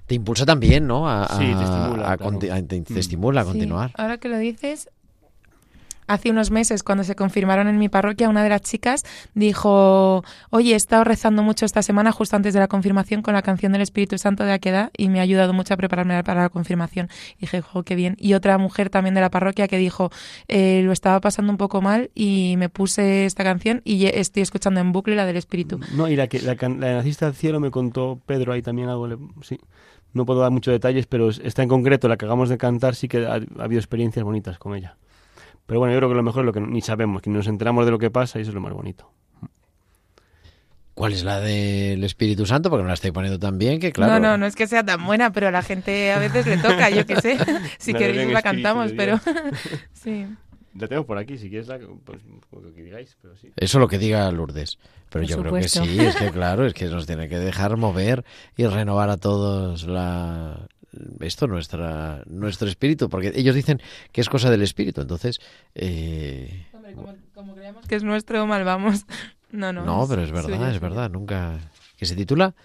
te 0.07 0.15
impulsa 0.15 0.47
también, 0.47 0.87
¿no? 0.87 1.09
A, 1.09 1.27
Sí, 1.29 1.55
te 1.57 1.65
estimula, 1.65 2.13
a 2.13 2.17
claro. 2.17 2.33
conti- 2.33 2.51
a- 2.51 2.63
te, 2.63 2.81
te 2.83 2.95
Mm. 2.95 2.99
estimula 2.99 3.41
a 3.41 3.45
Sí, 3.45 3.51
continuar. 3.51 3.91
ahora 3.97 4.19
que 4.19 4.29
lo 4.29 4.39
dices, 4.39 4.89
hace 6.07 6.31
unos 6.31 6.51
meses, 6.51 6.83
cuando 6.83 7.05
se 7.05 7.15
confirmaron 7.15 7.69
en 7.69 7.79
mi 7.79 7.89
parroquia, 7.89 8.29
una 8.29 8.43
de 8.43 8.49
las 8.49 8.63
chicas 8.63 9.05
dijo, 9.35 10.25
oye, 10.51 10.73
he 10.73 10.77
estado 10.77 11.05
rezando 11.05 11.43
mucho 11.43 11.65
esta 11.65 11.83
semana 11.83 12.13
justo 12.13 12.37
antes 12.37 12.55
de 12.55 12.61
la 12.61 12.69
confirmación 12.69 13.23
con 13.23 13.35
la 13.35 13.43
canción 13.43 13.73
del 13.73 13.83
Espíritu 13.83 14.19
Santo 14.19 14.45
de 14.45 14.53
Aquedad 14.53 14.91
y 14.97 15.09
me 15.09 15.21
ha 15.21 15.23
ayudado 15.23 15.53
mucho 15.53 15.75
a 15.75 15.77
prepararme 15.77 16.23
para 16.25 16.43
la 16.43 16.49
confirmación. 16.49 17.09
Y 17.39 17.43
dije, 17.43 17.61
jo, 17.61 17.83
qué 17.83 17.95
bien. 17.95 18.17
Y 18.19 18.35
otra 18.35 18.59
mujer 18.59 18.91
también 18.91 19.15
de 19.15 19.21
la 19.21 19.31
parroquia 19.31 19.69
que 19.69 19.79
dijo, 19.79 20.11
eh, 20.49 20.83
lo 20.85 20.93
estaba 20.93 21.21
pasando 21.21 21.51
un 21.53 21.59
poco 21.59 21.81
mal 21.81 22.11
y 22.15 22.57
me 22.59 22.69
puse 22.69 23.25
esta 23.25 23.45
canción 23.45 23.81
y 23.85 24.07
estoy 24.07 24.43
escuchando 24.43 24.81
en 24.81 24.93
bucle 24.93 25.17
la 25.17 25.27
del 25.27 25.37
Espíritu. 25.37 25.81
No, 25.95 26.09
y 26.09 26.17
la 26.17 26.27
que 26.27 26.41
la, 26.41 26.55
la 26.55 26.95
naciste 26.95 27.25
al 27.25 27.35
cielo 27.35 27.61
me 27.61 27.71
contó 27.71 28.21
Pedro 28.27 28.53
ahí 28.53 28.63
también 28.63 28.89
algo, 28.89 29.09
sí. 29.43 29.59
No 30.13 30.25
puedo 30.25 30.41
dar 30.41 30.53
muchos 30.53 30.71
detalles, 30.71 31.07
pero 31.07 31.29
esta 31.29 31.65
en 31.65 31.69
concreto, 31.69 32.07
la 32.07 32.17
que 32.17 32.25
acabamos 32.25 32.49
de 32.49 32.57
cantar, 32.57 32.95
sí 32.95 33.09
que 33.09 33.27
ha 33.27 33.41
habido 33.59 33.81
experiencias 33.81 34.25
bonitas 34.25 34.59
con 34.59 34.77
ella. 34.77 34.97
Pero 35.67 35.81
bueno, 35.81 35.95
yo 35.95 35.99
creo 35.99 36.11
que 36.11 36.15
lo 36.17 36.23
mejor 36.23 36.43
es 36.43 36.47
lo 36.47 36.53
que 36.53 36.61
ni 36.61 36.81
sabemos, 36.81 37.23
que 37.23 37.31
nos 37.31 37.47
enteramos 37.47 37.85
de 37.85 37.91
lo 37.91 37.99
que 37.99 38.11
pasa 38.11 38.39
y 38.39 38.43
eso 38.43 38.51
es 38.51 38.55
lo 38.55 38.61
más 38.61 38.73
bonito. 38.73 39.11
¿Cuál 40.95 41.13
es 41.13 41.25
la 41.25 41.41
del 41.41 42.05
Espíritu 42.05 42.47
Santo? 42.47 42.71
Porque 42.71 42.85
me 42.85 42.89
la 42.89 42.95
estoy 42.95 43.11
poniendo 43.11 43.39
tan 43.39 43.59
bien 43.59 43.81
que, 43.81 43.93
claro. 43.93 44.13
No, 44.13 44.21
no, 44.21 44.39
no 44.39 44.47
es 44.47 44.55
que 44.55 44.69
sea 44.69 44.85
tan 44.85 45.05
buena, 45.05 45.33
pero 45.33 45.49
a 45.49 45.51
la 45.51 45.63
gente 45.63 46.13
a 46.13 46.21
veces 46.21 46.47
le 46.47 46.57
toca, 46.57 46.89
yo 46.91 47.05
qué 47.05 47.21
sé. 47.21 47.37
Si 47.79 47.93
La 47.93 47.99
queréis 47.99 48.17
la 48.17 48.39
Espíritu 48.39 48.43
cantamos, 48.43 48.93
pero. 48.97 49.21
Sí. 49.93 50.27
La 50.79 50.89
tengo 50.89 51.07
por 51.07 51.19
aquí, 51.19 51.39
si 51.39 51.49
quieres, 51.49 51.69
la, 51.69 51.79
pues, 52.05 52.21
lo 52.51 52.75
que 52.75 52.83
digáis, 52.83 53.17
pero 53.23 53.37
sí. 53.37 53.49
Eso 53.57 53.79
lo 53.79 53.87
que 53.87 53.99
diga 53.99 54.31
Lourdes. 54.33 54.79
Pero 55.09 55.23
Por 55.23 55.31
yo 55.31 55.41
creo 55.41 55.55
que 55.55 55.69
sí, 55.69 56.01
es 56.01 56.17
que 56.17 56.31
claro, 56.31 56.67
es 56.67 56.75
que 56.75 56.87
nos 56.87 57.07
tiene 57.07 57.29
que 57.29 57.39
dejar 57.39 57.77
mover 57.77 58.25
y 58.57 58.67
renovar 58.67 59.09
a 59.11 59.17
todos 59.17 59.87
la 59.87 60.67
esto 61.21 61.47
nuestra 61.47 62.23
nuestro 62.27 62.69
espíritu, 62.69 63.09
porque 63.09 63.33
ellos 63.35 63.55
dicen 63.55 63.81
que 64.13 64.21
es 64.21 64.29
cosa 64.29 64.51
del 64.51 64.63
espíritu, 64.63 65.01
entonces 65.01 65.41
eh, 65.75 66.67
Hombre, 66.73 66.93
como, 66.95 67.15
como 67.35 67.55
creamos 67.55 67.87
que 67.87 67.97
es 67.97 68.03
nuestro, 68.03 68.47
mal 68.47 68.65
vamos. 68.65 69.07
No, 69.55 69.73
no. 69.73 69.85
no, 69.85 70.05
pero 70.09 70.21
es 70.23 70.33
verdad, 70.33 70.49
suyo, 70.49 70.67
es 70.67 70.75
suyo. 70.75 70.81
verdad, 70.81 71.09
nunca 71.09 71.61
que 71.97 72.07
se 72.07 72.17
titula 72.17 72.57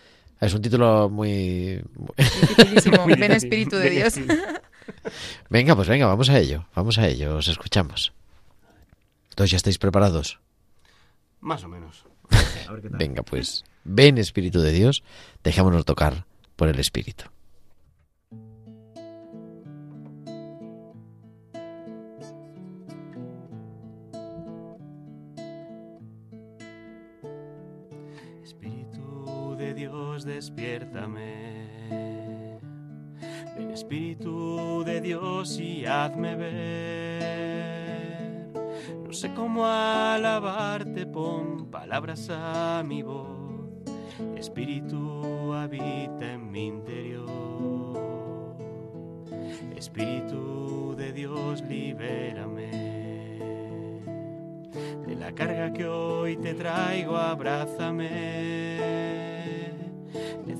es 0.41 0.53
un 0.53 0.61
título 0.61 1.09
muy 1.09 1.83
Ven. 3.07 3.31
Espíritu 3.31 3.75
de 3.75 3.83
Ven 3.83 3.93
Dios. 3.93 4.17
Espíritu. 4.17 4.43
Venga, 5.49 5.75
pues 5.75 5.87
venga, 5.87 6.07
vamos 6.07 6.29
a 6.29 6.39
ello, 6.39 6.65
vamos 6.73 6.97
a 6.97 7.07
ello, 7.07 7.35
os 7.35 7.47
escuchamos. 7.47 8.11
Entonces 9.29 9.51
ya 9.51 9.57
estáis 9.57 9.77
preparados. 9.77 10.39
Más 11.41 11.63
o 11.63 11.67
menos. 11.67 12.05
A 12.67 12.71
ver 12.73 12.81
qué 12.81 12.89
tal. 12.89 12.97
Venga, 12.97 13.21
pues 13.21 13.63
ven 13.83 14.17
Espíritu 14.17 14.61
de 14.61 14.71
Dios, 14.71 15.03
dejémonos 15.43 15.85
tocar 15.85 16.25
por 16.55 16.69
el. 16.69 16.79
Espíritu 16.79 17.25
Ven 31.07 32.59
Espíritu 33.71 34.83
de 34.85 35.01
Dios 35.01 35.59
y 35.59 35.85
hazme 35.85 36.35
ver. 36.35 37.29
No 39.05 39.13
sé 39.13 39.33
cómo 39.33 39.65
alabarte, 39.65 41.05
pon 41.05 41.67
palabras 41.71 42.29
a 42.29 42.83
mi 42.85 43.01
voz. 43.01 43.27
Espíritu 44.35 45.53
habita 45.53 46.33
en 46.33 46.51
mi 46.51 46.67
interior. 46.67 48.57
Espíritu 49.75 50.95
de 50.97 51.13
Dios, 51.13 51.61
libérame. 51.61 52.71
De 55.07 55.15
la 55.15 55.31
carga 55.31 55.71
que 55.73 55.87
hoy 55.87 56.37
te 56.37 56.53
traigo, 56.53 57.17
abrázame. 57.17 59.18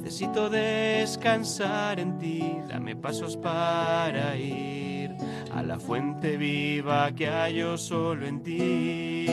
Necesito 0.10 0.50
descansar 0.50 2.00
en 2.00 2.18
ti, 2.18 2.58
dame 2.68 2.96
pasos 2.96 3.38
para 3.38 4.36
ir 4.36 5.16
a 5.54 5.62
la 5.62 5.78
fuente 5.78 6.36
viva 6.36 7.12
que 7.12 7.28
hallo 7.28 7.78
solo 7.78 8.26
en 8.26 8.42
ti. 8.42 9.28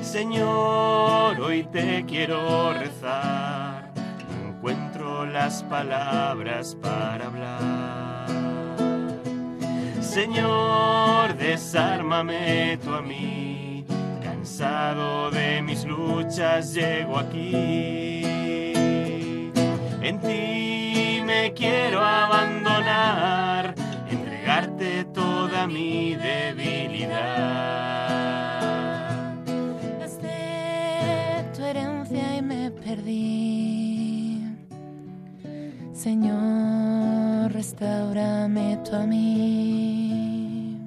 Señor, 0.00 1.40
hoy 1.40 1.64
te 1.72 2.04
quiero 2.06 2.72
rezar, 2.72 3.90
no 3.96 4.50
encuentro 4.50 5.26
las 5.26 5.64
palabras 5.64 6.76
para 6.80 7.26
hablar. 7.26 8.28
Señor, 10.00 11.36
desármame 11.36 12.78
tú 12.80 12.94
a 12.94 13.02
mí, 13.02 13.84
cansado 14.22 15.32
de 15.32 15.62
mis 15.62 15.84
luchas 15.84 16.72
llego 16.74 17.18
aquí. 17.18 18.19
En 20.10 20.18
ti 20.18 21.22
me 21.24 21.52
quiero 21.54 22.00
abandonar, 22.04 23.76
entregarte 24.10 25.04
toda 25.04 25.68
mi 25.68 26.16
debilidad. 26.16 27.14
Gasté 30.00 31.44
tu 31.54 31.62
herencia 31.62 32.36
y 32.38 32.42
me 32.42 32.72
perdí. 32.72 34.42
Señor, 35.92 37.52
restaurame 37.52 38.80
tú 38.84 38.96
a 38.96 39.06
mí. 39.06 40.82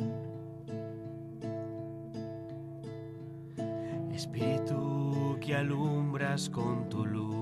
Espíritu 4.13 5.37
que 5.39 5.55
alumbras 5.55 6.49
con 6.49 6.89
tu 6.89 7.05
luz. 7.05 7.32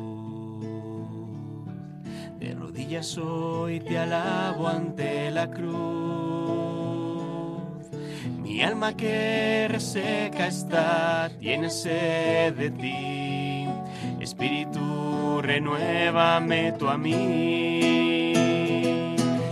Rodillas 2.92 3.18
hoy 3.20 3.80
te 3.80 3.98
alabo 3.98 4.68
ante 4.68 5.32
la 5.32 5.50
cruz. 5.50 5.72
Mi 8.42 8.62
alma 8.62 8.98
que 8.98 9.70
reseca 9.70 10.48
está, 10.48 11.32
tiene 11.40 11.70
sed 11.70 12.54
de 12.54 12.70
ti. 12.70 13.66
Espíritu, 14.20 15.40
renuévame 15.42 16.74
tú 16.74 16.90
a 16.90 16.98
mí. 16.98 18.34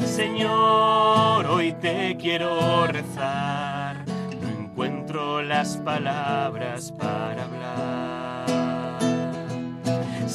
Señor, 0.04 1.46
hoy 1.46 1.72
te 1.80 2.18
quiero 2.18 2.88
rezar. 2.88 4.04
No 4.42 4.50
encuentro 4.50 5.42
las 5.42 5.78
palabras 5.78 6.92
para 6.92 7.46
hablar. 7.46 8.09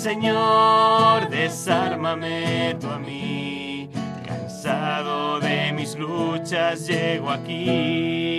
Señor, 0.04 1.30
desármame 1.30 2.76
tú 2.78 2.90
a 2.90 2.98
mí. 2.98 3.88
Cansado 4.26 5.40
de 5.40 5.72
mis 5.72 5.96
luchas, 5.96 6.86
llego 6.86 7.30
aquí. 7.30 8.38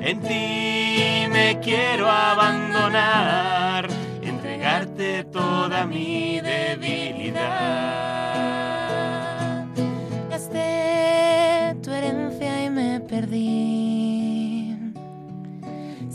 En 0.00 0.20
ti 0.20 1.28
me 1.30 1.60
quiero 1.62 2.10
abandonar, 2.10 3.86
entregarte 4.20 5.22
toda 5.22 5.86
mi 5.86 6.40
debilidad. 6.40 8.07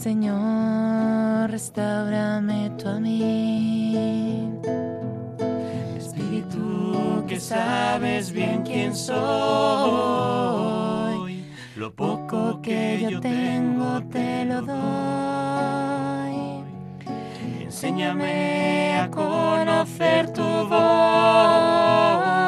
Señor, 0.03 1.49
restaurame 1.49 2.71
tú 2.77 2.89
a 2.89 2.99
mí. 2.99 4.51
Espíritu 5.95 7.23
que 7.25 7.39
sabes 7.39 8.33
bien 8.33 8.63
quién 8.63 8.93
soy, 8.93 9.15
lo 11.77 11.95
poco 11.95 12.61
que 12.61 13.07
yo 13.09 13.21
tengo 13.21 14.03
te 14.11 14.43
lo 14.43 14.61
doy. 14.61 14.75
Enséñame 17.61 18.99
a 18.99 19.09
conocer 19.09 20.33
tu 20.33 20.67
voz. 20.67 22.42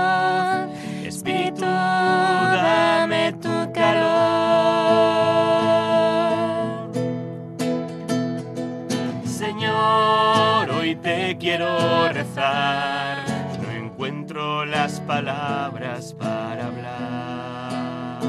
Quiero 11.46 12.10
rezar. 12.12 13.24
No 13.62 13.70
encuentro 13.70 14.66
las 14.66 15.00
palabras 15.02 16.16
para 16.18 16.66
hablar. 16.66 18.20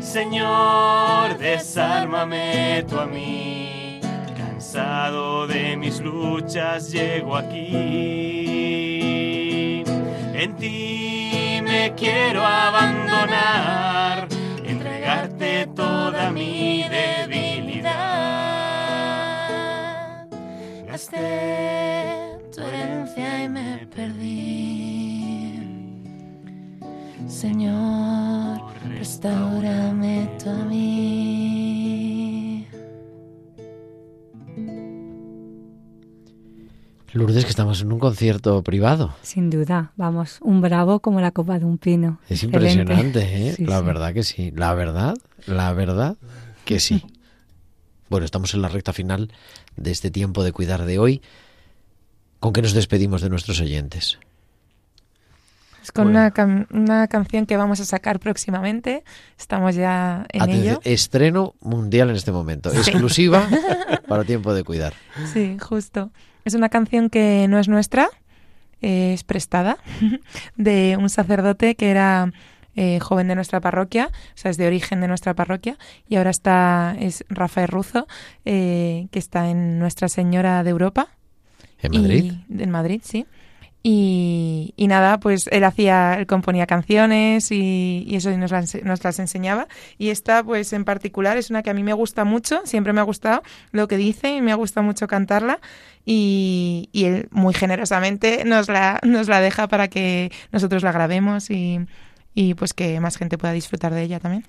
Señor, 0.00 1.36
desármame 1.36 2.86
tú 2.88 2.98
a 2.98 3.04
mí. 3.04 4.00
Cansado 4.34 5.46
de 5.46 5.76
mis 5.76 6.00
luchas, 6.00 6.90
llego 6.90 7.36
aquí. 7.36 7.66
En 10.32 10.56
ti 10.56 11.60
me 11.62 11.92
quiero 11.94 12.46
abandonar, 12.46 14.26
entregar 14.64 15.28
de 15.32 15.66
toda 15.76 16.30
mi 16.30 16.86
debilidad. 16.88 18.19
Tu 21.10 22.60
herencia 22.60 23.44
y 23.44 23.48
me 23.48 23.86
perdí. 23.94 25.58
Señor, 27.26 28.60
restaurame 28.88 30.28
tú 30.42 30.50
a 30.50 30.64
mí. 30.66 32.66
Lourdes, 37.12 37.44
que 37.44 37.50
estamos 37.50 37.80
en 37.82 37.92
un 37.92 37.98
concierto 37.98 38.62
privado. 38.62 39.14
Sin 39.22 39.50
duda, 39.50 39.92
vamos, 39.96 40.38
un 40.42 40.60
bravo 40.60 41.00
como 41.00 41.20
la 41.20 41.32
copa 41.32 41.58
de 41.58 41.64
un 41.64 41.76
pino. 41.78 42.20
Es 42.28 42.44
Excelente. 42.44 42.72
impresionante, 42.82 43.48
¿eh? 43.48 43.52
Sí, 43.56 43.64
la 43.66 43.80
sí. 43.80 43.84
verdad 43.84 44.14
que 44.14 44.22
sí. 44.22 44.52
La 44.52 44.74
verdad, 44.74 45.16
la 45.46 45.72
verdad 45.72 46.16
que 46.64 46.78
sí. 46.78 47.02
Bueno, 48.10 48.24
estamos 48.26 48.52
en 48.54 48.62
la 48.62 48.68
recta 48.68 48.92
final 48.92 49.30
de 49.80 49.90
este 49.90 50.10
tiempo 50.12 50.44
de 50.44 50.52
cuidar 50.52 50.84
de 50.84 50.98
hoy. 51.00 51.22
¿Con 52.38 52.52
qué 52.52 52.62
nos 52.62 52.72
despedimos 52.72 53.20
de 53.22 53.30
nuestros 53.30 53.60
oyentes? 53.60 54.18
Es 55.82 55.92
con 55.92 56.04
Bueno. 56.04 56.20
una, 56.20 56.30
can- 56.30 56.66
una 56.70 57.08
canción 57.08 57.46
que 57.46 57.56
vamos 57.56 57.80
a 57.80 57.84
sacar 57.86 58.20
próximamente. 58.20 59.02
Estamos 59.38 59.74
ya 59.74 60.26
en 60.30 60.42
Atención, 60.42 60.66
ello. 60.74 60.80
estreno 60.84 61.54
mundial 61.60 62.10
en 62.10 62.16
este 62.16 62.32
momento. 62.32 62.70
Sí. 62.70 62.76
Exclusiva 62.76 63.48
para 64.08 64.24
tiempo 64.24 64.52
de 64.54 64.62
cuidar. 64.62 64.92
Sí, 65.32 65.56
justo. 65.60 66.10
Es 66.44 66.54
una 66.54 66.68
canción 66.68 67.08
que 67.10 67.46
no 67.48 67.58
es 67.58 67.68
nuestra, 67.68 68.08
es 68.82 69.24
prestada 69.24 69.78
de 70.56 70.96
un 70.98 71.08
sacerdote 71.08 71.74
que 71.74 71.90
era 71.90 72.32
eh, 72.76 72.98
joven 73.00 73.28
de 73.28 73.34
nuestra 73.34 73.60
parroquia, 73.60 74.10
o 74.12 74.36
sea, 74.38 74.50
es 74.50 74.56
de 74.56 74.66
origen 74.66 75.00
de 75.00 75.08
nuestra 75.08 75.34
parroquia, 75.34 75.76
y 76.08 76.16
ahora 76.16 76.30
está, 76.30 76.96
es 76.98 77.24
Rafael 77.28 77.68
Ruzo, 77.68 78.06
eh, 78.44 79.08
que 79.10 79.18
está 79.18 79.48
en 79.50 79.78
Nuestra 79.78 80.08
Señora 80.08 80.62
de 80.62 80.70
Europa. 80.70 81.08
¿En 81.82 82.00
Madrid? 82.00 82.32
Y- 82.48 82.62
en 82.62 82.70
Madrid, 82.70 83.00
sí. 83.04 83.26
Y, 83.82 84.74
y 84.76 84.88
nada, 84.88 85.20
pues 85.20 85.48
él 85.50 85.64
hacía, 85.64 86.16
él 86.18 86.26
componía 86.26 86.66
canciones 86.66 87.50
y, 87.50 88.04
y 88.06 88.16
eso 88.16 88.30
y 88.30 88.36
nos, 88.36 88.50
las, 88.50 88.74
nos 88.84 89.02
las 89.02 89.18
enseñaba. 89.18 89.68
Y 89.96 90.10
esta, 90.10 90.44
pues 90.44 90.74
en 90.74 90.84
particular, 90.84 91.38
es 91.38 91.48
una 91.48 91.62
que 91.62 91.70
a 91.70 91.74
mí 91.74 91.82
me 91.82 91.94
gusta 91.94 92.24
mucho, 92.24 92.60
siempre 92.64 92.92
me 92.92 93.00
ha 93.00 93.04
gustado 93.04 93.42
lo 93.72 93.88
que 93.88 93.96
dice 93.96 94.34
y 94.36 94.42
me 94.42 94.52
ha 94.52 94.56
gustado 94.56 94.84
mucho 94.84 95.06
cantarla. 95.06 95.60
Y, 96.04 96.90
y 96.92 97.04
él 97.06 97.28
muy 97.30 97.54
generosamente 97.54 98.44
nos 98.44 98.68
la, 98.68 99.00
nos 99.02 99.28
la 99.28 99.40
deja 99.40 99.66
para 99.66 99.88
que 99.88 100.30
nosotros 100.52 100.82
la 100.82 100.92
grabemos 100.92 101.48
y, 101.50 101.80
y 102.34 102.54
pues 102.54 102.72
que 102.74 102.98
más 103.00 103.16
gente 103.16 103.38
pueda 103.38 103.52
disfrutar 103.52 103.92
de 103.94 104.02
ella 104.02 104.20
también. 104.20 104.44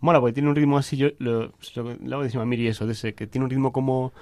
Mola, 0.00 0.20
porque 0.20 0.34
tiene 0.34 0.48
un 0.48 0.56
ritmo 0.56 0.78
así, 0.78 0.96
yo 0.96 1.08
lo, 1.18 1.52
lo, 1.74 1.96
lo 2.02 2.20
hago 2.20 2.46
Miri 2.46 2.66
eso, 2.66 2.86
de 2.86 2.92
ese, 2.92 3.14
que 3.14 3.26
tiene 3.26 3.44
un 3.44 3.50
ritmo 3.50 3.72
como, 3.72 4.12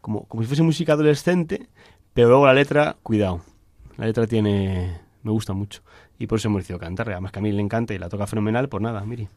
como, 0.00 0.24
como 0.24 0.42
si 0.42 0.46
fuese 0.46 0.62
música 0.62 0.92
adolescente, 0.92 1.68
pero 2.12 2.28
luego 2.28 2.46
la 2.46 2.52
letra, 2.54 2.96
cuidado. 3.02 3.40
La 3.96 4.06
letra 4.06 4.26
tiene, 4.26 5.00
me 5.22 5.30
gusta 5.30 5.52
mucho. 5.52 5.82
Y 6.18 6.26
por 6.26 6.38
eso 6.38 6.48
hemos 6.48 6.62
decidido 6.62 6.78
cantarla. 6.78 7.14
Además 7.14 7.32
que 7.32 7.38
a 7.38 7.42
mí 7.42 7.52
le 7.52 7.62
encanta 7.62 7.94
y 7.94 7.98
la 7.98 8.10
toca 8.10 8.26
fenomenal, 8.26 8.68
pues 8.68 8.82
nada, 8.82 9.02
Miri. 9.04 9.28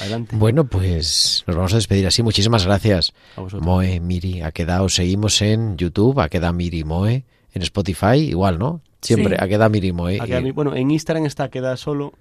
Adelante. 0.00 0.36
Bueno, 0.36 0.64
pues 0.64 1.44
nos 1.46 1.56
vamos 1.56 1.72
a 1.74 1.76
despedir 1.76 2.06
así. 2.06 2.22
Muchísimas 2.22 2.64
gracias. 2.64 3.12
A 3.36 3.42
vosotros. 3.42 3.66
Moe, 3.66 4.00
Miri, 4.00 4.40
Aqueda. 4.40 4.82
Os 4.82 4.94
seguimos 4.94 5.42
en 5.42 5.76
YouTube, 5.76 6.20
Aqueda 6.20 6.52
Miri 6.52 6.84
Moe. 6.84 7.24
En 7.52 7.62
Spotify, 7.62 8.16
igual, 8.16 8.58
¿no? 8.58 8.80
Siempre, 9.02 9.36
Sí. 9.36 9.44
Aqueda 9.44 9.68
Miri 9.68 9.92
Moe. 9.92 10.18
Queda 10.20 10.40
bueno, 10.52 10.74
en 10.74 10.90
Instagram 10.90 11.26
está 11.26 11.50
queda 11.50 11.76
solo. 11.76 12.14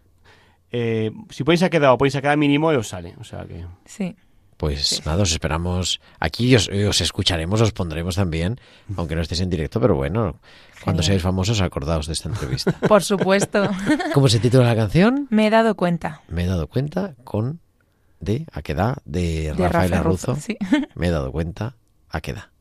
Eh, 0.72 1.12
si 1.30 1.44
ponéis 1.44 1.64
a 1.64 1.70
queda 1.70 1.92
o 1.94 1.98
ponéis 1.98 2.16
a 2.16 2.22
queda 2.22 2.36
mínimo, 2.36 2.68
os 2.72 2.88
sale. 2.88 3.16
O 3.20 3.24
sea 3.24 3.46
que. 3.46 3.66
Sí. 3.86 4.16
Pues 4.58 5.02
nada, 5.08 5.24
os 5.24 5.32
esperamos 5.32 6.00
aquí 6.20 6.50
y 6.50 6.56
os, 6.56 6.70
os 6.70 7.02
escucharemos, 7.02 7.62
os 7.62 7.72
pondremos 7.74 8.16
también, 8.16 8.62
aunque 8.96 9.16
no 9.16 9.22
estéis 9.22 9.42
en 9.42 9.50
directo, 9.50 9.82
pero 9.82 9.96
bueno, 9.96 10.38
cuando 10.84 11.02
seáis 11.02 11.24
famosos, 11.24 11.62
acordaos 11.62 12.06
de 12.06 12.14
esta 12.14 12.30
entrevista. 12.30 12.72
Por 12.88 13.02
supuesto. 13.02 13.68
¿Cómo 14.14 14.30
se 14.30 14.40
titula 14.40 14.66
la 14.66 14.76
canción? 14.76 15.26
me 15.32 15.48
he 15.48 15.50
dado 15.50 15.74
cuenta. 15.74 16.22
Me 16.28 16.44
he 16.44 16.46
dado 16.46 16.68
cuenta 16.68 17.16
con 17.24 17.60
de 18.20 18.46
Aqueda 18.54 18.98
de, 19.04 19.46
De 19.46 19.50
Rafael 19.54 19.72
Rafael 19.72 19.94
Arruzo. 19.96 20.36
Sí. 20.36 20.58
Me 20.94 21.08
he 21.08 21.12
dado 21.12 21.32
cuenta, 21.32 21.76
Aqueda. 22.10 22.52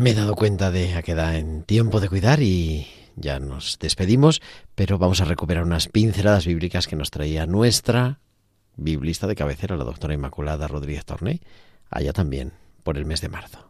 Me 0.00 0.12
he 0.12 0.14
dado 0.14 0.34
cuenta 0.34 0.70
de 0.70 0.94
Aqueda 0.94 1.36
en 1.36 1.62
tiempo 1.62 2.00
de 2.00 2.08
cuidar 2.08 2.40
y 2.40 2.86
ya 3.16 3.38
nos 3.38 3.78
despedimos, 3.78 4.40
pero 4.74 4.96
vamos 4.96 5.20
a 5.20 5.26
recuperar 5.26 5.62
unas 5.62 5.88
pinceladas 5.88 6.46
bíblicas 6.46 6.86
que 6.86 6.96
nos 6.96 7.10
traía 7.10 7.44
nuestra 7.44 8.18
biblista 8.76 9.26
de 9.26 9.36
cabecera, 9.36 9.76
la 9.76 9.84
doctora 9.84 10.14
Inmaculada 10.14 10.68
Rodríguez 10.68 11.04
Torné, 11.04 11.42
allá 11.90 12.14
también 12.14 12.54
por 12.82 12.96
el 12.96 13.04
mes 13.04 13.20
de 13.20 13.28
marzo. 13.28 13.69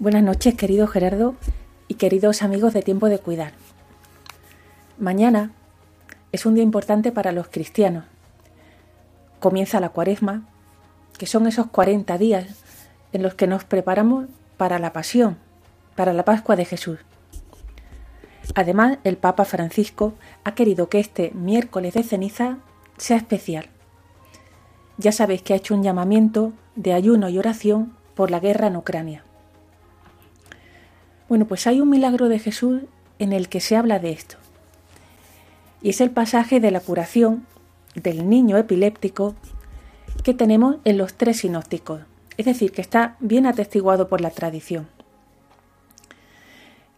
Buenas 0.00 0.22
noches, 0.22 0.54
querido 0.54 0.86
Gerardo 0.86 1.34
y 1.86 1.96
queridos 1.96 2.40
amigos 2.40 2.72
de 2.72 2.80
Tiempo 2.80 3.10
de 3.10 3.18
Cuidar. 3.18 3.52
Mañana 4.98 5.50
es 6.32 6.46
un 6.46 6.54
día 6.54 6.62
importante 6.62 7.12
para 7.12 7.32
los 7.32 7.48
cristianos. 7.48 8.06
Comienza 9.40 9.78
la 9.78 9.90
cuaresma, 9.90 10.48
que 11.18 11.26
son 11.26 11.46
esos 11.46 11.66
40 11.66 12.16
días 12.16 12.46
en 13.12 13.22
los 13.22 13.34
que 13.34 13.46
nos 13.46 13.64
preparamos 13.64 14.24
para 14.56 14.78
la 14.78 14.94
pasión, 14.94 15.36
para 15.96 16.14
la 16.14 16.24
Pascua 16.24 16.56
de 16.56 16.64
Jesús. 16.64 16.98
Además, 18.54 19.00
el 19.04 19.18
Papa 19.18 19.44
Francisco 19.44 20.14
ha 20.44 20.54
querido 20.54 20.88
que 20.88 20.98
este 20.98 21.30
miércoles 21.32 21.92
de 21.92 22.04
ceniza 22.04 22.56
sea 22.96 23.18
especial. 23.18 23.66
Ya 24.96 25.12
sabéis 25.12 25.42
que 25.42 25.52
ha 25.52 25.56
hecho 25.56 25.74
un 25.74 25.82
llamamiento 25.82 26.54
de 26.74 26.94
ayuno 26.94 27.28
y 27.28 27.36
oración 27.36 27.94
por 28.14 28.30
la 28.30 28.40
guerra 28.40 28.68
en 28.68 28.76
Ucrania. 28.76 29.24
Bueno, 31.30 31.46
pues 31.46 31.68
hay 31.68 31.80
un 31.80 31.88
milagro 31.88 32.28
de 32.28 32.40
Jesús 32.40 32.82
en 33.20 33.32
el 33.32 33.48
que 33.48 33.60
se 33.60 33.76
habla 33.76 34.00
de 34.00 34.10
esto. 34.10 34.34
Y 35.80 35.90
es 35.90 36.00
el 36.00 36.10
pasaje 36.10 36.58
de 36.58 36.72
la 36.72 36.80
curación 36.80 37.46
del 37.94 38.28
niño 38.28 38.58
epiléptico 38.58 39.36
que 40.24 40.34
tenemos 40.34 40.78
en 40.84 40.98
los 40.98 41.14
tres 41.14 41.38
sinópticos, 41.38 42.00
es 42.36 42.46
decir, 42.46 42.72
que 42.72 42.80
está 42.80 43.16
bien 43.20 43.46
atestiguado 43.46 44.08
por 44.08 44.20
la 44.20 44.30
tradición. 44.30 44.88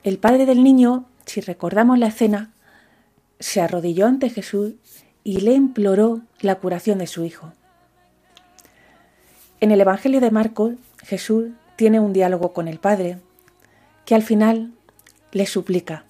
El 0.02 0.16
padre 0.16 0.46
del 0.46 0.64
niño, 0.64 1.04
si 1.26 1.42
recordamos 1.42 1.98
la 1.98 2.06
escena, 2.06 2.54
se 3.38 3.60
arrodilló 3.60 4.06
ante 4.06 4.30
Jesús 4.30 4.72
y 5.24 5.42
le 5.42 5.52
imploró 5.52 6.22
la 6.40 6.54
curación 6.54 6.96
de 6.96 7.06
su 7.06 7.26
hijo. 7.26 7.52
En 9.60 9.72
el 9.72 9.80
Evangelio 9.82 10.22
de 10.22 10.30
Marcos, 10.30 10.72
Jesús 11.02 11.50
tiene 11.76 12.00
un 12.00 12.14
diálogo 12.14 12.54
con 12.54 12.66
el 12.66 12.78
Padre 12.78 13.18
que 14.04 14.14
al 14.14 14.22
final 14.22 14.72
le 15.32 15.46
suplica, 15.46 16.04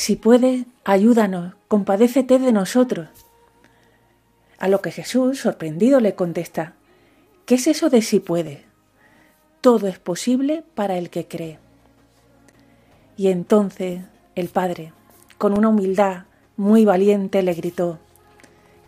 si 0.00 0.16
puedes, 0.16 0.64
ayúdanos, 0.84 1.54
compadécete 1.68 2.38
de 2.38 2.52
nosotros. 2.52 3.08
A 4.58 4.66
lo 4.66 4.80
que 4.80 4.90
Jesús, 4.90 5.40
sorprendido, 5.40 6.00
le 6.00 6.14
contesta, 6.14 6.72
¿qué 7.44 7.56
es 7.56 7.66
eso 7.66 7.90
de 7.90 8.00
si 8.00 8.18
puede? 8.18 8.64
Todo 9.60 9.88
es 9.88 9.98
posible 9.98 10.64
para 10.74 10.96
el 10.96 11.10
que 11.10 11.28
cree. 11.28 11.58
Y 13.18 13.28
entonces 13.28 14.00
el 14.34 14.48
Padre, 14.48 14.94
con 15.36 15.52
una 15.52 15.68
humildad 15.68 16.24
muy 16.56 16.86
valiente, 16.86 17.42
le 17.42 17.52
gritó, 17.52 17.98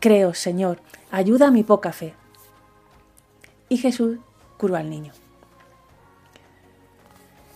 Creo, 0.01 0.33
Señor, 0.33 0.81
ayuda 1.11 1.49
a 1.49 1.51
mi 1.51 1.63
poca 1.63 1.93
fe. 1.93 2.15
Y 3.69 3.77
Jesús 3.77 4.17
curó 4.57 4.77
al 4.77 4.89
niño. 4.89 5.13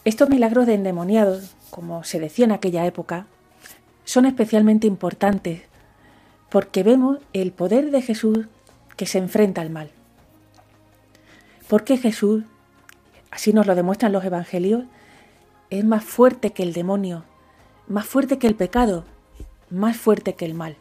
Estos 0.07 0.28
milagros 0.28 0.68
de 0.68 0.74
endemoniados, 0.74 1.57
como 1.70 2.04
se 2.04 2.20
decía 2.20 2.44
en 2.44 2.52
aquella 2.52 2.86
época, 2.86 3.26
son 4.04 4.24
especialmente 4.24 4.86
importantes 4.86 5.62
porque 6.48 6.84
vemos 6.84 7.18
el 7.32 7.50
poder 7.50 7.90
de 7.90 8.02
Jesús 8.02 8.46
que 8.96 9.07
se 9.07 9.18
enfrenta 9.18 9.62
al 9.62 9.70
mal. 9.70 9.90
Porque 11.66 11.96
Jesús, 11.96 12.44
así 13.32 13.52
nos 13.52 13.66
lo 13.66 13.74
demuestran 13.74 14.12
los 14.12 14.24
evangelios, 14.24 14.84
es 15.70 15.84
más 15.84 16.04
fuerte 16.04 16.52
que 16.52 16.62
el 16.62 16.72
demonio, 16.72 17.24
más 17.88 18.07
fuerte 18.07 18.38
que 18.38 18.46
el 18.46 18.54
pecado, 18.54 19.02
más 19.70 19.96
fuerte 19.96 20.36
que 20.36 20.44
el 20.44 20.54
mal. 20.54 20.76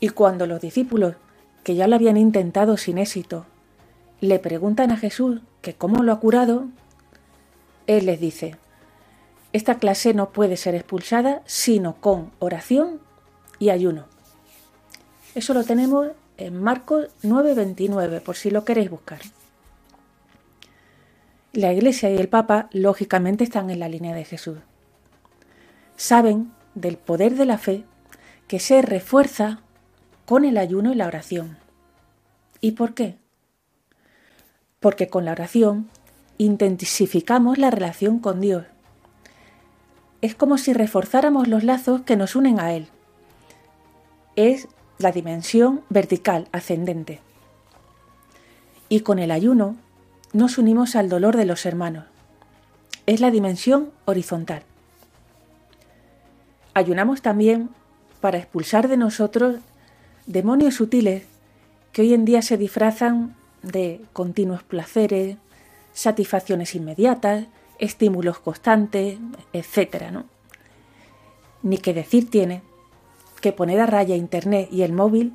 Y 0.00 0.08
cuando 0.08 0.48
los 0.48 0.60
discípulos, 0.60 1.14
que 1.62 1.76
ya 1.76 1.86
lo 1.86 1.94
habían 1.94 2.16
intentado 2.16 2.76
sin 2.76 2.98
éxito, 2.98 3.46
le 4.20 4.40
preguntan 4.40 4.90
a 4.90 4.96
Jesús 4.96 5.40
que 5.62 5.74
cómo 5.74 6.02
lo 6.02 6.10
ha 6.10 6.18
curado, 6.18 6.66
él 7.88 8.06
les 8.06 8.20
dice, 8.20 8.56
esta 9.52 9.78
clase 9.78 10.14
no 10.14 10.30
puede 10.30 10.56
ser 10.56 10.76
expulsada 10.76 11.42
sino 11.46 11.96
con 11.96 12.30
oración 12.38 13.00
y 13.58 13.70
ayuno. 13.70 14.06
Eso 15.34 15.54
lo 15.54 15.64
tenemos 15.64 16.08
en 16.36 16.62
Marcos 16.62 17.08
9:29, 17.22 18.20
por 18.20 18.36
si 18.36 18.50
lo 18.50 18.64
queréis 18.64 18.90
buscar. 18.90 19.20
La 21.52 21.72
Iglesia 21.72 22.10
y 22.10 22.16
el 22.16 22.28
Papa, 22.28 22.68
lógicamente, 22.72 23.42
están 23.42 23.70
en 23.70 23.80
la 23.80 23.88
línea 23.88 24.14
de 24.14 24.24
Jesús. 24.24 24.58
Saben 25.96 26.52
del 26.74 26.98
poder 26.98 27.34
de 27.34 27.46
la 27.46 27.58
fe 27.58 27.84
que 28.46 28.60
se 28.60 28.82
refuerza 28.82 29.60
con 30.26 30.44
el 30.44 30.58
ayuno 30.58 30.92
y 30.92 30.94
la 30.94 31.06
oración. 31.06 31.56
¿Y 32.60 32.72
por 32.72 32.94
qué? 32.94 33.16
Porque 34.78 35.08
con 35.08 35.24
la 35.24 35.32
oración 35.32 35.88
intensificamos 36.38 37.58
la 37.58 37.70
relación 37.70 38.20
con 38.20 38.40
Dios. 38.40 38.64
Es 40.22 40.34
como 40.34 40.56
si 40.56 40.72
reforzáramos 40.72 41.48
los 41.48 41.64
lazos 41.64 42.02
que 42.02 42.16
nos 42.16 42.36
unen 42.36 42.60
a 42.60 42.72
Él. 42.72 42.88
Es 44.36 44.68
la 44.98 45.12
dimensión 45.12 45.82
vertical, 45.90 46.48
ascendente. 46.52 47.20
Y 48.88 49.00
con 49.00 49.18
el 49.18 49.30
ayuno 49.30 49.76
nos 50.32 50.58
unimos 50.58 50.96
al 50.96 51.08
dolor 51.08 51.36
de 51.36 51.44
los 51.44 51.66
hermanos. 51.66 52.04
Es 53.06 53.20
la 53.20 53.30
dimensión 53.30 53.90
horizontal. 54.04 54.62
Ayunamos 56.74 57.22
también 57.22 57.70
para 58.20 58.38
expulsar 58.38 58.88
de 58.88 58.96
nosotros 58.96 59.56
demonios 60.26 60.74
sutiles 60.74 61.24
que 61.92 62.02
hoy 62.02 62.14
en 62.14 62.24
día 62.24 62.42
se 62.42 62.56
disfrazan 62.56 63.34
de 63.62 64.00
continuos 64.12 64.62
placeres, 64.62 65.36
satisfacciones 65.98 66.76
inmediatas, 66.76 67.46
estímulos 67.80 68.38
constantes, 68.38 69.18
etc. 69.52 70.12
¿no? 70.12 70.26
Ni 71.64 71.78
que 71.78 71.92
decir 71.92 72.30
tiene 72.30 72.62
que 73.40 73.52
poner 73.52 73.80
a 73.80 73.86
raya 73.86 74.14
Internet 74.14 74.68
y 74.70 74.82
el 74.82 74.92
móvil 74.92 75.34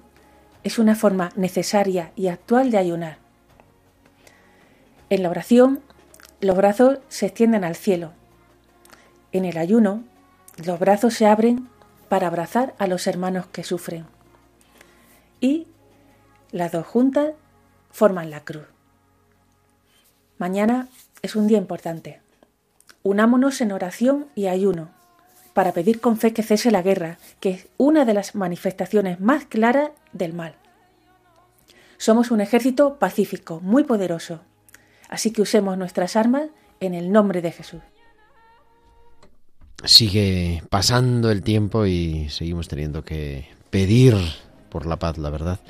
es 0.63 0.79
una 0.79 0.95
forma 0.95 1.33
necesaria 1.35 2.13
y 2.15 2.27
actual 2.27 2.71
de 2.71 2.77
ayunar. 2.77 3.17
En 5.09 5.21
la 5.21 5.29
oración, 5.29 5.81
los 6.39 6.55
brazos 6.55 6.99
se 7.09 7.25
extienden 7.25 7.65
al 7.65 7.75
cielo. 7.75 8.13
En 9.33 9.43
el 9.43 9.57
ayuno, 9.57 10.05
los 10.65 10.79
brazos 10.79 11.13
se 11.13 11.27
abren 11.27 11.67
para 12.07 12.27
abrazar 12.27 12.73
a 12.77 12.87
los 12.87 13.05
hermanos 13.05 13.47
que 13.47 13.65
sufren. 13.65 14.05
Y 15.41 15.67
las 16.51 16.71
dos 16.71 16.87
juntas 16.87 17.33
forman 17.91 18.29
la 18.29 18.45
cruz. 18.45 18.72
Mañana 20.43 20.89
es 21.21 21.37
un 21.37 21.47
día 21.47 21.57
importante. 21.57 22.19
Unámonos 23.01 23.61
en 23.61 23.71
oración 23.71 24.25
y 24.35 24.47
ayuno 24.47 24.89
para 25.53 25.71
pedir 25.71 26.01
con 26.01 26.17
fe 26.17 26.33
que 26.33 26.43
cese 26.43 26.69
la 26.69 26.81
guerra, 26.81 27.17
que 27.39 27.51
es 27.51 27.67
una 27.77 28.03
de 28.03 28.13
las 28.13 28.35
manifestaciones 28.35 29.21
más 29.21 29.45
claras 29.45 29.91
del 30.11 30.33
mal. 30.33 30.55
Somos 31.95 32.29
un 32.29 32.41
ejército 32.41 32.99
pacífico, 32.99 33.61
muy 33.61 33.85
poderoso, 33.85 34.41
así 35.07 35.31
que 35.31 35.41
usemos 35.41 35.77
nuestras 35.77 36.17
armas 36.17 36.49
en 36.81 36.93
el 36.93 37.13
nombre 37.13 37.41
de 37.41 37.53
Jesús. 37.53 37.81
Sigue 39.85 40.61
pasando 40.69 41.31
el 41.31 41.41
tiempo 41.41 41.85
y 41.85 42.27
seguimos 42.27 42.67
teniendo 42.67 43.05
que 43.05 43.47
pedir 43.69 44.15
por 44.67 44.87
la 44.87 44.99
paz, 44.99 45.17
la 45.17 45.29
verdad. 45.29 45.61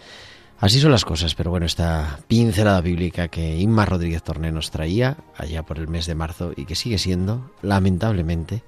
Así 0.59 0.79
son 0.79 0.91
las 0.91 1.03
cosas, 1.03 1.35
pero 1.35 1.49
bueno, 1.49 1.65
esta 1.65 2.19
pincelada 2.27 2.79
bíblica 2.79 3.27
que 3.27 3.57
Inma 3.57 3.85
Rodríguez 3.85 4.23
Torné 4.23 4.51
nos 4.51 4.71
traía 4.71 5.17
allá 5.35 5.63
por 5.63 5.77
el 5.77 5.89
mes 5.89 6.05
de 6.05 6.15
marzo 6.15 6.53
y 6.55 6.65
que 6.65 6.75
sigue 6.75 6.97
siendo, 6.97 7.51
lamentablemente, 7.61 8.63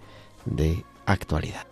de 0.46 0.84
actualidad. 1.06 1.68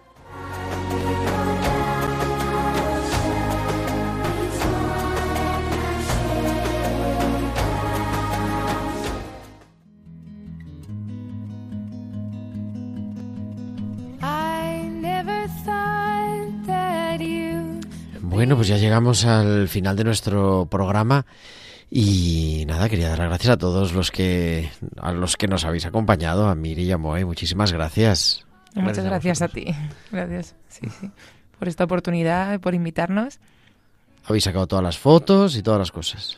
Ya 18.73 18.79
llegamos 18.79 19.25
al 19.25 19.67
final 19.67 19.95
de 19.95 20.03
nuestro 20.03 20.67
programa 20.69 21.27
y 21.91 22.63
nada, 22.65 22.89
quería 22.89 23.09
dar 23.09 23.19
las 23.19 23.27
gracias 23.27 23.53
a 23.53 23.57
todos 23.57 23.93
los 23.93 24.09
que 24.09 24.71
a 24.97 25.11
los 25.11 25.37
que 25.37 25.47
nos 25.47 25.63
habéis 25.63 25.85
acompañado, 25.85 26.47
a 26.47 26.55
Miri 26.55 26.85
y 26.85 26.91
a 26.91 26.97
Moe, 26.97 27.23
muchísimas 27.23 27.71
gracias. 27.71 28.45
Muchas 28.73 29.05
Gracias 29.05 29.05
a 29.05 29.09
gracias 29.09 29.41
a, 29.43 29.47
ti. 29.49 29.75
Gracias. 30.11 30.55
Sí, 30.69 30.89
sí. 30.99 31.11
por 31.59 31.67
esta 31.67 31.83
oportunidad, 31.83 32.59
por 32.61 32.73
invitarnos. 32.73 33.39
Habéis 34.25 34.45
sacado 34.45 34.65
todas 34.65 34.83
las 34.83 34.97
fotos 34.97 35.55
y 35.55 35.61
todas 35.61 35.77
las 35.77 35.91
cosas. 35.91 36.35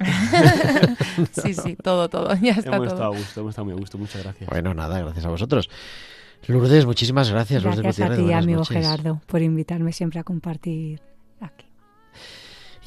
sí, 1.42 1.54
sí, 1.54 1.78
todo, 1.82 2.10
todo, 2.10 2.36
ya 2.42 2.52
está 2.52 2.76
hemos 2.76 2.90
todo. 2.90 2.96
estado 2.96 3.14
a 3.14 3.18
gusto, 3.18 3.40
hemos 3.40 3.52
estado 3.52 3.66
muy 3.66 3.74
a 3.76 3.78
gusto. 3.78 3.98
Muchas 3.98 4.24
gracias. 4.24 4.50
Bueno, 4.50 4.74
nada, 4.74 5.00
gracias 5.00 5.24
a 5.24 5.30
vosotros. 5.30 5.70
Lourdes, 6.48 6.86
muchísimas 6.86 7.30
gracias. 7.32 7.64
Lourdes 7.64 7.82
Gracias 7.82 8.06
a 8.06 8.10
Gutiérrez, 8.10 8.28
ti, 8.28 8.34
amigo 8.34 8.60
noches. 8.60 8.76
Gerardo, 8.76 9.22
por 9.26 9.42
invitarme 9.42 9.94
siempre 9.94 10.20
a 10.20 10.26
compartir 10.26 11.02
aquí. 11.40 11.66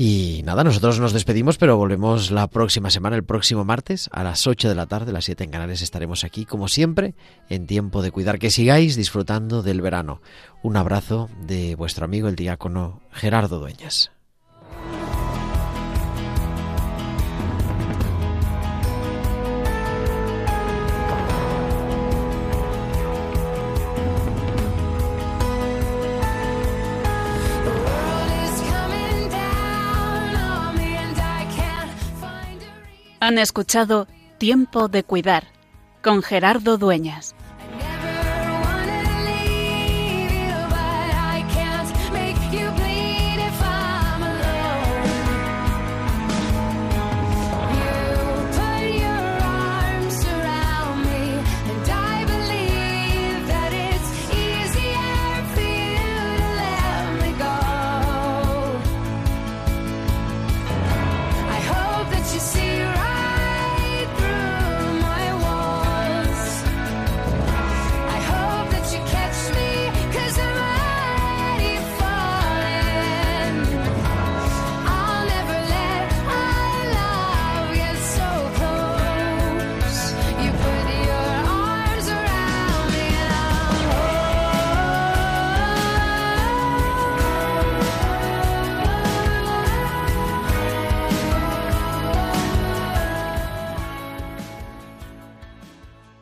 Y 0.01 0.43
nada, 0.45 0.63
nosotros 0.63 1.01
nos 1.01 1.13
despedimos, 1.13 1.59
pero 1.59 1.77
volvemos 1.77 2.31
la 2.31 2.47
próxima 2.47 2.89
semana, 2.89 3.17
el 3.17 3.25
próximo 3.25 3.65
martes, 3.65 4.09
a 4.13 4.23
las 4.23 4.47
8 4.47 4.69
de 4.69 4.77
la 4.77 4.87
tarde, 4.87 5.13
las 5.13 5.25
7 5.25 5.43
en 5.43 5.51
Canales, 5.51 5.83
estaremos 5.83 6.23
aquí, 6.23 6.45
como 6.45 6.69
siempre, 6.69 7.17
en 7.49 7.67
tiempo 7.67 8.01
de 8.01 8.13
cuidar. 8.13 8.39
Que 8.39 8.53
sigáis 8.53 8.95
disfrutando 8.95 9.65
del 9.65 9.81
verano. 9.81 10.23
Un 10.63 10.77
abrazo 10.77 11.29
de 11.41 11.75
vuestro 11.75 12.05
amigo, 12.05 12.29
el 12.29 12.37
diácono 12.37 13.01
Gerardo 13.11 13.59
Dueñas. 13.59 14.13
Han 33.21 33.39
escuchado 33.39 34.07
Tiempo 34.39 34.89
de 34.89 35.03
Cuidar 35.03 35.45
con 36.03 36.23
Gerardo 36.23 36.79
Dueñas. 36.79 37.35